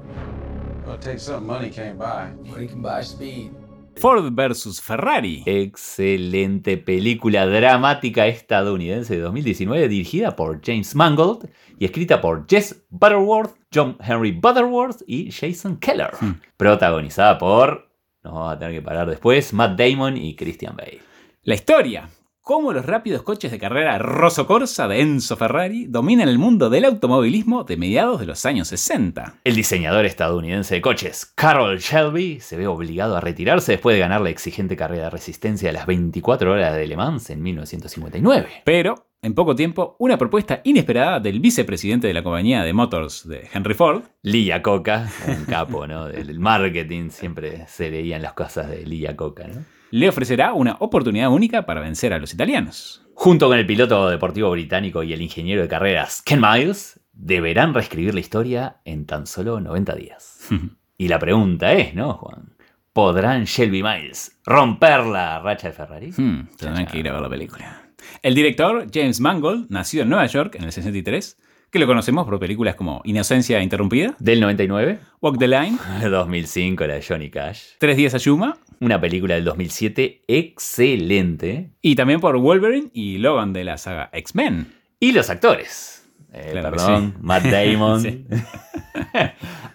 Well, 0.97 1.05
it 1.05 1.11
takes 1.11 1.25
something 1.25 1.47
money 1.47 1.71
can't 1.71 1.99
buy. 1.99 2.33
Money 2.49 2.69
can 2.69 2.81
buy 2.81 3.03
speed. 3.03 3.53
Ford 3.97 4.33
versus 4.35 4.81
Ferrari. 4.81 5.43
Excelente 5.45 6.79
película 6.79 7.47
dramática 7.47 8.27
estadounidense 8.27 9.17
de 9.17 9.21
2019 9.21 9.89
dirigida 9.89 10.37
por 10.37 10.63
James 10.65 10.95
Mangold 10.95 11.51
y 11.79 11.85
escrita 11.85 12.21
por 12.21 12.47
Jess 12.49 12.85
Butterworth, 12.89 13.57
John 13.75 13.99
Henry 14.01 14.33
Butterworth 14.33 15.03
y 15.07 15.31
Jason 15.31 15.77
Keller. 15.77 16.13
Protagonizada 16.57 17.37
por, 17.37 17.91
nos 18.23 18.33
vamos 18.33 18.55
a 18.55 18.59
tener 18.59 18.75
que 18.75 18.83
parar 18.83 19.09
después, 19.09 19.53
Matt 19.53 19.79
Damon 19.79 20.17
y 20.17 20.35
Christian 20.35 20.77
Bale. 20.77 21.01
La 21.43 21.55
historia. 21.55 22.09
Cómo 22.49 22.73
los 22.73 22.87
rápidos 22.87 23.25
coches 23.25 23.51
de 23.51 23.59
carrera 23.59 23.99
Rosso 23.99 24.47
Corsa 24.47 24.87
de 24.87 25.01
Enzo 25.01 25.37
Ferrari 25.37 25.87
dominan 25.89 26.29
el 26.29 26.39
mundo 26.39 26.71
del 26.71 26.85
automovilismo 26.85 27.65
de 27.65 27.77
mediados 27.77 28.21
de 28.21 28.27
los 28.27 28.47
años 28.47 28.69
60. 28.69 29.41
El 29.43 29.57
diseñador 29.57 30.05
estadounidense 30.05 30.77
de 30.77 30.81
coches, 30.81 31.27
Carroll 31.35 31.81
Shelby, 31.81 32.39
se 32.39 32.57
ve 32.57 32.69
obligado 32.69 33.17
a 33.17 33.21
retirarse 33.21 33.73
después 33.73 33.97
de 33.97 33.99
ganar 33.99 34.21
la 34.21 34.31
exigente 34.31 34.77
carrera 34.77 35.07
de 35.07 35.11
resistencia 35.11 35.71
a 35.71 35.73
las 35.73 35.87
24 35.87 36.53
horas 36.53 36.77
de 36.77 36.87
Le 36.87 36.97
Mans 36.97 37.31
en 37.31 37.43
1959. 37.43 38.63
Pero, 38.63 39.09
en 39.23 39.35
poco 39.35 39.57
tiempo, 39.57 39.97
una 39.99 40.17
propuesta 40.17 40.61
inesperada 40.63 41.19
del 41.19 41.41
vicepresidente 41.41 42.07
de 42.07 42.15
la 42.15 42.23
compañía 42.23 42.63
de 42.63 42.73
motors 42.73 43.27
de 43.27 43.49
Henry 43.53 43.75
Ford, 43.75 44.05
Lee 44.23 44.45
Iacocca, 44.45 45.11
un 45.27 45.47
capo, 45.47 45.89
¿no? 45.89 46.05
Del 46.07 46.39
marketing, 46.39 47.11
siempre 47.11 47.67
se 47.67 47.91
leían 47.91 48.23
las 48.23 48.35
cosas 48.35 48.71
de 48.71 48.87
Lee 48.87 49.01
Iacocca, 49.01 49.49
¿no? 49.49 49.76
Le 49.91 50.09
ofrecerá 50.09 50.53
una 50.53 50.77
oportunidad 50.81 51.31
única 51.31 51.67
para 51.67 51.81
vencer 51.81 52.13
a 52.13 52.19
los 52.19 52.35
italianos. 52.35 53.03
Junto 53.15 53.49
con 53.49 53.59
el 53.59 53.67
piloto 53.67 54.09
deportivo 54.09 54.51
británico 54.51 55.03
y 55.03 55.13
el 55.13 55.23
ingeniero 55.23 55.63
de 55.63 55.69
carreras 55.69 56.23
Ken 56.23 56.41
Miles, 56.41 57.01
deberán 57.13 57.73
reescribir 57.73 58.15
la 58.15 58.21
historia 58.21 58.77
en 58.85 59.07
tan 59.07 59.27
solo 59.27 59.61
90 59.61 59.95
días. 59.95 60.49
y 60.99 61.09
la 61.09 61.19
pregunta 61.19 61.73
es, 61.73 61.95
¿no, 61.95 62.15
Juan? 62.15 62.57
¿Podrán 62.93 63.45
Shelby 63.45 63.83
Miles 63.83 64.39
romper 64.45 65.05
la 65.05 65.39
racha 65.41 65.69
de 65.69 65.75
Ferrari? 65.75 66.11
Hmm, 66.17 66.49
tendrán 66.57 66.87
que 66.87 66.99
ir 66.99 67.09
a 67.09 67.13
ver 67.13 67.23
la 67.23 67.29
película. 67.29 67.83
El 68.23 68.35
director, 68.35 68.87
James 68.93 69.21
Mangold, 69.21 69.71
nacido 69.71 70.05
en 70.05 70.11
Nueva 70.11 70.27
York 70.27 70.55
en 70.55 70.65
el 70.65 70.73
63, 70.73 71.39
que 71.77 71.81
lo 71.81 71.87
conocemos 71.87 72.25
por 72.25 72.39
películas 72.41 72.75
como 72.75 73.03
Inocencia 73.05 73.61
Interrumpida, 73.61 74.17
Del 74.19 74.41
99, 74.41 74.99
Walk 75.21 75.39
the 75.39 75.47
Line, 75.47 75.77
2005, 76.11 76.87
la 76.87 76.95
de 76.95 77.03
Johnny 77.07 77.29
Cash. 77.29 77.63
Tres 77.79 77.99
días 77.99 78.15
a 78.15 78.17
Yuma, 78.17 78.57
Una 78.81 78.99
película 78.99 79.35
del 79.35 79.45
2007 79.45 80.23
excelente. 80.27 81.69
y 81.83 81.95
también 81.95 82.21
por 82.21 82.39
Wolverine 82.39 82.89
y 82.95 83.19
Logan 83.19 83.53
de 83.53 83.65
la 83.65 83.77
saga 83.77 84.09
X-Men. 84.15 84.73
Y 85.01 85.13
los 85.13 85.29
actores. 85.29 86.09
Eh, 86.33 86.49
Claro 86.53 86.71
perdón, 86.71 87.13
sí. 87.15 87.19
Matt 87.23 87.45
Damon. 87.51 88.27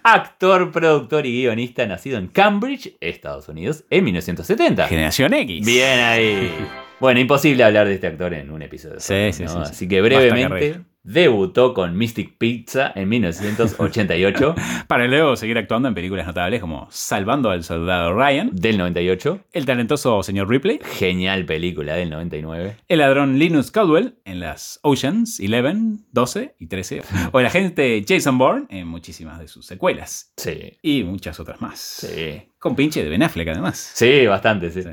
Actor, 0.03 0.71
productor 0.71 1.27
y 1.27 1.33
guionista 1.43 1.85
nacido 1.85 2.17
en 2.17 2.29
Cambridge, 2.29 2.95
Estados 2.99 3.47
Unidos, 3.47 3.83
en 3.91 4.03
1970. 4.05 4.87
Generación 4.87 5.33
X. 5.35 5.63
Bien 5.65 5.99
ahí. 5.99 6.51
Bueno, 6.99 7.19
imposible 7.19 7.63
hablar 7.63 7.87
de 7.87 7.93
este 7.95 8.07
actor 8.07 8.33
en 8.33 8.49
un 8.49 8.63
episodio. 8.63 8.99
Sí, 8.99 9.31
sí, 9.33 9.43
¿no? 9.43 9.49
sí, 9.49 9.55
sí. 9.65 9.71
Así 9.71 9.87
que 9.87 10.01
brevemente. 10.01 10.81
Debutó 11.03 11.73
con 11.73 11.97
Mystic 11.97 12.37
Pizza 12.37 12.91
en 12.95 13.09
1988, 13.09 14.55
Para 14.87 15.07
luego 15.07 15.35
seguir 15.35 15.57
actuando 15.57 15.87
en 15.87 15.95
películas 15.95 16.27
notables 16.27 16.61
como 16.61 16.87
Salvando 16.91 17.49
al 17.49 17.63
Soldado 17.63 18.13
Ryan, 18.13 18.49
del 18.53 18.77
98. 18.77 19.39
El 19.51 19.65
talentoso 19.65 20.21
señor 20.23 20.49
Ripley, 20.49 20.79
Genial 20.83 21.45
película 21.45 21.95
del 21.95 22.09
99. 22.09 22.77
El 22.87 22.99
ladrón 22.99 23.39
Linus 23.39 23.71
Caldwell 23.71 24.15
en 24.25 24.39
las 24.39 24.79
Oceans 24.83 25.39
11, 25.39 26.03
12 26.11 26.55
y 26.59 26.67
13, 26.67 27.03
o 27.31 27.39
el 27.39 27.45
agente 27.45 28.03
Jason 28.07 28.37
Bourne 28.37 28.65
en 28.69 28.87
muchísimas 28.87 29.39
de 29.39 29.47
sus 29.47 29.65
secuelas. 29.65 30.33
Sí. 30.37 30.77
Y 30.81 31.03
muchas 31.03 31.39
otras 31.39 31.61
más. 31.61 31.79
Sí. 31.79 32.50
Con 32.62 32.76
pinche 32.76 33.04
de 33.04 33.10
Ben 33.10 33.24
Affleck 33.24 33.47
además. 33.47 33.91
Sí, 33.95 34.28
bastante, 34.28 34.69
sí. 34.69 34.84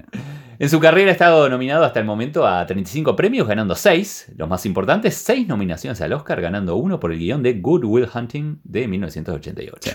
En 0.59 0.71
su 0.71 0.81
carrera 0.81 1.11
ha 1.11 1.13
estado 1.13 1.49
nominado 1.51 1.85
hasta 1.85 2.01
el 2.01 2.07
momento 2.07 2.47
a 2.47 2.65
35 2.67 3.15
premios, 3.15 3.47
ganando 3.47 3.75
6. 3.75 4.33
Los 4.39 4.49
más 4.49 4.65
importantes, 4.65 5.15
6 5.17 5.47
nominaciones 5.47 6.01
al 6.01 6.15
Oscar, 6.15 6.41
ganando 6.41 6.77
uno 6.77 6.99
por 6.99 7.13
el 7.13 7.19
guion 7.19 7.43
de 7.43 7.53
Good 7.61 7.85
Will 7.85 8.09
Hunting 8.13 8.57
de 8.65 8.89
1988. 8.89 9.91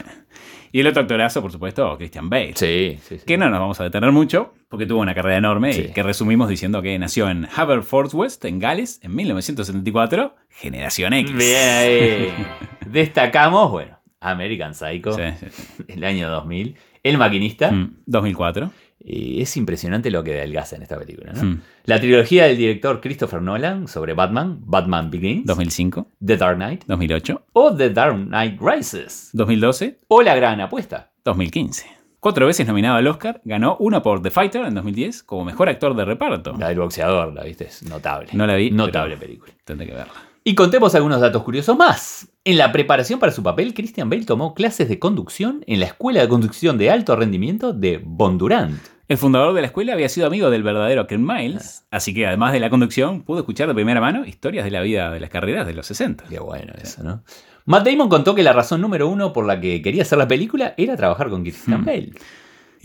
Y 0.71 0.81
el 0.81 0.87
otro 0.87 1.01
actorazo, 1.01 1.41
por 1.41 1.51
supuesto, 1.51 1.97
Christian 1.97 2.29
Bale. 2.29 2.53
Sí, 2.55 2.99
sí, 3.01 3.17
sí. 3.17 3.25
Que 3.25 3.39
no 3.39 3.49
nos 3.49 3.59
vamos 3.59 3.79
a 3.79 3.85
detener 3.85 4.11
mucho, 4.11 4.53
porque 4.69 4.85
tuvo 4.85 5.01
una 5.01 5.15
carrera 5.15 5.37
enorme 5.37 5.73
Sí. 5.73 5.87
y 5.89 5.93
que 5.93 6.03
resumimos 6.03 6.49
diciendo 6.49 6.79
que 6.83 6.97
nació 6.99 7.27
en 7.27 7.47
Haverfordwest, 7.55 8.45
en 8.45 8.59
Gales, 8.59 8.99
en 9.01 9.15
1974, 9.15 10.35
generación 10.49 11.13
X. 11.13 11.35
Bien 11.35 11.57
ahí. 11.69 12.33
Destacamos, 12.85 13.71
bueno, 13.71 13.99
American 14.19 14.75
Psycho, 14.75 15.13
Sí, 15.13 15.23
sí, 15.39 15.45
sí. 15.49 15.83
el 15.87 16.03
año 16.03 16.29
2000. 16.29 16.75
El 17.03 17.17
maquinista. 17.17 17.71
Mm, 17.71 17.97
2004. 18.05 18.71
Y 19.05 19.41
es 19.41 19.57
impresionante 19.57 20.09
lo 20.09 20.23
que 20.23 20.39
adelgaza 20.39 20.77
en 20.77 20.83
esta 20.83 20.97
película, 20.97 21.33
¿no? 21.33 21.43
Mm. 21.43 21.61
La 21.83 21.99
trilogía 21.99 22.45
del 22.45 22.55
director 22.55 23.01
Christopher 23.01 23.41
Nolan 23.41 23.89
sobre 23.89 24.13
Batman, 24.13 24.59
Batman 24.61 25.11
Begins, 25.11 25.45
2005. 25.45 26.07
The 26.25 26.37
Dark 26.37 26.55
Knight, 26.55 26.85
2008. 26.87 27.45
o 27.51 27.75
The 27.75 27.89
Dark 27.89 28.15
Knight 28.27 28.61
Rises, 28.61 29.29
2012. 29.33 29.99
o 30.07 30.21
La 30.21 30.35
Gran 30.35 30.61
Apuesta. 30.61 31.11
2015. 31.25 31.85
Cuatro 32.21 32.47
veces 32.47 32.65
nominado 32.65 32.95
al 32.95 33.07
Oscar, 33.07 33.41
ganó 33.43 33.75
una 33.81 34.01
por 34.01 34.21
The 34.21 34.31
Fighter 34.31 34.63
en 34.65 34.75
2010 34.75 35.23
como 35.23 35.43
mejor 35.43 35.67
actor 35.67 35.93
de 35.93 36.05
reparto. 36.05 36.55
La 36.57 36.69
del 36.69 36.79
boxeador, 36.79 37.33
la 37.33 37.43
viste, 37.43 37.65
es 37.65 37.83
notable. 37.83 38.29
No 38.31 38.47
la 38.47 38.55
vi. 38.55 38.71
Notable 38.71 39.17
película. 39.17 39.51
Tendré 39.65 39.87
que 39.87 39.93
verla. 39.93 40.13
Y 40.45 40.55
contemos 40.55 40.93
algunos 40.93 41.21
datos 41.21 41.43
curiosos 41.43 41.77
más. 41.77 42.27
En 42.43 42.57
la 42.57 42.73
preparación 42.73 43.17
para 43.17 43.31
su 43.31 43.41
papel, 43.41 43.73
Christian 43.73 44.09
Bale 44.09 44.25
tomó 44.25 44.53
clases 44.53 44.89
de 44.89 44.99
conducción 44.99 45.63
en 45.67 45.79
la 45.79 45.85
Escuela 45.85 46.19
de 46.19 46.27
Conducción 46.27 46.77
de 46.77 46.89
Alto 46.89 47.15
Rendimiento 47.15 47.71
de 47.71 48.01
Bondurant. 48.03 48.77
El 49.07 49.17
fundador 49.17 49.53
de 49.53 49.61
la 49.61 49.67
escuela 49.67 49.93
había 49.93 50.09
sido 50.09 50.27
amigo 50.27 50.49
del 50.49 50.63
verdadero 50.63 51.07
Ken 51.07 51.25
Miles, 51.25 51.85
así 51.91 52.13
que 52.13 52.27
además 52.27 52.51
de 52.51 52.59
la 52.59 52.69
conducción, 52.69 53.21
pudo 53.21 53.39
escuchar 53.39 53.69
de 53.69 53.73
primera 53.73 54.01
mano 54.01 54.25
historias 54.25 54.65
de 54.65 54.71
la 54.71 54.81
vida 54.81 55.11
de 55.11 55.21
las 55.21 55.29
carreras 55.29 55.65
de 55.65 55.75
los 55.75 55.87
60. 55.87 56.25
Qué 56.29 56.39
bueno 56.39 56.73
eso, 56.81 57.03
¿no? 57.03 57.23
Matt 57.65 57.87
Damon 57.87 58.09
contó 58.09 58.35
que 58.35 58.43
la 58.43 58.51
razón 58.51 58.81
número 58.81 59.07
uno 59.07 59.31
por 59.31 59.45
la 59.45 59.61
que 59.61 59.81
quería 59.81 60.01
hacer 60.01 60.17
la 60.17 60.27
película 60.27 60.73
era 60.75 60.97
trabajar 60.97 61.29
con 61.29 61.43
Christian 61.43 61.81
Hmm. 61.81 61.85
Bale. 61.85 62.11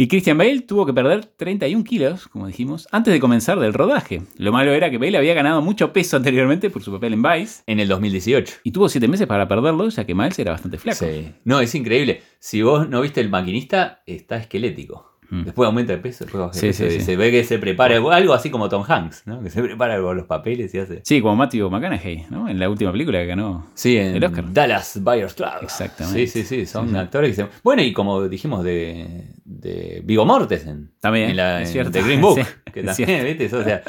Y 0.01 0.07
Christian 0.07 0.39
Bale 0.39 0.61
tuvo 0.61 0.87
que 0.87 0.93
perder 0.93 1.25
31 1.25 1.83
kilos, 1.83 2.29
como 2.29 2.47
dijimos, 2.47 2.87
antes 2.93 3.13
de 3.13 3.19
comenzar 3.19 3.59
del 3.59 3.75
rodaje. 3.75 4.23
Lo 4.37 4.53
malo 4.53 4.73
era 4.73 4.91
que 4.93 4.97
Bale 4.97 5.19
había 5.19 5.35
ganado 5.35 5.61
mucho 5.61 5.93
peso 5.93 6.17
anteriormente 6.19 6.71
por 6.71 6.85
su 6.85 6.93
papel 6.93 7.15
en 7.15 7.23
Vice 7.23 7.65
En 7.67 7.81
el 7.81 7.89
2018. 7.89 8.59
y 8.63 8.71
tuvo 8.71 8.89
7 8.89 9.09
meses 9.09 9.27
para 9.27 9.49
perderlo, 9.49 9.89
ya 9.89 10.05
que 10.05 10.15
Miles 10.15 10.39
era 10.39 10.53
bastante 10.53 10.79
flaco. 10.79 11.05
Sí. 11.05 11.33
No, 11.43 11.59
es 11.59 11.75
increíble. 11.75 12.23
Si 12.39 12.63
vos 12.63 12.89
no 12.89 13.01
viste 13.01 13.21
el 13.21 13.29
maquinista, 13.29 14.05
está 14.07 14.37
esquelético. 14.37 15.18
Mm. 15.31 15.45
Después 15.45 15.67
aumenta 15.67 15.93
el 15.93 16.01
peso, 16.01 16.25
después 16.25 16.41
baja 16.41 16.53
el 16.55 16.59
Sí, 16.61 16.67
peso 16.69 16.85
sí, 16.89 16.97
y 16.97 17.01
sí. 17.01 17.05
se 17.05 17.17
ve 17.17 17.31
que 17.31 17.45
se 17.45 17.59
prepara, 17.59 17.97
algo 17.97 18.33
así 18.33 18.49
como 18.51 18.69
Tom 18.69 18.83
Hanks, 18.89 19.25
¿no? 19.27 19.43
Que 19.43 19.51
se 19.51 19.63
prepara 19.65 20.01
con 20.01 20.17
los 20.17 20.27
papeles 20.27 20.75
y 20.75 20.79
hace. 20.79 21.01
Sí, 21.05 21.21
como 21.21 21.37
Matthew 21.37 21.69
McConaughey, 21.71 22.27
¿no? 22.31 22.49
En 22.49 22.59
la 22.59 22.71
última 22.71 22.91
película 22.93 23.19
que 23.19 23.27
ganó 23.27 23.67
Sí, 23.75 23.97
en 23.99 24.17
el 24.17 24.25
Oscar. 24.25 24.45
Dallas 24.53 24.99
Buyers 25.03 25.35
Club. 25.35 25.49
Exactamente. 25.63 26.27
Sí, 26.27 26.43
sí, 26.45 26.61
sí, 26.61 26.67
son 26.67 26.97
actores 26.97 27.31
que 27.37 27.43
se... 27.43 27.49
Bueno, 27.63 27.83
y 27.83 27.93
como 27.93 28.27
dijimos 28.29 28.65
de, 28.65 29.27
de 29.45 30.01
Vigo 30.05 30.25
Mortensen. 30.25 30.91
También, 31.01 31.31
En 31.31 31.37
la, 31.37 31.61
es 31.63 31.69
en 31.69 31.73
cierto. 31.73 31.91
The 31.93 32.03
Green 32.03 32.21
Book. 32.23 32.39
Que 32.73 32.83
también. 32.83 33.25
¿viste? 33.25 33.55
O 33.55 33.65
sea, 33.65 33.83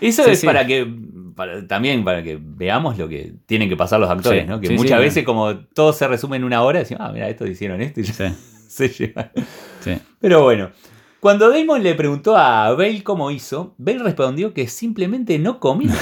eso 0.00 0.24
es 0.26 0.44
para 0.44 0.66
que 0.66 0.86
para- 1.34 1.66
también 1.66 2.02
para 2.04 2.22
que 2.22 2.38
veamos 2.40 2.96
lo 2.96 3.08
que 3.08 3.34
tienen 3.46 3.68
que 3.68 3.76
pasar 3.76 4.00
los 4.00 4.08
actores, 4.08 4.46
¿no? 4.46 4.60
Que 4.60 4.70
muchas 4.70 5.00
veces 5.00 5.24
como 5.24 5.56
todo 5.58 5.92
se 5.92 6.06
resume 6.08 6.36
en 6.36 6.44
una 6.44 6.62
hora, 6.62 6.78
decimos, 6.78 7.02
ah, 7.04 7.10
mira, 7.12 7.28
estos 7.28 7.48
hicieron 7.50 7.80
esto 7.82 8.00
y 8.00 8.04
se 8.68 8.88
llevan. 8.88 9.30
Sí. 9.80 9.98
Pero 10.20 10.42
bueno, 10.42 10.70
cuando 11.20 11.50
Damon 11.50 11.82
le 11.82 11.94
preguntó 11.94 12.36
a 12.36 12.72
Bale 12.72 13.02
cómo 13.02 13.30
hizo, 13.30 13.74
Bale 13.78 14.02
respondió 14.02 14.54
que 14.54 14.68
simplemente 14.68 15.38
no 15.38 15.58
comía. 15.58 15.94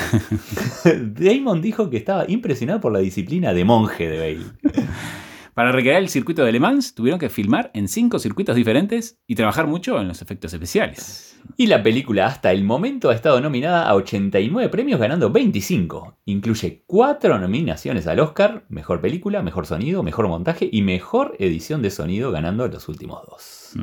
Damon 0.85 1.63
dijo 1.63 1.89
que 1.89 1.97
estaba 1.97 2.25
impresionado 2.29 2.81
por 2.81 2.93
la 2.93 2.99
disciplina 2.99 3.55
de 3.55 3.65
monje 3.65 4.09
de 4.09 4.19
Bale. 4.19 4.75
Para 5.55 5.71
recrear 5.71 6.03
el 6.03 6.09
circuito 6.09 6.45
de 6.45 6.51
Le 6.51 6.59
Mans, 6.59 6.95
tuvieron 6.95 7.21
que 7.21 7.29
filmar 7.29 7.71
en 7.75 7.87
cinco 7.87 8.19
circuitos 8.19 8.57
diferentes 8.57 9.19
y 9.27 9.37
trabajar 9.37 9.67
mucho 9.69 10.01
en 10.01 10.09
los 10.09 10.21
efectos 10.21 10.53
especiales. 10.53 11.41
Y 11.57 11.69
la 11.69 11.83
película 11.83 12.27
hasta 12.27 12.51
el 12.51 12.65
momento 12.65 13.11
ha 13.11 13.15
estado 13.15 13.41
nominada 13.41 13.89
a 13.89 13.95
89 13.95 14.69
premios, 14.69 14.99
ganando 14.99 15.31
25. 15.31 16.19
Incluye 16.25 16.83
4 16.87 17.39
nominaciones 17.39 18.07
al 18.09 18.19
Oscar, 18.21 18.65
Mejor 18.69 19.01
Película, 19.01 19.43
Mejor 19.43 19.67
Sonido, 19.67 20.03
Mejor 20.03 20.27
Montaje 20.27 20.69
y 20.73 20.83
Mejor 20.83 21.37
Edición 21.39 21.83
de 21.83 21.91
Sonido, 21.91 22.33
ganando 22.33 22.67
los 22.67 22.89
últimos 22.89 23.23
dos. 23.29 23.75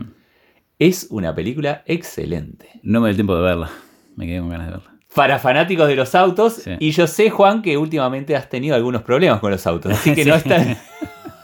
Es 0.77 1.07
una 1.09 1.33
película 1.35 1.83
excelente. 1.85 2.67
No 2.83 2.99
me 2.99 3.05
da 3.07 3.09
el 3.11 3.15
tiempo 3.15 3.35
de 3.35 3.43
verla. 3.43 3.69
Me 4.17 4.25
quedé 4.25 4.39
con 4.39 4.49
ganas 4.49 4.67
de 4.67 4.73
verla. 4.73 4.91
Para 5.15 5.39
fanáticos 5.39 5.87
de 5.87 5.95
los 5.95 6.15
autos, 6.15 6.63
y 6.79 6.91
yo 6.91 7.05
sé, 7.07 7.29
Juan, 7.29 7.61
que 7.61 7.77
últimamente 7.77 8.35
has 8.35 8.49
tenido 8.49 8.75
algunos 8.75 9.03
problemas 9.03 9.39
con 9.39 9.51
los 9.51 9.65
autos, 9.67 9.91
así 9.93 10.13
que 10.15 10.25
no 10.25 10.37
Sí. 10.37 10.49
estás... 10.49 10.77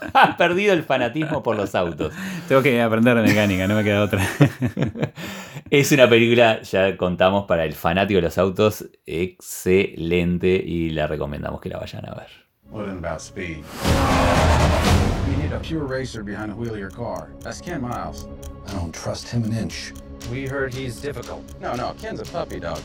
has 0.14 0.36
perdido 0.36 0.72
el 0.72 0.82
fanatismo 0.82 1.42
por 1.42 1.56
los 1.56 1.74
autos. 1.74 2.12
Tengo 2.46 2.62
que 2.62 2.80
aprender 2.80 3.16
de 3.16 3.22
mecánica, 3.22 3.66
no 3.66 3.74
me 3.76 3.84
queda 3.84 4.02
otra. 4.02 4.26
Es 5.70 5.92
una 5.92 6.08
película, 6.08 6.62
ya 6.62 6.96
contamos, 6.96 7.44
para 7.44 7.66
el 7.66 7.74
fanático 7.74 8.16
de 8.16 8.22
los 8.22 8.38
autos, 8.38 8.86
excelente 9.04 10.48
y 10.48 10.88
la 10.88 11.06
recomendamos 11.06 11.60
que 11.60 11.68
la 11.68 11.76
vayan 11.78 12.08
a 12.08 12.14
ver. 12.14 12.28
What 12.70 12.88
about 12.88 13.20
speed? 13.20 13.58
You 15.28 15.36
need 15.42 15.52
a 15.52 15.60
pure 15.60 15.84
racer 15.84 16.22
behind 16.22 16.50
the 16.50 16.56
wheel 16.56 16.72
of 16.72 16.78
your 16.78 16.90
car. 16.90 17.28
That's 17.40 17.60
Ken 17.60 17.82
Miles. 17.82 18.26
I 18.66 18.72
don't 18.72 18.94
trust 18.94 19.28
him 19.28 19.44
an 19.44 19.52
inch. 19.52 19.92
We 20.30 20.46
heard 20.46 20.72
he's 20.72 21.02
difficult. 21.02 21.42
No, 21.60 21.74
no, 21.74 21.94
Ken's 22.00 22.20
a 22.20 22.24
puppy 22.24 22.60
dog. 22.60 22.80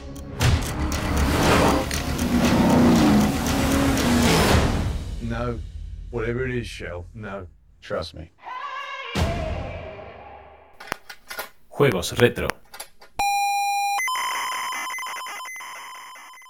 No. 5.22 5.58
Whatever 6.14 6.48
it 6.48 6.54
is, 6.54 6.68
Shell, 6.68 7.08
no. 7.16 7.48
Trust 7.82 8.14
me. 8.14 8.32
Juegos 11.70 12.16
retro. 12.20 12.48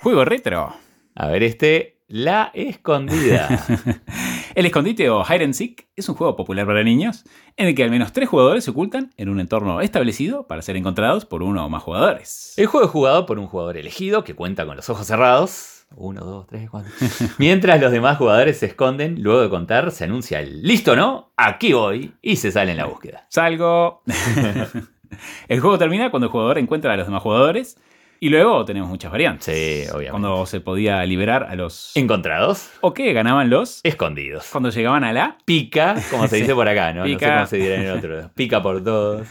Juego 0.02 0.26
retro. 0.26 0.76
A 1.16 1.28
ver, 1.28 1.44
este, 1.44 2.02
La 2.10 2.52
Escondida. 2.54 3.48
El 4.56 4.66
escondite 4.66 5.10
o 5.10 5.24
hide 5.24 5.46
and 5.46 5.54
seek 5.54 5.88
es 5.96 6.10
un 6.10 6.16
juego 6.16 6.36
popular 6.36 6.66
para 6.66 6.84
niños 6.84 7.24
en 7.56 7.70
el 7.70 7.74
que 7.74 7.86
al 7.86 7.90
menos 7.90 8.12
tres 8.12 8.28
jugadores 8.28 8.66
se 8.66 8.72
ocultan 8.72 9.14
en 9.16 9.30
un 9.30 9.40
entorno 9.40 9.80
establecido 9.80 10.46
para 10.46 10.62
ser 10.62 10.76
encontrados 10.76 11.26
por 11.26 11.42
uno 11.42 11.66
o 11.66 11.70
más 11.70 11.84
jugadores. 11.84 12.54
El 12.58 12.68
juego 12.68 12.86
es 12.86 12.92
jugado 12.92 13.26
por 13.26 13.40
un 13.40 13.48
jugador 13.48 13.78
elegido 13.78 14.26
que 14.26 14.36
cuenta 14.36 14.66
con 14.66 14.76
los 14.76 14.90
ojos 14.90 15.08
cerrados. 15.08 15.73
Uno, 15.96 16.22
dos, 16.22 16.48
tres, 16.48 16.70
cuatro. 16.70 16.92
Mientras 17.38 17.80
los 17.80 17.92
demás 17.92 18.18
jugadores 18.18 18.58
se 18.58 18.68
esconden, 18.68 19.22
luego 19.22 19.42
de 19.42 19.50
contar 19.50 19.92
se 19.92 20.06
anuncia 20.06 20.40
el 20.40 20.64
listo 20.64 20.96
no, 20.96 21.32
aquí 21.38 21.74
voy 21.74 22.14
y 22.22 22.36
se 22.38 22.52
sale 22.52 22.72
en 22.72 22.78
la 22.78 22.86
búsqueda. 22.86 23.26
Salgo. 23.30 24.04
el 25.48 25.60
juego 25.60 25.78
termina 25.78 26.12
cuando 26.12 26.28
el 26.28 26.32
jugador 26.32 26.58
encuentra 26.58 26.94
a 26.94 26.98
los 26.98 27.08
demás 27.08 27.22
jugadores 27.22 27.78
y 28.20 28.30
luego 28.30 28.64
tenemos 28.64 28.90
muchas 28.90 29.12
variantes. 29.12 29.46
Sí, 29.46 29.84
obviamente. 29.90 30.12
Cuando 30.12 30.46
se 30.46 30.62
podía 30.62 31.06
liberar 31.06 31.44
a 31.44 31.56
los 31.56 31.92
encontrados 31.96 32.70
o 32.80 32.94
que 32.94 33.12
ganaban 33.12 33.50
los 33.50 33.82
escondidos. 33.84 34.48
Cuando 34.50 34.70
llegaban 34.70 35.04
a 35.04 35.12
la 35.12 35.38
pica, 35.44 35.96
como 36.10 36.28
se 36.28 36.38
dice 36.38 36.56
por 36.56 36.68
acá, 36.70 36.94
¿no? 36.94 37.04
Pica. 37.04 37.28
No 37.28 37.32
sé 37.32 37.36
cómo 37.36 37.48
se 37.48 37.58
dirá 37.58 37.76
en 37.76 37.82
el 37.82 37.92
otro. 37.98 38.32
Pica 38.34 38.64
por 38.64 38.82
todos. 38.82 39.28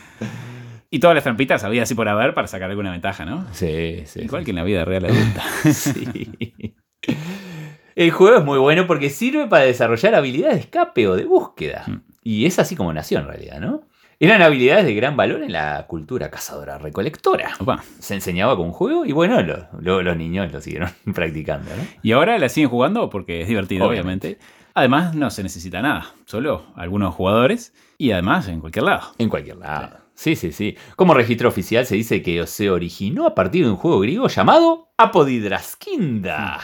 Y 0.93 1.01
todas 1.01 1.14
las 1.14 1.24
trampitas 1.24 1.64
había 1.64 1.82
así 1.84 1.95
por 1.95 2.07
haber 2.09 2.34
para 2.34 2.47
sacar 2.47 2.68
alguna 2.70 2.90
ventaja, 2.93 3.24
¿no? 3.24 3.47
Sí, 3.53 4.03
sí. 4.05 4.20
Igual 4.20 4.45
que 4.45 4.51
en 4.51 4.57
la 4.57 4.62
vida 4.64 4.84
real 4.84 5.07
adulta. 5.07 5.43
Sí. 5.72 6.76
El 7.95 8.11
juego 8.11 8.38
es 8.38 8.45
muy 8.45 8.59
bueno 8.59 8.86
porque 8.86 9.11
sirve 9.11 9.47
para 9.47 9.64
desarrollar 9.64 10.14
habilidades 10.14 10.55
de 10.57 10.61
escape 10.61 11.09
o 11.09 11.16
de 11.16 11.24
búsqueda. 11.24 11.84
Mm. 11.86 12.01
Y 12.22 12.47
es 12.47 12.59
así 12.59 12.76
como 12.76 12.93
nació 12.93 13.18
en 13.18 13.26
realidad, 13.26 13.61
¿no? 13.61 13.82
Eran 14.20 14.40
habilidades 14.40 14.84
de 14.84 14.95
gran 14.95 15.16
valor 15.16 15.43
en 15.43 15.53
la 15.53 15.84
cultura 15.88 16.30
cazadora-recolectora. 16.30 17.51
Se 17.99 18.14
enseñaba 18.14 18.57
con 18.57 18.66
un 18.66 18.72
juego 18.72 19.05
y 19.05 19.12
bueno, 19.12 19.43
lo- 19.43 19.66
luego 19.80 20.03
los 20.03 20.16
niños 20.16 20.53
lo 20.53 20.61
siguieron 20.61 20.90
practicando, 21.14 21.70
¿no? 21.76 21.82
Y 22.03 22.12
ahora 22.12 22.38
la 22.38 22.49
siguen 22.49 22.70
jugando 22.70 23.11
porque 23.11 23.40
es 23.43 23.49
divertido, 23.49 23.86
Obviamente. 23.86 24.28
obviamente. 24.28 24.47
Además, 24.74 25.14
no 25.14 25.30
se 25.30 25.43
necesita 25.43 25.82
nada, 25.82 26.07
solo 26.24 26.66
algunos 26.76 27.14
jugadores 27.14 27.74
y 27.99 28.12
además 28.12 28.49
en 28.49 28.61
cualquier 28.61 28.84
lado. 28.84 29.03
En 29.18 29.28
cualquier 29.28 29.57
lado. 29.57 29.99
Sí, 30.14 30.36
sí, 30.36 30.52
sí. 30.52 30.76
Como 30.96 31.14
registro 31.14 31.48
oficial 31.48 31.86
se 31.86 31.96
dice 31.96 32.22
que 32.22 32.46
se 32.46 32.70
originó 32.70 33.26
a 33.26 33.34
partir 33.34 33.64
de 33.64 33.70
un 33.70 33.76
juego 33.76 34.00
griego 34.00 34.28
llamado 34.28 34.92
Apodidraskinda. 34.96 36.60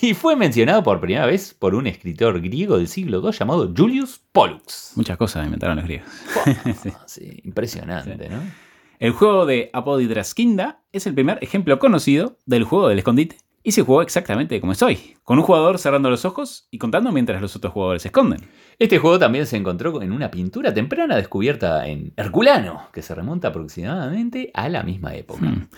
Y 0.00 0.14
fue 0.14 0.36
mencionado 0.36 0.82
por 0.82 1.00
primera 1.00 1.26
vez 1.26 1.54
por 1.54 1.74
un 1.74 1.86
escritor 1.86 2.40
griego 2.40 2.76
del 2.76 2.88
siglo 2.88 3.20
II 3.22 3.32
llamado 3.32 3.72
Julius 3.74 4.20
Pollux. 4.32 4.92
Muchas 4.94 5.16
cosas 5.16 5.44
inventaron 5.44 5.76
los 5.76 5.86
griegos. 5.86 6.08
Sí. 6.82 6.92
Sí, 7.06 7.40
impresionante, 7.44 8.28
¿no? 8.28 8.40
El 8.98 9.12
juego 9.12 9.46
de 9.46 9.70
Apodidraskinda 9.72 10.82
es 10.92 11.06
el 11.06 11.14
primer 11.14 11.38
ejemplo 11.42 11.78
conocido 11.78 12.38
del 12.46 12.64
juego 12.64 12.88
del 12.88 12.98
escondite 12.98 13.36
y 13.66 13.72
se 13.72 13.82
jugó 13.82 14.00
exactamente 14.00 14.60
como 14.60 14.70
es 14.70 14.82
hoy, 14.82 15.16
con 15.24 15.40
un 15.40 15.44
jugador 15.44 15.80
cerrando 15.80 16.08
los 16.08 16.24
ojos 16.24 16.68
y 16.70 16.78
contando 16.78 17.10
mientras 17.10 17.42
los 17.42 17.56
otros 17.56 17.72
jugadores 17.72 18.02
se 18.02 18.08
esconden. 18.08 18.38
Este 18.78 18.98
juego 18.98 19.18
también 19.18 19.44
se 19.44 19.56
encontró 19.56 20.00
en 20.02 20.12
una 20.12 20.30
pintura 20.30 20.72
temprana 20.72 21.16
descubierta 21.16 21.84
en 21.88 22.12
Herculano, 22.16 22.86
que 22.92 23.02
se 23.02 23.12
remonta 23.12 23.48
aproximadamente 23.48 24.52
a 24.54 24.68
la 24.68 24.84
misma 24.84 25.16
época. 25.16 25.46
Hmm. 25.46 25.68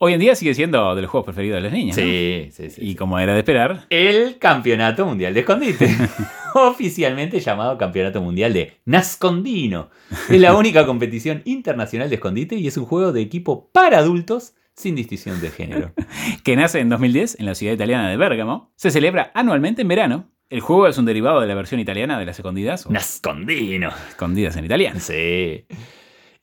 Hoy 0.00 0.12
en 0.12 0.20
día 0.20 0.34
sigue 0.34 0.52
siendo 0.52 0.94
de 0.94 1.00
los 1.00 1.10
juegos 1.10 1.24
preferidos 1.24 1.56
de 1.56 1.62
los 1.62 1.72
niños. 1.72 1.96
¿no? 1.96 2.02
Sí, 2.02 2.48
sí, 2.52 2.68
sí. 2.68 2.80
Y 2.84 2.94
como 2.94 3.18
era 3.18 3.32
de 3.32 3.38
esperar, 3.38 3.86
El 3.88 4.36
Campeonato 4.38 5.06
Mundial 5.06 5.32
de 5.32 5.40
Escondite, 5.40 5.88
oficialmente 6.54 7.40
llamado 7.40 7.78
Campeonato 7.78 8.20
Mundial 8.20 8.52
de 8.52 8.82
Nascondino. 8.84 9.88
Es 10.28 10.42
la 10.42 10.54
única 10.58 10.84
competición 10.84 11.40
internacional 11.46 12.10
de 12.10 12.16
escondite 12.16 12.56
y 12.56 12.66
es 12.66 12.76
un 12.76 12.84
juego 12.84 13.12
de 13.12 13.22
equipo 13.22 13.70
para 13.72 13.96
adultos 13.96 14.52
sin 14.74 14.94
distinción 14.94 15.40
de 15.40 15.50
género. 15.50 15.92
que 16.44 16.56
nace 16.56 16.80
en 16.80 16.88
2010 16.88 17.38
en 17.40 17.46
la 17.46 17.54
ciudad 17.54 17.74
italiana 17.74 18.08
de 18.08 18.16
Bérgamo, 18.16 18.72
se 18.76 18.90
celebra 18.90 19.30
anualmente 19.34 19.82
en 19.82 19.88
verano. 19.88 20.30
El 20.48 20.60
juego 20.60 20.88
es 20.88 20.98
un 20.98 21.04
derivado 21.04 21.40
de 21.40 21.46
la 21.46 21.54
versión 21.54 21.80
italiana 21.80 22.18
de 22.18 22.26
las 22.26 22.38
escondidas. 22.38 22.86
o 22.86 22.90
Nascondino. 22.90 23.90
Escondidas 24.08 24.56
en 24.56 24.64
italiano. 24.64 24.98
Sí. 24.98 25.64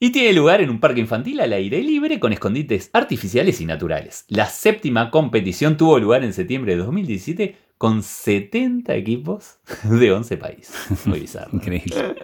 Y 0.00 0.12
tiene 0.12 0.32
lugar 0.32 0.60
en 0.60 0.70
un 0.70 0.78
parque 0.78 1.00
infantil 1.00 1.40
al 1.40 1.52
aire 1.52 1.82
libre 1.82 2.20
con 2.20 2.32
escondites 2.32 2.88
artificiales 2.92 3.60
y 3.60 3.66
naturales. 3.66 4.24
La 4.28 4.46
séptima 4.46 5.10
competición 5.10 5.76
tuvo 5.76 5.98
lugar 5.98 6.22
en 6.22 6.32
septiembre 6.32 6.76
de 6.76 6.82
2017 6.82 7.56
con 7.78 8.02
70 8.02 8.94
equipos 8.94 9.58
de 9.84 10.12
11 10.12 10.36
países. 10.36 11.06
Muy 11.06 11.20
bizarro. 11.20 11.50
Increíble. 11.52 12.14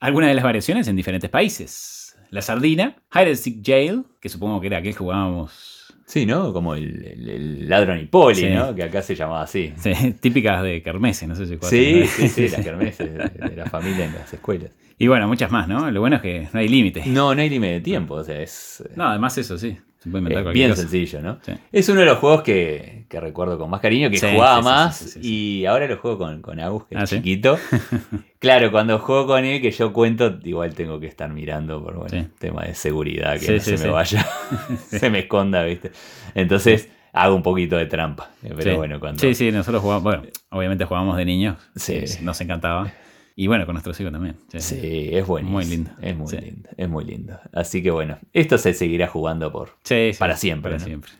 Algunas 0.00 0.28
de 0.28 0.34
las 0.34 0.44
variaciones 0.44 0.88
en 0.88 0.96
diferentes 0.96 1.30
países. 1.30 1.97
La 2.30 2.42
sardina, 2.42 2.96
Hide 3.14 3.26
and 3.28 3.34
Seek 3.36 3.64
Jail, 3.64 4.04
que 4.20 4.28
supongo 4.28 4.60
que 4.60 4.66
era 4.68 4.78
aquel 4.78 4.92
que 4.92 4.98
jugábamos. 4.98 5.76
Sí, 6.06 6.24
¿no? 6.24 6.52
Como 6.54 6.74
el, 6.74 7.04
el- 7.04 7.28
el 7.28 7.68
ladrón 7.68 7.98
y 8.00 8.06
poli, 8.06 8.36
Sí. 8.36 8.48
¿no? 8.48 8.74
Que 8.74 8.82
acá 8.84 9.02
se 9.02 9.14
llamaba 9.14 9.42
así. 9.42 9.74
Sí, 9.76 9.92
típicas 10.20 10.62
de 10.62 10.82
kermeses, 10.82 11.28
no 11.28 11.34
sé 11.34 11.46
si 11.46 11.56
cuál 11.58 11.70
Sí, 11.70 12.06
sí, 12.06 12.28
sí, 12.28 12.48
las 12.48 12.60
kermeses 12.64 13.12
de, 13.12 13.48
de 13.50 13.56
la 13.56 13.66
familia 13.66 14.06
en 14.06 14.14
las 14.14 14.32
escuelas. 14.32 14.70
Y 14.98 15.06
bueno, 15.06 15.28
muchas 15.28 15.50
más, 15.50 15.68
¿no? 15.68 15.90
Lo 15.90 16.00
bueno 16.00 16.16
es 16.16 16.22
que 16.22 16.48
no 16.52 16.60
hay 16.60 16.68
límite. 16.68 17.04
No, 17.06 17.34
no 17.34 17.40
hay 17.42 17.50
límite 17.50 17.74
de 17.74 17.80
tiempo, 17.80 18.14
o 18.14 18.24
sea, 18.24 18.40
es... 18.40 18.82
No, 18.96 19.04
además 19.08 19.36
eso 19.38 19.56
sí. 19.58 19.76
Se 19.98 20.08
puede 20.10 20.22
inventar 20.22 20.46
Es 20.48 20.54
bien 20.54 20.70
cosa. 20.70 20.82
sencillo, 20.82 21.20
¿no? 21.20 21.38
Sí. 21.42 21.52
Es 21.72 21.88
uno 21.88 22.00
de 22.00 22.06
los 22.06 22.18
juegos 22.18 22.42
que, 22.42 23.04
que 23.08 23.20
recuerdo 23.20 23.58
con 23.58 23.68
más 23.68 23.80
cariño, 23.80 24.08
que 24.10 24.16
Sí, 24.18 24.26
jugaba 24.32 24.58
sí, 24.58 24.64
más 24.64 25.18
y 25.20 25.66
ahora 25.66 25.86
lo 25.88 25.98
juego 25.98 26.18
con, 26.18 26.40
con 26.40 26.58
Agus, 26.60 26.84
que 26.86 26.96
Ah, 26.96 27.04
chiquito. 27.04 27.58
claro, 28.38 28.70
cuando 28.70 28.98
juego 28.98 29.26
con 29.26 29.44
él, 29.44 29.60
que 29.62 29.70
yo 29.70 29.92
cuento, 29.92 30.38
igual 30.44 30.74
tengo 30.74 30.98
que 31.00 31.06
estar 31.06 31.30
mirando 31.32 31.82
por 31.82 31.96
bueno, 31.96 32.10
Sí. 32.10 32.28
tema 32.38 32.64
de 32.64 32.74
seguridad, 32.74 33.34
que 33.34 33.46
Sí, 33.46 33.52
no 33.52 33.60
sí, 33.60 33.70
se 33.70 33.78
sí. 33.78 33.84
me 33.84 33.90
vaya, 33.90 34.26
se 34.88 35.10
me 35.10 35.20
esconda, 35.20 35.62
¿viste? 35.64 35.92
Entonces 36.34 36.88
hago 37.12 37.34
un 37.34 37.42
poquito 37.42 37.76
de 37.76 37.86
trampa. 37.86 38.30
eh, 38.42 38.52
Pero 38.56 38.62
sí. 38.72 38.76
bueno, 38.76 39.00
cuando... 39.00 39.20
Sí, 39.20 39.34
sí, 39.34 39.50
nosotros 39.52 39.82
jugamos, 39.82 40.02
bueno, 40.04 40.22
obviamente 40.50 40.84
jugábamos 40.84 41.16
de 41.16 41.24
niños. 41.24 41.56
Sí. 41.76 42.06
Sí. 42.06 42.24
Nos 42.24 42.40
encantaba. 42.40 42.92
Y 43.34 43.46
bueno, 43.46 43.66
con 43.66 43.74
nuestros 43.74 43.98
hijos 44.00 44.12
también. 44.12 44.36
Sí, 44.48 44.58
Sí, 44.60 45.08
es 45.12 45.24
bueno. 45.26 45.48
Muy 45.48 45.64
lindo. 45.64 45.90
Es 46.02 46.16
muy 46.16 46.26
Sí. 46.28 46.36
lindo. 46.38 46.68
Es 46.76 46.88
muy 46.88 47.04
lindo. 47.04 47.38
Así 47.52 47.82
que 47.84 47.90
bueno, 47.92 48.18
esto 48.32 48.58
se 48.58 48.74
seguirá 48.74 49.06
jugando 49.06 49.52
por 49.52 49.70
Sí, 49.84 50.12
sí, 50.12 50.18
para 50.18 50.36
siempre. 50.36 50.72
Para 50.72 50.80
¿no? 50.80 50.84
siempre. 50.86 51.12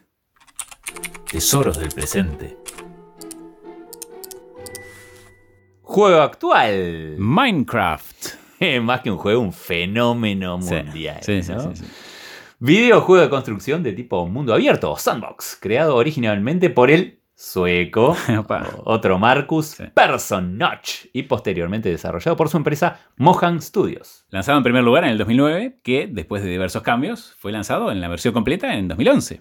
Tesoros 1.30 1.78
del 1.78 1.90
presente. 1.90 2.56
Juego 5.88 6.20
actual. 6.20 7.14
Minecraft. 7.16 8.26
Más 8.82 9.00
que 9.00 9.10
un 9.10 9.16
juego, 9.16 9.40
un 9.40 9.54
fenómeno 9.54 10.58
mundial. 10.58 11.20
sí, 11.22 11.42
sí, 11.42 11.50
¿no? 11.50 11.74
sí. 11.74 11.82
Videojuego 12.58 13.22
de 13.22 13.30
construcción 13.30 13.82
de 13.82 13.94
tipo 13.94 14.26
mundo 14.26 14.52
abierto 14.52 14.94
sandbox, 14.98 15.56
creado 15.58 15.96
originalmente 15.96 16.68
por 16.68 16.90
el 16.90 17.20
sueco, 17.34 18.14
otro 18.84 19.18
Marcus 19.18 19.76
Persson 19.94 20.58
Notch, 20.58 21.06
y 21.14 21.22
posteriormente 21.22 21.88
desarrollado 21.88 22.36
por 22.36 22.50
su 22.50 22.58
empresa 22.58 23.00
Mohan 23.16 23.62
Studios. 23.62 24.26
Lanzado 24.28 24.58
en 24.58 24.64
primer 24.64 24.84
lugar 24.84 25.04
en 25.04 25.10
el 25.10 25.18
2009, 25.18 25.78
que 25.82 26.06
después 26.06 26.42
de 26.42 26.50
diversos 26.50 26.82
cambios 26.82 27.34
fue 27.38 27.50
lanzado 27.50 27.90
en 27.90 28.02
la 28.02 28.08
versión 28.08 28.34
completa 28.34 28.74
en 28.74 28.88
2011. 28.88 29.38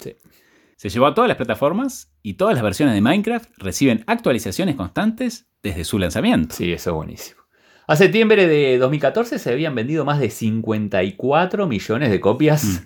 Se 0.78 0.90
llevó 0.90 1.08
a 1.08 1.16
todas 1.16 1.28
las 1.28 1.38
plataformas 1.38 2.14
y 2.22 2.36
todas 2.36 2.54
las 2.54 2.64
versiones 2.64 2.94
de 2.94 3.02
Minecraft 3.02 3.50
reciben 3.58 4.04
actualizaciones 4.06 4.76
constantes 4.76 5.50
desde 5.64 5.84
su 5.84 5.98
lanzamiento. 5.98 6.56
Sí, 6.56 6.72
eso 6.72 6.92
es 6.92 6.96
buenísimo. 6.96 7.42
A 7.88 7.96
septiembre 7.96 8.46
de 8.46 8.78
2014 8.78 9.40
se 9.40 9.52
habían 9.52 9.74
vendido 9.74 10.06
más 10.06 10.20
de 10.20 10.30
54 10.30 11.68
millones 11.68 12.12
de 12.12 12.20
copias, 12.20 12.84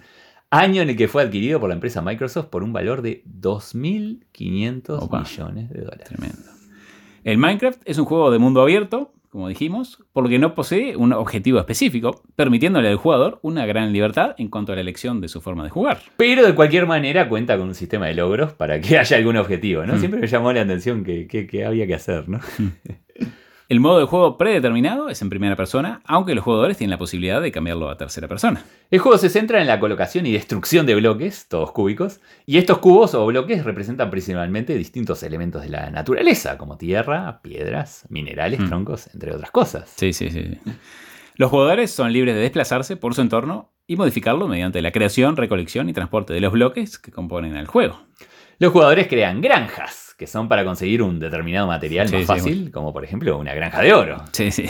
año 0.49 0.81
en 0.81 0.89
el 0.91 0.95
que 0.95 1.09
fue 1.09 1.23
adquirido 1.23 1.59
por 1.59 1.67
la 1.67 1.75
empresa 1.75 2.01
Microsoft 2.01 2.45
por 2.45 2.63
un 2.63 2.71
valor 2.71 3.01
de 3.01 3.25
2.500 3.25 5.03
Opa. 5.03 5.19
millones 5.19 5.69
de 5.69 5.81
dólares. 5.81 6.07
El 7.25 7.37
Minecraft 7.37 7.81
es 7.83 7.97
un 7.97 8.05
juego 8.05 8.31
de 8.31 8.39
mundo 8.39 8.61
abierto, 8.61 9.11
como 9.31 9.47
dijimos, 9.47 10.03
por 10.13 10.23
lo 10.23 10.29
que 10.29 10.37
no 10.37 10.53
posee 10.53 10.95
un 10.97 11.13
objetivo 11.13 11.57
específico, 11.57 12.21
permitiéndole 12.35 12.89
al 12.89 12.97
jugador 12.97 13.39
una 13.41 13.65
gran 13.65 13.91
libertad 13.93 14.35
en 14.37 14.49
cuanto 14.49 14.73
a 14.73 14.75
la 14.75 14.81
elección 14.81 15.21
de 15.21 15.29
su 15.29 15.41
forma 15.41 15.63
de 15.63 15.69
jugar. 15.69 15.99
Pero 16.17 16.45
de 16.45 16.53
cualquier 16.53 16.85
manera 16.85 17.27
cuenta 17.29 17.57
con 17.57 17.69
un 17.69 17.75
sistema 17.75 18.07
de 18.07 18.13
logros 18.15 18.51
para 18.53 18.79
que 18.81 18.97
haya 18.99 19.15
algún 19.17 19.37
objetivo, 19.37 19.85
¿no? 19.85 19.95
Mm. 19.95 19.99
Siempre 19.99 20.19
me 20.19 20.27
llamó 20.27 20.51
la 20.53 20.61
atención 20.61 21.03
que, 21.03 21.25
que- 21.27 21.47
que 21.47 21.65
había 21.65 21.87
que 21.87 21.95
hacer, 21.95 22.27
¿no? 22.29 22.39
El 23.71 23.79
modo 23.79 23.99
de 23.99 24.05
juego 24.05 24.37
predeterminado 24.37 25.07
es 25.07 25.21
en 25.21 25.29
primera 25.29 25.55
persona, 25.55 26.01
aunque 26.03 26.35
los 26.35 26.43
jugadores 26.43 26.75
tienen 26.75 26.91
la 26.91 26.97
posibilidad 26.97 27.41
de 27.41 27.53
cambiarlo 27.53 27.89
a 27.89 27.95
tercera 27.97 28.27
persona. 28.27 28.65
El 28.89 28.99
juego 28.99 29.17
se 29.17 29.29
centra 29.29 29.61
en 29.61 29.67
la 29.67 29.79
colocación 29.79 30.25
y 30.25 30.33
destrucción 30.33 30.85
de 30.85 30.95
bloques, 30.95 31.47
todos 31.47 31.71
cúbicos, 31.71 32.19
y 32.45 32.57
estos 32.57 32.79
cubos 32.79 33.15
o 33.15 33.25
bloques 33.25 33.63
representan 33.63 34.09
principalmente 34.09 34.75
distintos 34.75 35.23
elementos 35.23 35.61
de 35.61 35.69
la 35.69 35.89
naturaleza, 35.89 36.57
como 36.57 36.77
tierra, 36.77 37.39
piedras, 37.41 38.05
minerales, 38.09 38.59
Mm. 38.59 38.67
troncos, 38.67 39.09
entre 39.13 39.33
otras 39.33 39.51
cosas. 39.51 39.89
Sí, 39.95 40.11
sí, 40.11 40.29
sí. 40.31 40.43
sí. 40.65 40.71
Los 41.35 41.49
jugadores 41.49 41.91
son 41.91 42.11
libres 42.11 42.35
de 42.35 42.41
desplazarse 42.41 42.97
por 42.97 43.15
su 43.15 43.21
entorno 43.21 43.71
y 43.87 43.95
modificarlo 43.95 44.49
mediante 44.49 44.81
la 44.81 44.91
creación, 44.91 45.37
recolección 45.37 45.87
y 45.87 45.93
transporte 45.93 46.33
de 46.33 46.41
los 46.41 46.51
bloques 46.51 46.99
que 46.99 47.13
componen 47.13 47.55
al 47.55 47.67
juego. 47.67 48.01
Los 48.59 48.73
jugadores 48.73 49.07
crean 49.07 49.39
granjas, 49.39 50.10
que 50.21 50.27
son 50.27 50.47
para 50.47 50.63
conseguir 50.63 51.01
un 51.01 51.17
determinado 51.19 51.65
material 51.65 52.07
Sí, 52.07 52.13
más 52.13 52.21
sí, 52.21 52.27
fácil, 52.27 52.55
bueno. 52.59 52.71
como 52.71 52.93
por 52.93 53.03
ejemplo 53.03 53.35
una 53.39 53.55
granja 53.55 53.81
de 53.81 53.91
oro. 53.91 54.23
Sí, 54.33 54.51
sí. 54.51 54.65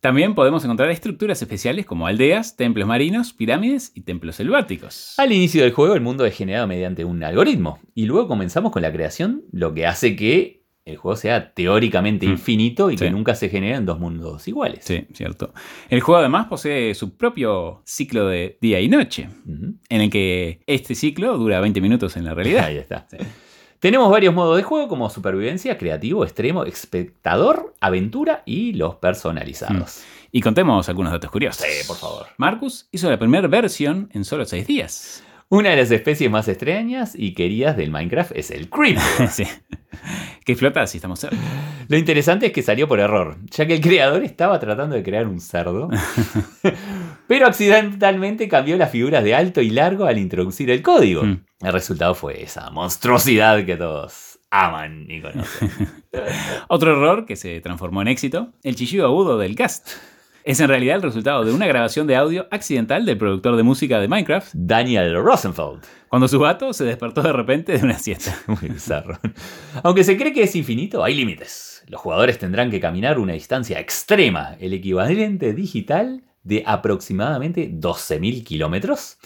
También 0.00 0.36
podemos 0.36 0.62
encontrar 0.64 0.90
estructuras 0.90 1.42
especiales 1.42 1.84
como 1.86 2.06
aldeas, 2.06 2.54
templos 2.56 2.86
marinos, 2.86 3.32
pirámides 3.32 3.90
y 3.96 4.02
templos 4.02 4.36
selváticos. 4.36 5.14
Al 5.18 5.32
inicio 5.32 5.62
del 5.64 5.72
juego 5.72 5.94
el 5.94 6.00
mundo 6.02 6.24
es 6.24 6.36
generado 6.36 6.68
mediante 6.68 7.04
un 7.04 7.24
algoritmo 7.24 7.80
y 7.96 8.04
luego 8.06 8.28
comenzamos 8.28 8.70
con 8.70 8.82
la 8.82 8.92
creación, 8.92 9.42
lo 9.50 9.74
que 9.74 9.86
hace 9.88 10.14
que 10.14 10.62
el 10.84 10.96
juego 10.98 11.16
sea 11.16 11.52
teóricamente 11.52 12.26
infinito 12.26 12.92
y 12.92 12.96
que 12.96 13.06
Mm. 13.06 13.08
Sí. 13.08 13.12
nunca 13.12 13.34
se 13.34 13.48
generen 13.48 13.84
dos 13.86 13.98
mundos 13.98 14.46
iguales. 14.46 14.84
Sí, 14.84 15.04
cierto. 15.14 15.52
El 15.88 16.00
juego 16.00 16.20
además 16.20 16.46
posee 16.46 16.94
su 16.94 17.16
propio 17.16 17.82
ciclo 17.84 18.28
de 18.28 18.56
día 18.60 18.78
y 18.80 18.88
noche, 18.88 19.28
en 19.48 20.00
el 20.00 20.08
que 20.10 20.60
este 20.68 20.94
ciclo 20.94 21.36
dura 21.38 21.58
20 21.58 21.80
minutos 21.80 22.16
en 22.16 22.24
la 22.24 22.34
realidad. 22.34 22.64
Ahí 22.66 22.76
está. 22.76 23.08
Tenemos 23.86 24.10
varios 24.10 24.34
modos 24.34 24.56
de 24.56 24.64
juego 24.64 24.88
como 24.88 25.08
supervivencia, 25.08 25.78
creativo, 25.78 26.24
extremo, 26.24 26.64
espectador, 26.64 27.72
aventura 27.80 28.42
y 28.44 28.72
los 28.72 28.96
personalizados. 28.96 30.02
Y 30.32 30.40
contemos 30.40 30.88
algunos 30.88 31.12
datos 31.12 31.30
curiosos. 31.30 31.64
Sí, 31.64 31.86
por 31.86 31.96
favor. 31.96 32.26
Marcus 32.36 32.88
hizo 32.90 33.08
la 33.08 33.16
primera 33.16 33.46
versión 33.46 34.10
en 34.12 34.24
solo 34.24 34.44
6 34.44 34.66
días. 34.66 35.22
Una 35.48 35.70
de 35.70 35.76
las 35.76 35.90
especies 35.92 36.28
más 36.28 36.48
extrañas 36.48 37.14
y 37.16 37.32
queridas 37.32 37.76
del 37.76 37.90
Minecraft 37.90 38.32
es 38.34 38.50
el 38.50 38.68
creeper. 38.68 39.28
sí. 39.30 39.44
Que 40.44 40.56
flota 40.56 40.86
si 40.86 40.98
estamos 40.98 41.20
cerca. 41.20 41.36
Lo 41.88 41.96
interesante 41.96 42.46
es 42.46 42.52
que 42.52 42.62
salió 42.62 42.88
por 42.88 42.98
error, 42.98 43.36
ya 43.50 43.64
que 43.66 43.74
el 43.74 43.80
creador 43.80 44.24
estaba 44.24 44.58
tratando 44.58 44.96
de 44.96 45.04
crear 45.04 45.28
un 45.28 45.40
cerdo, 45.40 45.88
pero 47.28 47.46
accidentalmente 47.46 48.48
cambió 48.48 48.76
las 48.76 48.90
figuras 48.90 49.22
de 49.22 49.34
alto 49.36 49.60
y 49.60 49.70
largo 49.70 50.06
al 50.06 50.18
introducir 50.18 50.68
el 50.70 50.82
código. 50.82 51.22
Mm. 51.22 51.44
El 51.60 51.72
resultado 51.72 52.14
fue 52.14 52.42
esa 52.42 52.70
monstruosidad 52.70 53.64
que 53.64 53.76
todos 53.76 54.40
aman 54.50 55.06
y 55.08 55.20
conocen. 55.22 55.70
Otro 56.68 56.92
error 56.92 57.24
que 57.24 57.36
se 57.36 57.60
transformó 57.60 58.02
en 58.02 58.08
éxito, 58.08 58.52
el 58.64 58.74
chillido 58.74 59.06
agudo 59.06 59.38
del 59.38 59.54
cast. 59.54 59.90
Es 60.46 60.60
en 60.60 60.68
realidad 60.68 60.94
el 60.94 61.02
resultado 61.02 61.44
de 61.44 61.52
una 61.52 61.66
grabación 61.66 62.06
de 62.06 62.14
audio 62.14 62.46
accidental 62.52 63.04
del 63.04 63.18
productor 63.18 63.56
de 63.56 63.64
música 63.64 63.98
de 63.98 64.06
Minecraft, 64.06 64.52
Daniel 64.54 65.20
Rosenfeld. 65.20 65.82
cuando 66.08 66.28
su 66.28 66.38
gato 66.38 66.72
se 66.72 66.84
despertó 66.84 67.20
de 67.20 67.32
repente 67.32 67.76
de 67.76 67.84
una 67.84 67.98
siesta. 67.98 68.38
Muy 68.46 68.68
bizarro. 68.68 69.18
Aunque 69.82 70.04
se 70.04 70.16
cree 70.16 70.32
que 70.32 70.44
es 70.44 70.54
infinito, 70.54 71.02
hay 71.02 71.16
límites. 71.16 71.82
Los 71.88 72.00
jugadores 72.00 72.38
tendrán 72.38 72.70
que 72.70 72.78
caminar 72.78 73.18
una 73.18 73.32
distancia 73.32 73.80
extrema, 73.80 74.54
el 74.60 74.72
equivalente 74.72 75.52
digital 75.52 76.22
de 76.44 76.62
aproximadamente 76.64 77.68
12.000 77.68 78.44
kilómetros, 78.44 79.18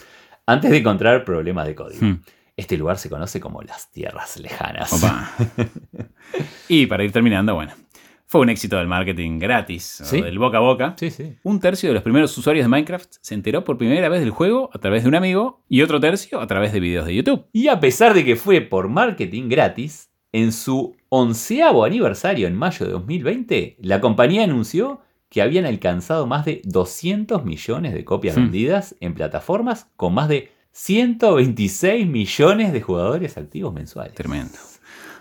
antes 0.47 0.71
de 0.71 0.77
encontrar 0.77 1.23
problemas 1.23 1.67
de 1.67 1.75
código. 1.75 2.03
Hmm. 2.03 2.23
Este 2.57 2.77
lugar 2.77 2.97
se 2.97 3.11
conoce 3.11 3.39
como 3.39 3.61
las 3.61 3.91
tierras 3.91 4.39
lejanas. 4.39 4.91
Opa. 4.91 5.33
Y 6.67 6.85
para 6.87 7.03
ir 7.03 7.11
terminando, 7.11 7.53
bueno, 7.53 7.73
fue 8.31 8.39
un 8.39 8.49
éxito 8.49 8.77
del 8.77 8.87
marketing 8.87 9.39
gratis, 9.39 10.03
Sí. 10.05 10.21
del 10.21 10.39
boca 10.39 10.55
a 10.59 10.61
boca. 10.61 10.95
Sí, 10.97 11.09
sí. 11.11 11.33
Un 11.43 11.59
tercio 11.59 11.89
de 11.89 11.95
los 11.95 12.01
primeros 12.03 12.37
usuarios 12.37 12.63
de 12.63 12.69
Minecraft 12.69 13.15
se 13.19 13.33
enteró 13.33 13.65
por 13.65 13.77
primera 13.77 14.07
vez 14.07 14.21
del 14.21 14.29
juego 14.29 14.69
a 14.73 14.79
través 14.79 15.03
de 15.03 15.09
un 15.09 15.15
amigo 15.15 15.63
y 15.67 15.81
otro 15.81 15.99
tercio 15.99 16.39
a 16.39 16.47
través 16.47 16.71
de 16.71 16.79
videos 16.79 17.05
de 17.05 17.13
YouTube. 17.13 17.43
Y 17.51 17.67
a 17.67 17.81
pesar 17.81 18.13
de 18.13 18.23
que 18.23 18.37
fue 18.37 18.61
por 18.61 18.87
marketing 18.87 19.49
gratis, 19.49 20.09
en 20.31 20.53
su 20.53 20.95
onceavo 21.09 21.83
aniversario 21.83 22.47
en 22.47 22.55
mayo 22.55 22.85
de 22.85 22.93
2020, 22.93 23.75
la 23.81 23.99
compañía 23.99 24.45
anunció 24.45 25.01
que 25.27 25.41
habían 25.41 25.65
alcanzado 25.65 26.25
más 26.25 26.45
de 26.45 26.61
200 26.63 27.43
millones 27.43 27.93
de 27.93 28.05
copias 28.05 28.37
Hmm. 28.37 28.43
vendidas 28.43 28.95
en 29.01 29.13
plataformas 29.13 29.87
con 29.97 30.13
más 30.13 30.29
de 30.29 30.51
126 30.71 32.07
millones 32.07 32.71
de 32.71 32.81
jugadores 32.81 33.37
activos 33.37 33.73
mensuales. 33.73 34.13
Tremendo. 34.15 34.57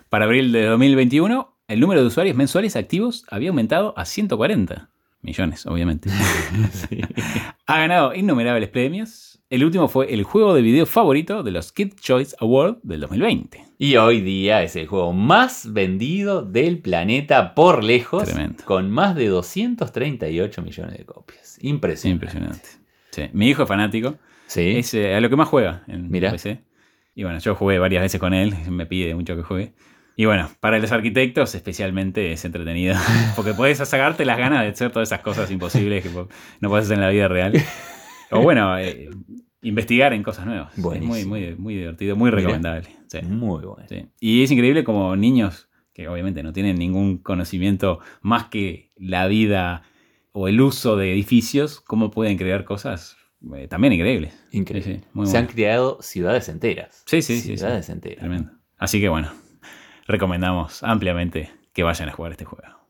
Para 0.09 0.25
abril 0.27 0.53
de 0.53 0.65
2021, 0.67 1.50
el 1.71 1.79
número 1.79 2.01
de 2.01 2.09
usuarios 2.09 2.37
mensuales 2.37 2.75
activos 2.75 3.25
había 3.31 3.51
aumentado 3.51 3.95
a 3.97 4.05
140 4.05 4.91
millones, 5.23 5.67
obviamente. 5.67 6.11
ha 7.67 7.79
ganado 7.79 8.13
innumerables 8.13 8.69
premios. 8.71 9.41
El 9.51 9.65
último 9.65 9.87
fue 9.87 10.13
el 10.13 10.25
juego 10.25 10.53
de 10.53 10.63
video 10.63 10.85
favorito 10.85 11.45
de 11.45 11.53
los 11.53 11.71
Kid 11.71 11.95
Choice 12.01 12.35
Award 12.41 12.79
del 12.83 13.01
2020. 13.03 13.65
Y 13.79 13.97
hoy 13.97 14.21
día 14.21 14.65
es 14.65 14.75
el 14.75 14.89
juego 14.89 15.13
más 15.13 15.73
vendido 15.73 16.43
del 16.43 16.81
planeta 16.81 17.55
por 17.55 17.85
lejos, 17.85 18.25
Tremendo. 18.25 18.65
con 18.65 18.91
más 18.91 19.15
de 19.15 19.29
238 19.29 20.63
millones 20.63 20.99
de 20.99 21.05
copias. 21.05 21.57
Impresionante. 21.63 22.27
Impresionante. 22.27 22.69
Sí. 23.13 23.23
Mi 23.33 23.49
hijo 23.49 23.63
es 23.63 23.69
fanático. 23.69 24.19
Sí. 24.47 24.77
Es 24.77 24.93
eh, 24.95 25.15
a 25.15 25.21
lo 25.21 25.31
que 25.31 25.37
más 25.37 25.47
juega 25.47 25.85
en 25.87 26.11
Mira. 26.11 26.33
PC. 26.33 26.63
Y 27.15 27.23
bueno, 27.23 27.39
yo 27.39 27.55
jugué 27.55 27.79
varias 27.79 28.03
veces 28.03 28.21
con 28.21 28.35
él, 28.35 28.55
me 28.71 28.87
pide 28.87 29.15
mucho 29.15 29.37
que 29.37 29.43
juegue. 29.43 29.73
Y 30.21 30.27
bueno, 30.27 30.51
para 30.61 30.79
los 30.79 30.93
arquitectos 30.93 31.55
especialmente 31.55 32.33
es 32.33 32.45
entretenido, 32.45 32.95
porque 33.37 33.55
puedes 33.55 33.79
sacarte 33.79 34.27
las 34.27 34.37
ganas 34.37 34.61
de 34.61 34.69
hacer 34.69 34.93
todas 34.93 35.09
esas 35.09 35.23
cosas 35.23 35.51
imposibles 35.51 36.03
que 36.03 36.11
no 36.11 36.69
puedes 36.69 36.85
hacer 36.85 36.99
en 36.99 37.01
la 37.01 37.09
vida 37.09 37.27
real. 37.27 37.55
O 38.31 38.43
bueno, 38.43 38.79
eh, 38.79 39.09
investigar 39.63 40.13
en 40.13 40.23
cosas 40.23 40.45
nuevas. 40.45 40.75
Es 40.75 40.79
muy, 40.79 40.99
Buenísimo. 40.99 41.31
muy, 41.31 41.55
muy 41.57 41.75
divertido, 41.75 42.17
muy 42.17 42.31
recomendable. 42.31 42.87
Sí. 43.07 43.23
Muy 43.23 43.65
bueno. 43.65 43.87
Sí. 43.89 44.11
Y 44.21 44.43
es 44.43 44.51
increíble 44.51 44.85
como 44.85 45.17
niños 45.17 45.71
que 45.95 46.07
obviamente 46.07 46.43
no 46.43 46.53
tienen 46.53 46.77
ningún 46.77 47.17
conocimiento 47.17 48.01
más 48.21 48.45
que 48.49 48.93
la 48.97 49.27
vida 49.27 49.85
o 50.33 50.49
el 50.49 50.61
uso 50.61 50.99
de 50.99 51.15
edificios, 51.15 51.81
cómo 51.81 52.11
pueden 52.11 52.37
crear 52.37 52.65
cosas 52.65 53.17
eh, 53.57 53.69
también 53.69 53.95
increíbles. 53.95 54.39
Increíble. 54.53 54.97
Sí, 54.97 55.01
sí, 55.01 55.09
muy 55.15 55.25
Se 55.25 55.33
bueno. 55.33 55.49
han 55.49 55.55
creado 55.55 55.99
ciudades 56.03 56.51
enteras. 56.51 57.05
Sí, 57.07 57.23
sí, 57.23 57.37
sí. 57.37 57.41
sí. 57.41 57.57
Ciudades 57.57 57.89
enteras. 57.89 58.19
Tremendo. 58.19 58.53
Así 58.77 59.01
que 59.01 59.09
bueno, 59.09 59.31
recomendamos 60.11 60.83
ampliamente 60.83 61.53
que 61.73 61.83
vayan 61.83 62.09
a 62.09 62.13
jugar 62.13 62.33
este 62.33 62.45
juego. 62.45 62.81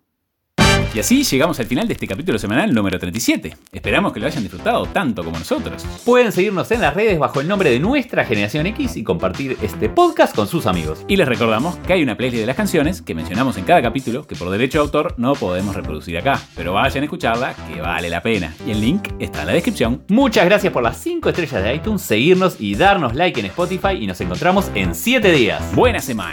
Y 0.92 0.98
así 0.98 1.22
llegamos 1.22 1.60
al 1.60 1.66
final 1.66 1.86
de 1.86 1.94
este 1.94 2.08
capítulo 2.08 2.36
semanal 2.36 2.74
número 2.74 2.98
37. 2.98 3.56
Esperamos 3.70 4.12
que 4.12 4.18
lo 4.18 4.26
hayan 4.26 4.42
disfrutado 4.42 4.86
tanto 4.86 5.22
como 5.22 5.38
nosotros. 5.38 5.86
Pueden 6.04 6.32
seguirnos 6.32 6.68
en 6.72 6.80
las 6.80 6.94
redes 6.94 7.16
bajo 7.16 7.40
el 7.40 7.46
nombre 7.46 7.70
de 7.70 7.78
nuestra 7.78 8.24
generación 8.24 8.66
X 8.66 8.96
y 8.96 9.04
compartir 9.04 9.56
este 9.62 9.88
podcast 9.88 10.34
con 10.34 10.48
sus 10.48 10.66
amigos. 10.66 11.04
Y 11.06 11.14
les 11.14 11.28
recordamos 11.28 11.76
que 11.86 11.92
hay 11.92 12.02
una 12.02 12.16
playlist 12.16 12.40
de 12.40 12.46
las 12.46 12.56
canciones 12.56 13.02
que 13.02 13.14
mencionamos 13.14 13.56
en 13.56 13.64
cada 13.64 13.80
capítulo 13.82 14.26
que 14.26 14.34
por 14.34 14.50
derecho 14.50 14.78
de 14.78 14.84
autor 14.84 15.14
no 15.16 15.34
podemos 15.34 15.76
reproducir 15.76 16.18
acá. 16.18 16.40
Pero 16.56 16.72
vayan 16.72 17.02
a 17.02 17.06
escucharla 17.06 17.54
que 17.68 17.80
vale 17.80 18.10
la 18.10 18.20
pena. 18.20 18.52
Y 18.66 18.72
el 18.72 18.80
link 18.80 19.10
está 19.20 19.42
en 19.42 19.46
la 19.46 19.52
descripción. 19.52 20.02
Muchas 20.08 20.44
gracias 20.44 20.72
por 20.72 20.82
las 20.82 20.96
5 20.96 21.28
estrellas 21.28 21.62
de 21.62 21.74
iTunes, 21.74 22.02
seguirnos 22.02 22.60
y 22.60 22.74
darnos 22.74 23.14
like 23.14 23.38
en 23.38 23.46
Spotify 23.46 23.92
y 23.92 24.08
nos 24.08 24.20
encontramos 24.20 24.68
en 24.74 24.96
7 24.96 25.30
días. 25.30 25.72
Buena 25.76 26.00
semana. 26.00 26.32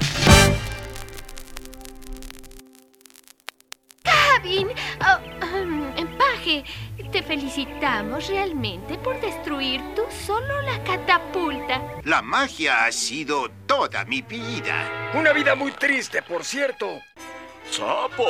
Te 7.11 7.23
felicitamos 7.23 8.27
realmente 8.27 8.97
por 8.97 9.19
destruir 9.21 9.81
tú 9.95 10.01
solo 10.25 10.61
la 10.63 10.83
catapulta. 10.83 11.81
La 12.03 12.21
magia 12.21 12.85
ha 12.85 12.91
sido 12.91 13.49
toda 13.65 14.03
mi 14.05 14.21
vida. 14.21 15.11
Una 15.13 15.31
vida 15.31 15.55
muy 15.55 15.71
triste, 15.71 16.21
por 16.21 16.43
cierto. 16.43 16.99
¡Sapo! 17.69 18.25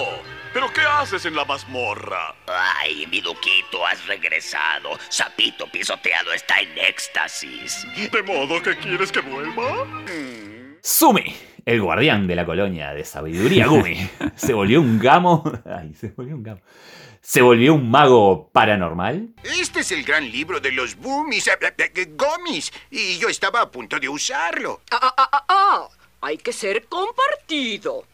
¿Pero 0.53 0.67
qué 0.73 0.81
haces 0.81 1.25
en 1.25 1.35
la 1.35 1.45
mazmorra? 1.45 2.35
Ay, 2.47 3.07
mi 3.11 3.19
duquito, 3.19 3.85
has 3.85 4.05
regresado. 4.05 4.91
Sapito 5.09 5.65
pisoteado 5.71 6.31
está 6.33 6.59
en 6.59 6.77
éxtasis. 6.77 7.87
¿De 8.11 8.23
modo 8.23 8.61
que 8.61 8.75
quieres 8.77 9.11
que 9.11 9.21
vuelva? 9.21 9.87
Sumi, 10.81 11.35
el 11.65 11.81
guardián 11.81 12.27
de 12.27 12.35
la 12.35 12.45
colonia 12.45 12.93
de 12.93 13.03
sabiduría 13.03 13.67
Gumi, 13.67 14.09
se 14.35 14.53
volvió 14.53 14.79
un 14.81 14.99
gamo. 14.99 15.43
Ay, 15.65 15.93
se 15.93 16.09
volvió 16.09 16.35
un 16.35 16.43
gamo. 16.43 16.61
¿Se 17.27 17.41
volvió 17.41 17.73
un 17.73 17.91
mago 17.91 18.47
paranormal? 18.53 19.33
Este 19.43 19.81
es 19.81 19.91
el 19.91 20.05
gran 20.05 20.31
libro 20.31 20.61
de 20.61 20.71
los 20.71 20.95
boomies, 20.95 21.49
eh, 21.49 21.57
eh, 21.77 21.91
eh, 21.93 22.07
gomis, 22.15 22.71
y 22.89 23.17
yo 23.17 23.27
estaba 23.27 23.59
a 23.59 23.69
punto 23.69 23.99
de 23.99 24.07
usarlo. 24.07 24.79
Ah, 24.91 24.99
ah, 25.01 25.13
ah, 25.17 25.29
ah, 25.33 25.45
ah. 25.49 25.89
Hay 26.21 26.37
que 26.37 26.53
ser 26.53 26.85
compartido. 26.85 28.05